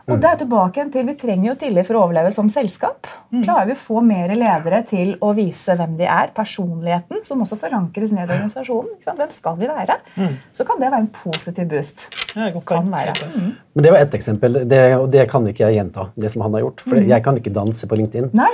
Og 0.08 0.18
det 0.20 0.28
er 0.28 0.36
tilbake 0.42 0.84
til 0.92 1.06
Vi 1.08 1.14
trenger 1.16 1.48
jo 1.48 1.54
tillit 1.62 1.86
for 1.88 1.96
å 1.96 2.02
overleve 2.06 2.30
som 2.34 2.48
selskap. 2.52 3.06
Mm. 3.32 3.42
Klarer 3.46 3.66
vi 3.70 3.72
å 3.72 3.80
få 3.80 4.02
mer 4.04 4.28
ledere 4.36 4.82
til 4.86 5.14
å 5.24 5.30
vise 5.36 5.76
hvem 5.78 5.96
de 5.96 6.04
er, 6.04 6.28
personligheten, 6.36 7.22
som 7.24 7.40
også 7.40 7.56
forankres 7.60 8.12
ned 8.12 8.28
i 8.28 8.34
organisasjonen, 8.36 8.92
ikke 8.98 9.08
sant? 9.08 9.18
hvem 9.22 9.32
skal 9.32 9.56
vi 9.56 9.66
være, 9.70 9.96
Mm. 10.16 10.36
så 10.52 10.64
kan 10.66 10.78
det 10.80 10.90
være 10.92 11.00
en 11.00 11.08
positiv 11.08 11.68
boost. 11.68 12.04
Ja, 12.36 12.50
Kan 12.66 12.90
være. 12.92 13.12
Mm. 13.34 13.52
Men 13.74 13.82
det 13.82 13.90
var 13.90 13.98
ett 13.98 14.14
eksempel, 14.14 14.68
det, 14.68 14.94
og 14.96 15.10
det 15.10 15.28
kan 15.30 15.44
ikke 15.46 15.64
jeg 15.66 15.74
gjenta. 15.80 16.10
det 16.16 16.30
som 16.30 16.42
han 16.42 16.52
har 16.52 16.60
gjort, 16.60 16.80
For 16.86 16.96
jeg 16.96 17.22
kan 17.24 17.36
ikke 17.36 17.52
danse 17.52 17.86
på 17.88 17.96
LinkedIn. 17.96 18.30
Nei, 18.34 18.50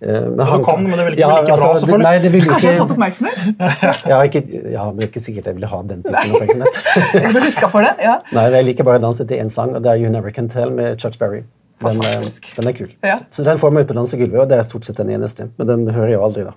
Men 0.00 0.40
han, 0.46 0.58
du 0.58 0.64
kan, 0.64 0.82
men 0.82 0.98
det 0.98 1.04
vil 1.06 1.14
ikke 1.14 1.28
bli 1.28 1.34
like 1.34 1.44
bra, 1.44 1.72
det- 1.72 1.80
selvfølgelig. 1.80 2.02
Nei, 2.02 2.18
det 2.18 2.32
vil 2.32 2.42
Kanskje 2.42 2.68
jeg 2.70 2.78
har 2.78 2.86
fått 2.86 2.96
oppmerksomhet? 2.96 4.06
ja, 4.12 4.18
ikke, 4.22 4.42
ja, 4.72 4.84
men 4.90 4.96
det 4.98 5.04
er 5.04 5.10
ikke 5.12 5.22
sikkert 5.24 5.44
jeg 5.46 5.54
vil 5.60 5.64
ha 5.70 5.82
den 5.82 6.02
typen 6.02 6.34
oppmerksomhet. 6.34 7.32
du 7.34 7.40
huska 7.40 7.68
for 7.70 7.80
det. 7.86 7.94
ja. 8.02 8.18
Nei, 8.32 8.50
jeg 8.50 8.64
liker 8.66 8.84
bare 8.84 8.98
å 8.98 9.04
danse 9.06 9.26
til 9.28 9.38
én 9.38 9.50
sang, 9.50 9.74
og 9.76 9.82
det 9.82 9.92
er 9.92 10.02
You 10.02 10.10
Never 10.10 10.30
Can 10.34 10.48
Tell 10.48 10.70
med 10.74 10.93
Chuck 10.96 11.18
Berry. 11.18 11.44
Den, 11.82 12.00
eh, 12.00 12.28
den 12.56 12.68
er 12.68 12.72
kul. 12.72 12.90
Ja. 13.02 13.16
Så 13.34 13.42
den 13.44 13.58
får 13.58 13.72
meg 13.74 13.84
ut 13.84 13.90
på 13.90 13.96
dansegulvet, 13.96 14.38
og 14.44 14.48
det 14.48 14.58
er 14.60 14.66
stort 14.66 14.86
sett 14.86 14.96
den 15.00 15.10
eneste. 15.16 15.48
Men 15.58 15.68
den 15.68 15.82
hører 15.92 16.12
jeg 16.12 16.16
jo 16.16 16.24
aldri, 16.24 16.44
da. 16.46 16.52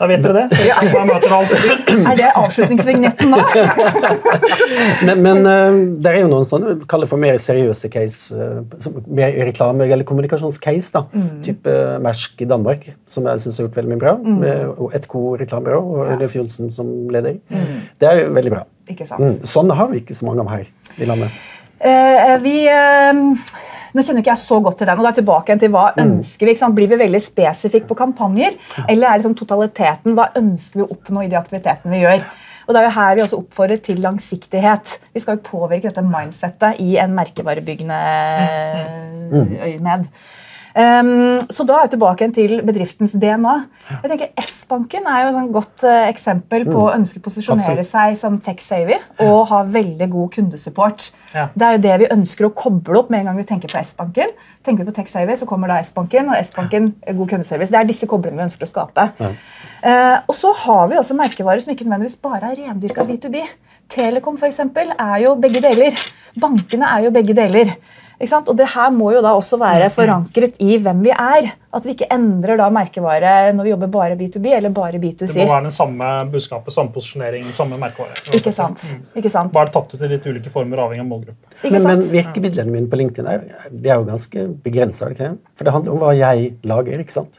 Da 0.00 0.08
vet 0.10 0.24
dere 0.24 0.42
det. 0.48 0.58
Ja. 0.66 0.80
møter. 1.08 1.34
Er 2.10 2.18
det 2.18 2.30
avslutningsvignetten 2.36 3.32
nå? 3.32 3.40
Men, 5.06 5.22
men 5.22 5.46
eh, 5.48 5.76
det 6.02 6.10
er 6.10 6.16
jo 6.22 6.30
noen 6.30 6.46
sånne 6.46 6.74
vi 6.80 6.86
kaller 6.90 7.08
for 7.08 7.20
mer 7.20 7.38
seriøse 7.40 7.88
case, 7.92 8.34
eh, 8.34 8.88
mer 9.06 9.36
reklame- 9.48 9.86
eller 9.86 10.06
kommunikasjonscase. 10.06 10.90
da, 10.94 11.04
Type 11.44 11.74
Mersk 12.04 12.42
i 12.42 12.48
Danmark, 12.48 12.88
som 13.08 13.26
jeg 13.30 13.44
syns 13.44 13.60
har 13.60 13.68
gjort 13.68 13.78
veldig 13.80 13.92
mye 13.94 14.02
bra. 14.02 14.16
Med 14.18 14.74
og 14.74 14.94
et 14.98 15.06
co-reklamebyrå 15.10 15.78
og 15.80 16.18
Leif 16.20 16.36
Johnsen 16.36 16.72
som 16.74 16.90
leder. 17.14 17.38
Det 18.00 18.10
er 18.10 18.24
jo 18.24 18.34
veldig 18.36 18.54
bra. 18.58 18.64
Ikke 18.90 19.06
sant? 19.08 19.22
Mm. 19.22 19.48
Sånne 19.48 19.76
har 19.78 19.88
vi 19.92 20.02
ikke 20.02 20.16
så 20.18 20.28
mange 20.28 20.44
av 20.44 20.52
her 20.52 20.68
i 20.98 21.08
landet. 21.08 21.34
Eh, 21.78 22.34
vi 22.42 22.56
eh, 22.66 23.12
nå 23.94 24.04
kjenner 24.04 24.22
ikke 24.22 24.34
jeg 24.34 24.42
så 24.42 24.58
godt 24.62 24.80
til 24.80 24.90
den, 24.90 24.98
og 24.98 25.06
da 25.06 25.12
er 25.12 25.18
tilbake 25.20 25.56
til 25.62 25.72
hva 25.74 25.84
ønsker 26.02 26.50
vi? 26.50 26.56
Blir 26.76 26.90
vi 26.90 27.00
veldig 27.00 27.22
spesifikke 27.22 27.88
på 27.88 27.96
kampanjer, 27.98 28.58
eller 28.86 29.08
er 29.08 29.22
liksom 29.22 29.36
totaliteten, 29.38 30.16
Hva 30.18 30.30
ønsker 30.38 30.80
vi 30.80 30.86
å 30.86 30.92
oppnå 30.94 31.24
i 31.24 31.30
de 31.32 31.38
aktivitetene 31.40 31.94
vi 31.94 32.02
gjør? 32.04 32.26
Og 32.68 32.74
det 32.74 32.80
er 32.82 32.84
jo 32.84 32.96
her 32.98 33.14
vi 33.16 33.22
også 33.24 33.38
oppfordrer 33.40 33.78
til 33.80 34.02
langsiktighet. 34.04 34.98
Vi 35.14 35.22
skal 35.24 35.38
jo 35.38 35.46
påvirke 35.46 35.88
dette 35.88 36.04
mindsettet 36.04 36.82
i 36.84 36.98
en 37.00 37.14
merkevarebyggende 37.16 38.00
øyemed. 39.64 40.10
Um, 40.78 41.40
så 41.50 41.64
da 41.66 41.80
er 41.80 41.88
vi 41.88 41.94
tilbake 41.96 42.22
igjen 42.22 42.34
til 42.36 42.52
bedriftens 42.62 43.16
DNA. 43.18 43.54
Jeg 43.88 44.10
tenker 44.12 44.44
S-banken 44.44 45.08
er 45.10 45.24
jo 45.24 45.32
et 45.32 45.48
godt 45.56 45.82
uh, 45.82 46.04
eksempel 46.06 46.68
på 46.68 46.84
å 46.84 46.92
ønske 46.94 47.18
å 47.18 47.24
posisjonere 47.24 47.80
Absolutt. 47.82 47.90
seg 47.90 48.18
som 48.20 48.36
tech-savvy 48.44 48.98
og 49.26 49.40
ha 49.50 49.64
veldig 49.66 50.08
god 50.12 50.30
kundesupport. 50.36 51.08
Ja. 51.34 51.48
Det 51.50 51.66
er 51.66 51.74
jo 51.74 51.82
det 51.88 51.96
vi 52.04 52.10
ønsker 52.14 52.46
å 52.46 52.52
koble 52.54 53.02
opp 53.02 53.10
med 53.10 53.24
en 53.24 53.32
gang 53.32 53.40
vi 53.40 53.48
tenker 53.48 53.72
på 53.72 53.80
S-banken. 53.82 54.30
Tenker 54.62 54.84
vi 54.84 54.92
på 54.92 54.96
tech-savvy, 55.00 55.34
så 55.40 55.48
kommer 55.50 55.72
da 55.72 55.80
S-banken, 55.82 56.30
og 56.30 56.38
S-banken 56.46 56.92
god 57.08 57.32
kundeservice. 57.34 57.74
Det 57.74 57.82
er 57.82 57.90
disse 57.90 58.06
koblene 58.10 58.38
vi 58.38 58.46
ønsker 58.46 58.68
å 58.68 58.70
skape. 58.70 59.10
Eh, 59.18 60.16
og 60.26 60.34
så 60.34 60.52
har 60.64 60.88
vi 60.90 60.98
også 61.00 61.16
merkevarer 61.18 61.62
som 61.64 61.74
ikke 61.74 61.86
nødvendigvis 61.86 62.20
bare 62.22 62.52
er 62.52 62.62
rendyrka 62.68 63.06
B2B. 63.08 63.42
Telekom 63.92 64.36
for 64.38 64.50
eksempel, 64.50 64.92
er 64.94 65.22
jo 65.24 65.34
begge 65.40 65.62
deler. 65.64 65.96
Bankene 66.38 66.90
er 66.94 67.08
jo 67.08 67.14
begge 67.14 67.36
deler. 67.36 67.74
Ikke 68.18 68.32
sant? 68.32 68.48
Og 68.50 68.56
det 68.58 68.66
her 68.72 68.90
må 68.90 69.12
jo 69.14 69.22
da 69.22 69.30
også 69.38 69.58
være 69.60 69.88
forankret 69.94 70.56
i 70.64 70.76
hvem 70.82 71.04
vi 71.06 71.12
er. 71.14 71.52
At 71.78 71.84
vi 71.84 71.92
ikke 71.92 72.08
endrer 72.10 72.58
da 72.58 72.66
merkevare 72.72 73.52
når 73.54 73.66
vi 73.66 73.72
jobber 73.74 73.90
bare 73.92 74.16
B2B 74.18 74.54
eller 74.56 74.72
bare 74.74 74.98
B2C. 74.98 75.34
Det 75.36 75.44
må 75.44 75.52
være 75.52 75.68
den 75.68 75.74
samme 75.74 76.08
budskapet, 76.32 76.74
samme 76.74 76.90
posisjonering, 76.94 77.44
samme 77.54 77.78
merkevare. 77.78 78.16
Ikke 78.34 78.52
sant? 78.56 78.82
Ikke 79.14 79.30
sant? 79.30 79.52
Bare 79.54 79.70
tatt 79.74 79.92
ut 79.94 80.02
i 80.02 80.10
litt 80.10 80.26
ulike 80.26 80.50
former, 80.54 80.80
avhengig 80.86 81.04
av 81.04 81.10
målgruppe. 81.12 81.52
Men, 81.68 81.84
men 81.84 82.06
virkemidlene 82.10 82.72
mine 82.72 82.90
på 82.90 82.98
LinkedIn 83.02 83.28
er, 83.30 83.44
de 83.70 83.92
er 83.92 84.00
jo 84.00 84.08
ganske 84.08 84.48
begrensa. 84.64 85.12
For 85.14 85.68
det 85.68 85.76
handler 85.76 85.94
om 85.94 86.02
hva 86.02 86.16
jeg 86.16 86.56
lager. 86.66 87.04
ikke 87.04 87.14
sant? 87.20 87.38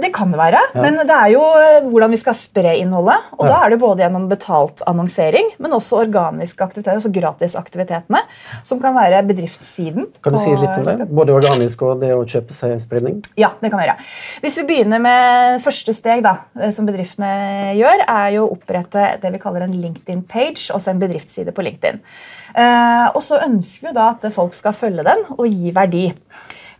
Det 0.00 0.10
kan 0.14 0.30
det 0.32 0.38
være, 0.38 0.60
men 0.76 1.00
det 1.02 1.14
er 1.14 1.32
jo 1.32 1.42
eh, 1.58 1.86
hvordan 1.90 2.12
vi 2.14 2.18
skal 2.20 2.36
spre 2.38 2.74
innholdet. 2.78 3.26
Og 3.36 3.48
da 3.50 3.58
er 3.64 3.72
det 3.72 3.80
både 3.82 4.04
gjennom 4.04 4.28
betalt 4.30 4.82
annonsering, 4.88 5.50
men 5.60 5.74
også 5.76 5.98
organiske 6.04 6.64
aktiviteter, 6.64 7.00
altså 7.00 7.12
gratisaktivitetene, 7.14 8.22
som 8.66 8.80
kan 8.82 8.94
være 8.96 9.22
bedriftssiden. 9.28 10.06
Kan 10.24 10.36
du 10.36 10.40
si 10.40 10.54
litt 10.54 10.78
om 10.78 10.86
det? 10.86 11.08
Både 11.10 11.34
organisk 11.36 11.84
og 11.86 12.04
det 12.04 12.12
å 12.16 12.22
kjøpe 12.24 12.54
seg 12.54 12.76
spredning? 12.82 13.20
Ja, 13.40 13.52
det 13.60 13.72
kan 13.72 13.82
vi 13.82 13.88
gjøre. 13.88 13.98
Hvis 14.44 14.60
vi 14.62 14.66
begynner 14.70 15.02
med 15.02 15.60
første 15.64 15.94
steg, 15.96 16.24
da, 16.26 16.36
eh, 16.60 16.72
som 16.74 16.88
bedriftene 16.88 17.74
gjør, 17.78 18.06
er 18.06 18.36
jo 18.38 18.46
å 18.46 18.54
opprette 18.56 19.16
det 19.22 19.34
vi 19.34 19.42
kaller 19.42 19.66
en 19.66 19.74
LinkedIn-page, 19.74 20.70
også 20.76 20.94
en 20.94 21.02
bedriftsside 21.02 21.54
på 21.56 21.66
LinkedIn. 21.66 22.00
Eh, 22.54 23.06
og 23.14 23.20
så 23.26 23.42
ønsker 23.44 23.90
vi 23.90 23.96
da 23.96 24.12
at 24.14 24.26
folk 24.34 24.56
skal 24.56 24.76
følge 24.76 25.06
den 25.06 25.26
og 25.36 25.46
gi 25.46 25.74
verdi. 25.74 26.08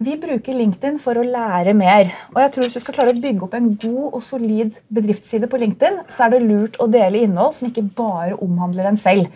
Vi 0.01 0.15
bruker 0.17 0.55
LinkedIn 0.57 0.95
for 0.97 1.21
å 1.21 1.23
lære 1.29 1.75
mer. 1.77 2.09
Og 2.33 2.39
jeg 2.41 2.53
tror 2.55 2.65
Hvis 2.65 2.77
du 2.79 2.81
skal 2.81 2.95
klare 2.97 3.13
å 3.13 3.21
bygge 3.21 3.45
opp 3.45 3.57
en 3.59 3.67
god 3.83 4.15
og 4.17 4.23
solid 4.25 4.79
bedriftsside 4.89 5.49
på 5.51 5.61
LinkedIn, 5.61 5.99
så 6.09 6.25
er 6.25 6.33
det 6.33 6.39
lurt 6.47 6.79
å 6.81 6.87
dele 6.89 7.21
innhold 7.21 7.59
som 7.59 7.69
ikke 7.69 7.85
bare 7.99 8.39
omhandler 8.41 8.89
en 8.89 8.97
selv, 8.97 9.29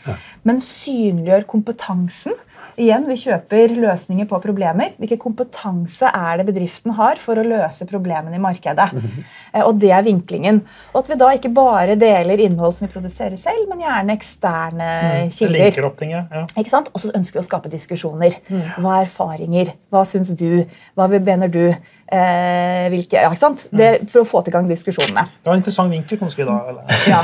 men 0.42 0.62
synliggjør 0.64 1.44
kompetansen 1.50 2.38
Igjen, 2.80 3.06
Vi 3.08 3.16
kjøper 3.20 3.74
løsninger 3.78 4.26
på 4.30 4.40
problemer. 4.42 4.94
Hvilken 4.98 5.20
kompetanse 5.22 6.10
er 6.10 6.40
det 6.40 6.46
bedriften 6.48 6.94
har 6.98 7.20
for 7.22 7.38
å 7.38 7.46
løse 7.46 7.86
problemene 7.86 8.36
i 8.36 8.42
markedet? 8.42 8.92
Mm 8.92 9.00
-hmm. 9.00 9.62
Og 9.64 9.80
Det 9.80 9.90
er 9.90 10.02
vinklingen. 10.02 10.62
Og 10.92 10.98
At 11.02 11.10
vi 11.10 11.14
da 11.14 11.30
ikke 11.32 11.54
bare 11.54 11.94
deler 11.94 12.40
innhold 12.40 12.74
som 12.74 12.86
vi 12.86 12.92
produserer 12.92 13.36
selv, 13.36 13.68
men 13.68 13.80
gjerne 13.80 14.12
eksterne 14.12 15.24
mm, 15.24 15.30
kilder. 15.30 15.90
Ting, 15.98 16.10
ja. 16.10 16.24
Ikke 16.56 16.70
sant? 16.70 16.90
Og 16.94 17.00
så 17.00 17.10
ønsker 17.14 17.40
vi 17.40 17.44
å 17.44 17.48
skape 17.48 17.68
diskusjoner. 17.68 18.32
Mm. 18.48 18.62
Hva 18.78 19.00
er 19.00 19.04
erfaringer? 19.04 19.74
Hva 19.90 20.04
syns 20.04 20.30
du? 20.30 20.64
Hva 20.96 21.08
mener 21.08 21.48
du? 21.48 21.74
Eh, 22.04 22.86
hvilke, 22.92 23.16
ja, 23.16 23.30
ikke 23.32 23.40
sant? 23.40 23.64
Det, 23.72 23.88
for 24.12 24.22
å 24.22 24.28
få 24.28 24.42
til 24.44 24.52
gang 24.54 24.66
diskusjonene. 24.68 25.24
Det 25.40 25.48
var 25.48 25.56
en 25.56 25.62
interessant 25.62 25.92
vinkel. 25.92 26.18
kanskje 26.20 26.44
da. 26.48 26.58
Ja. 27.08 27.22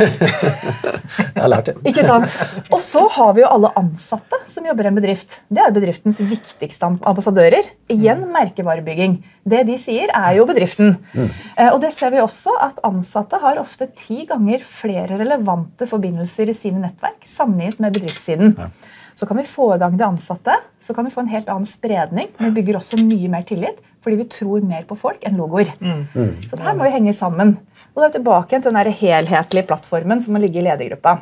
Jeg 1.34 1.42
har 1.42 1.50
lært 1.52 1.68
det. 1.68 1.74
Ikke 1.90 2.04
sant? 2.06 2.32
Og 2.70 2.80
så 2.82 3.02
har 3.16 3.34
vi 3.36 3.42
jo 3.44 3.50
alle 3.50 3.72
ansatte 3.78 4.40
som 4.50 4.66
jobber 4.66 4.88
i 4.88 4.90
en 4.90 5.00
bedrift. 5.00 5.40
Det 5.52 5.62
er 5.62 5.74
bedriftens 5.74 6.20
viktigste 6.22 6.88
ambassadører. 6.96 7.68
Igjen 7.92 8.24
merkevarebygging. 8.32 9.18
Det 9.50 9.64
de 9.68 9.76
sier, 9.82 10.12
er 10.16 10.38
jo 10.38 10.46
bedriften. 10.48 10.96
Mm. 11.12 11.28
Eh, 11.56 11.70
og 11.70 11.80
det 11.84 11.92
ser 11.96 12.14
vi 12.14 12.22
også 12.22 12.56
at 12.62 12.80
ansatte 12.86 13.40
har 13.42 13.60
ofte 13.60 13.90
ti 13.96 14.24
ganger 14.28 14.64
flere 14.66 15.20
relevante 15.20 15.88
forbindelser 15.90 16.52
i 16.52 16.56
sine 16.56 16.82
nettverk 16.86 17.28
sammenlignet 17.28 17.84
med 17.84 17.98
bedriftssiden. 17.98 18.56
Ja. 18.56 18.70
Så 19.14 19.28
kan 19.28 19.38
vi 19.40 19.46
få 19.48 19.74
i 19.74 19.78
gang 19.82 19.96
de 19.98 20.06
ansatte, 20.06 20.56
så 20.80 20.96
kan 20.96 21.06
vi 21.06 21.12
få 21.14 21.24
en 21.24 21.32
helt 21.32 21.48
annen 21.52 21.68
spredning. 21.68 22.30
Men 22.38 22.50
vi 22.50 22.60
bygger 22.60 22.80
også 22.80 23.00
mye 23.02 23.30
mer 23.32 23.46
tillit 23.48 23.80
fordi 24.00 24.16
vi 24.16 24.24
tror 24.32 24.62
mer 24.64 24.86
på 24.88 24.96
folk 24.96 25.24
enn 25.28 25.36
logoer. 25.36 25.74
Mm. 25.76 26.04
Mm. 26.14 26.28
Så 26.48 26.56
det 26.56 26.64
her 26.64 26.76
må 26.78 26.86
jo 26.86 26.94
henge 26.94 27.12
sammen. 27.12 27.58
Og 27.92 28.00
da 28.00 28.06
er 28.06 28.12
vi 28.12 28.16
tilbake 28.16 28.56
til 28.56 28.72
den 28.72 28.92
helhetlige 28.96 29.66
plattformen 29.68 30.22
som 30.24 30.32
må 30.32 30.40
ligge 30.40 30.62
i 30.62 30.64
ledergruppa. 30.64 31.18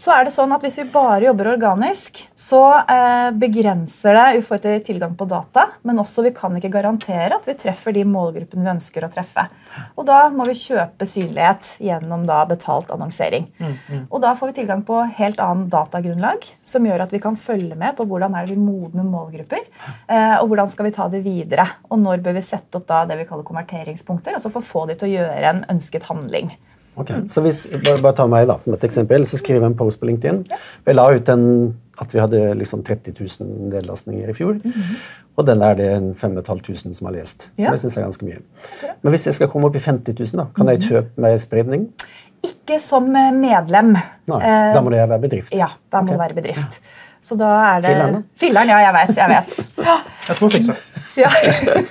Så 0.00 0.12
er 0.14 0.24
det 0.24 0.32
sånn 0.32 0.52
at 0.54 0.62
Hvis 0.64 0.78
vi 0.80 0.86
bare 0.92 1.26
jobber 1.26 1.50
organisk, 1.52 2.22
så 2.38 2.62
eh, 2.80 3.30
begrenser 3.36 4.16
det 4.16 4.72
i 4.72 4.80
tilgang 4.86 5.16
på 5.18 5.26
data. 5.28 5.66
Men 5.84 6.00
også 6.00 6.24
vi 6.24 6.32
kan 6.36 6.54
ikke 6.56 6.72
garantere 6.72 7.36
at 7.36 7.48
vi 7.48 7.56
treffer 7.58 7.92
de 7.92 8.06
målgruppene 8.08 8.64
vi 8.64 8.72
ønsker 8.72 9.04
å 9.04 9.10
treffe. 9.12 9.44
Og 10.00 10.06
Da 10.08 10.22
må 10.32 10.46
vi 10.48 10.56
kjøpe 10.56 11.08
synlighet 11.08 11.74
gjennom 11.84 12.24
da 12.28 12.42
betalt 12.48 12.92
annonsering. 12.94 13.50
Mm, 13.58 13.74
mm. 13.76 14.06
Og 14.08 14.24
Da 14.24 14.32
får 14.38 14.52
vi 14.52 14.56
tilgang 14.60 14.86
på 14.88 15.02
helt 15.18 15.42
annen 15.42 15.68
datagrunnlag, 15.72 16.48
som 16.64 16.86
gjør 16.86 17.04
at 17.04 17.12
vi 17.12 17.20
kan 17.20 17.36
følge 17.36 17.76
med 17.76 17.98
på 17.98 18.08
hvordan 18.08 18.36
er 18.36 18.48
det 18.48 18.56
vi 18.56 18.64
modner 18.64 19.04
målgrupper, 19.04 19.68
eh, 20.08 20.36
og 20.40 20.48
hvordan 20.48 20.72
skal 20.72 20.88
vi 20.88 20.96
ta 20.96 21.10
det 21.12 21.22
videre. 21.26 21.68
Og 21.90 22.00
når 22.00 22.24
bør 22.24 22.38
vi 22.40 22.46
sette 22.46 22.80
opp 22.80 22.88
da 22.88 23.04
det 23.04 23.20
vi 23.20 23.28
kaller 23.28 23.44
konverteringspunkter, 23.48 24.38
altså 24.38 24.52
for 24.52 24.64
å 24.64 24.70
få 24.72 24.88
de 24.88 24.96
til 24.96 25.10
å 25.10 25.14
gjøre 25.18 25.54
en 25.54 25.64
ønsket 25.76 26.08
handling. 26.08 26.54
Okay. 26.96 27.22
Så 27.28 27.40
hvis, 27.44 27.62
bare, 27.70 28.00
bare 28.02 28.16
ta 28.18 28.26
meg 28.28 28.48
da, 28.50 28.58
som 28.60 28.74
et 28.74 28.84
eksempel, 28.84 29.24
så 29.28 29.38
skriver 29.40 29.64
jeg 29.64 29.72
en 29.72 29.78
post 29.78 30.00
på 30.00 30.08
LinkedIn. 30.08 30.42
Ja. 30.50 30.58
Vi 30.86 30.94
la 30.96 31.06
ut 31.14 31.30
en, 31.32 31.44
at 32.02 32.14
vi 32.14 32.20
hadde 32.20 32.42
liksom 32.58 32.82
30 32.86 33.14
000 33.16 33.70
nedlastninger 33.72 34.30
i 34.30 34.36
fjor. 34.36 34.58
Mm 34.60 34.72
-hmm. 34.72 34.96
Og 35.36 35.46
den 35.46 35.62
er 35.62 35.74
det 35.74 35.90
5500 36.20 36.94
som 36.94 37.06
har 37.06 37.14
lest. 37.14 37.42
Som 37.42 37.64
ja. 37.64 37.70
jeg 37.70 37.78
synes 37.78 37.96
er 37.96 38.02
ganske 38.02 38.24
mye. 38.24 38.40
Men 39.02 39.10
hvis 39.10 39.26
jeg 39.26 39.34
skal 39.34 39.48
komme 39.48 39.66
opp 39.66 39.76
i 39.76 39.78
50 39.78 40.14
000, 40.18 40.26
da, 40.42 40.46
kan 40.56 40.68
jeg 40.68 40.78
mhm. 40.78 40.88
kjøpe 40.88 41.20
meg 41.20 41.40
spredning? 41.40 41.90
Ikke 42.44 42.78
som 42.78 43.02
medlem. 43.02 43.96
Nei, 44.28 44.40
da 44.74 44.80
må 44.80 44.90
det 44.90 45.08
være 45.08 45.20
bedrift? 45.20 45.54
Ja, 45.54 45.68
da 45.92 46.00
må 46.00 46.02
okay. 46.02 46.12
det 46.12 46.20
være 46.20 46.34
bedrift. 46.34 46.80
Så 47.20 47.36
da 47.36 47.48
er 47.76 47.80
det 47.84 48.22
Filleren, 48.40 48.68
ja, 48.68 48.78
jeg 48.80 48.94
vet. 48.96 49.16
Jeg 49.16 49.28
vet. 49.28 49.66
Ja. 49.84 49.96
Jeg 50.28 50.36
tror 50.36 50.48
fikse. 50.48 50.76
Ja. 51.18 51.30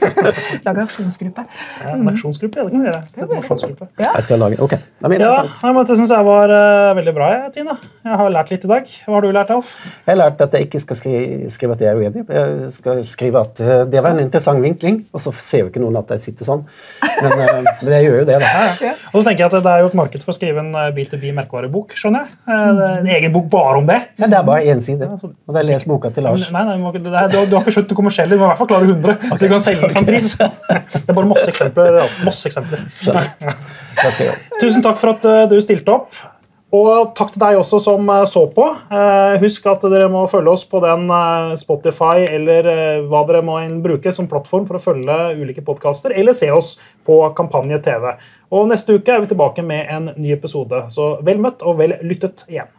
Lage 0.66 0.84
aksjonsgruppe. 0.86 1.44
Ja, 1.84 1.94
en 1.94 2.08
aksjonsgruppe, 2.12 2.60
ja, 2.60 2.66
det 2.66 2.72
kan 2.72 2.84
vi 2.84 2.90
gjøre. 2.90 3.02
Det 3.16 3.38
aksjonsgruppe. 3.40 3.88
Ja. 4.00 4.12
Jeg 4.16 4.26
skal 4.26 4.40
lage, 4.40 4.60
ok. 4.64 4.76
Det, 4.80 5.20
ja, 5.20 5.74
det 5.90 5.98
syns 6.00 6.14
jeg 6.14 6.28
var 6.28 6.54
uh, 6.54 6.92
veldig 6.98 7.14
bra, 7.18 7.30
Tina. 7.56 7.76
Jeg 8.06 8.20
har 8.22 8.34
lært 8.34 8.54
litt 8.54 8.68
i 8.68 8.72
dag. 8.72 8.94
Hva 9.06 9.18
har 9.18 9.26
du 9.26 9.32
lært, 9.36 9.52
Alf? 9.56 9.74
Jeg 10.06 10.12
har 10.14 10.20
lært 10.22 10.44
at 10.46 10.56
jeg 10.56 10.70
ikke 10.70 10.84
skal 10.86 11.00
skrive, 11.02 11.52
skrive 11.54 11.76
at 11.76 11.84
jeg 11.84 11.92
er 11.92 12.00
uenig. 12.00 12.26
Jeg 12.40 12.72
skal 12.76 13.04
skrive 13.08 13.44
at 13.44 13.64
uh, 13.64 13.74
det 13.90 14.04
var 14.06 14.16
en 14.16 14.24
interessant 14.24 14.64
vinkling, 14.64 15.02
og 15.14 15.24
så 15.26 15.34
ser 15.36 15.66
jo 15.66 15.72
ikke 15.74 15.84
noen 15.84 16.00
at 16.00 16.16
jeg 16.16 16.30
sitter 16.30 16.48
sånn. 16.48 16.64
Men, 17.04 17.36
uh, 17.36 17.72
men 17.84 17.94
jeg 17.98 18.08
gjør 18.08 18.20
jo 18.22 18.28
det, 18.32 18.40
da. 18.46 18.54
Ja, 18.80 18.96
og 19.12 19.20
så 19.20 19.26
tenker 19.28 19.46
jeg 19.46 19.52
at 19.52 19.58
Det 19.60 19.74
er 19.74 19.84
jo 19.84 19.92
et 19.92 20.00
marked 20.00 20.24
for 20.24 20.34
å 20.34 20.38
skrive 20.38 20.64
en 20.64 20.72
B2B-merkevarebok, 20.96 21.98
skjønner 22.00 22.26
jeg. 22.26 22.70
En 23.00 23.12
egen 23.18 23.36
bok 23.36 23.50
bare 23.52 23.82
om 23.82 23.88
det. 23.90 24.00
Ja, 24.20 24.30
det 24.32 24.40
er 24.40 24.48
bare 24.48 24.64
én 24.72 24.82
side. 24.84 25.10
Og 25.10 25.56
det 25.56 25.62
er 25.64 25.68
les 25.68 25.86
boka 25.90 26.12
til 26.14 26.26
Lars. 26.26 26.48
Nei, 26.54 26.64
nei, 26.68 26.78
du, 26.80 27.38
du, 27.50 27.56
har 27.56 27.64
ikke 27.64 27.74
skjønt 27.76 27.92
det 27.92 27.98
kommersielle. 27.98 28.38
Du 28.38 28.42
må 28.42 28.48
i 28.48 28.52
hvert 28.52 28.62
fall 28.62 28.70
klare 28.72 28.88
100. 28.88 29.09
Okay. 29.10 29.30
Så 29.30 29.38
du 29.44 29.48
kan 29.52 29.64
selge 29.64 29.86
for 29.86 30.02
en 30.02 30.10
pris. 30.10 30.36
Det 30.94 31.06
er 31.06 31.16
bare 31.16 31.30
masse 31.30 31.48
eksempler. 31.52 32.02
Masse 32.26 32.50
eksempler. 32.50 32.84
Tusen 34.60 34.84
takk 34.86 35.00
for 35.02 35.16
at 35.16 35.26
eh, 35.28 35.46
du 35.52 35.58
stilte 35.64 35.96
opp. 35.96 36.20
Og 36.76 37.16
takk 37.18 37.32
til 37.34 37.42
deg 37.42 37.58
også 37.58 37.80
som 37.82 38.10
eh, 38.14 38.26
så 38.30 38.44
på. 38.54 38.66
Eh, 38.94 39.36
husk 39.42 39.66
at 39.72 39.86
dere 39.90 40.10
må 40.14 40.26
følge 40.30 40.54
oss 40.54 40.66
på 40.70 40.82
den 40.84 41.10
Spotify 41.60 42.28
eller 42.28 42.70
hva 43.10 43.24
dere 43.30 43.44
må 43.46 43.58
bruke 43.84 44.14
som 44.16 44.30
plattform 44.30 44.68
for 44.70 44.78
å 44.78 44.84
følge 44.84 45.20
ulike 45.40 45.66
podkaster, 45.66 46.14
eller 46.14 46.38
se 46.38 46.52
oss 46.54 46.76
på 47.08 47.22
Kampanje 47.38 47.82
TV. 47.90 48.12
Og 48.54 48.70
Neste 48.70 48.98
uke 48.98 49.14
er 49.14 49.24
vi 49.24 49.32
tilbake 49.34 49.66
med 49.66 49.90
en 49.90 50.12
ny 50.18 50.34
episode. 50.38 50.86
Så 50.94 51.16
vel 51.26 51.42
møtt 51.42 51.66
og 51.66 51.82
vel 51.82 51.98
lyttet 52.06 52.46
igjen. 52.50 52.70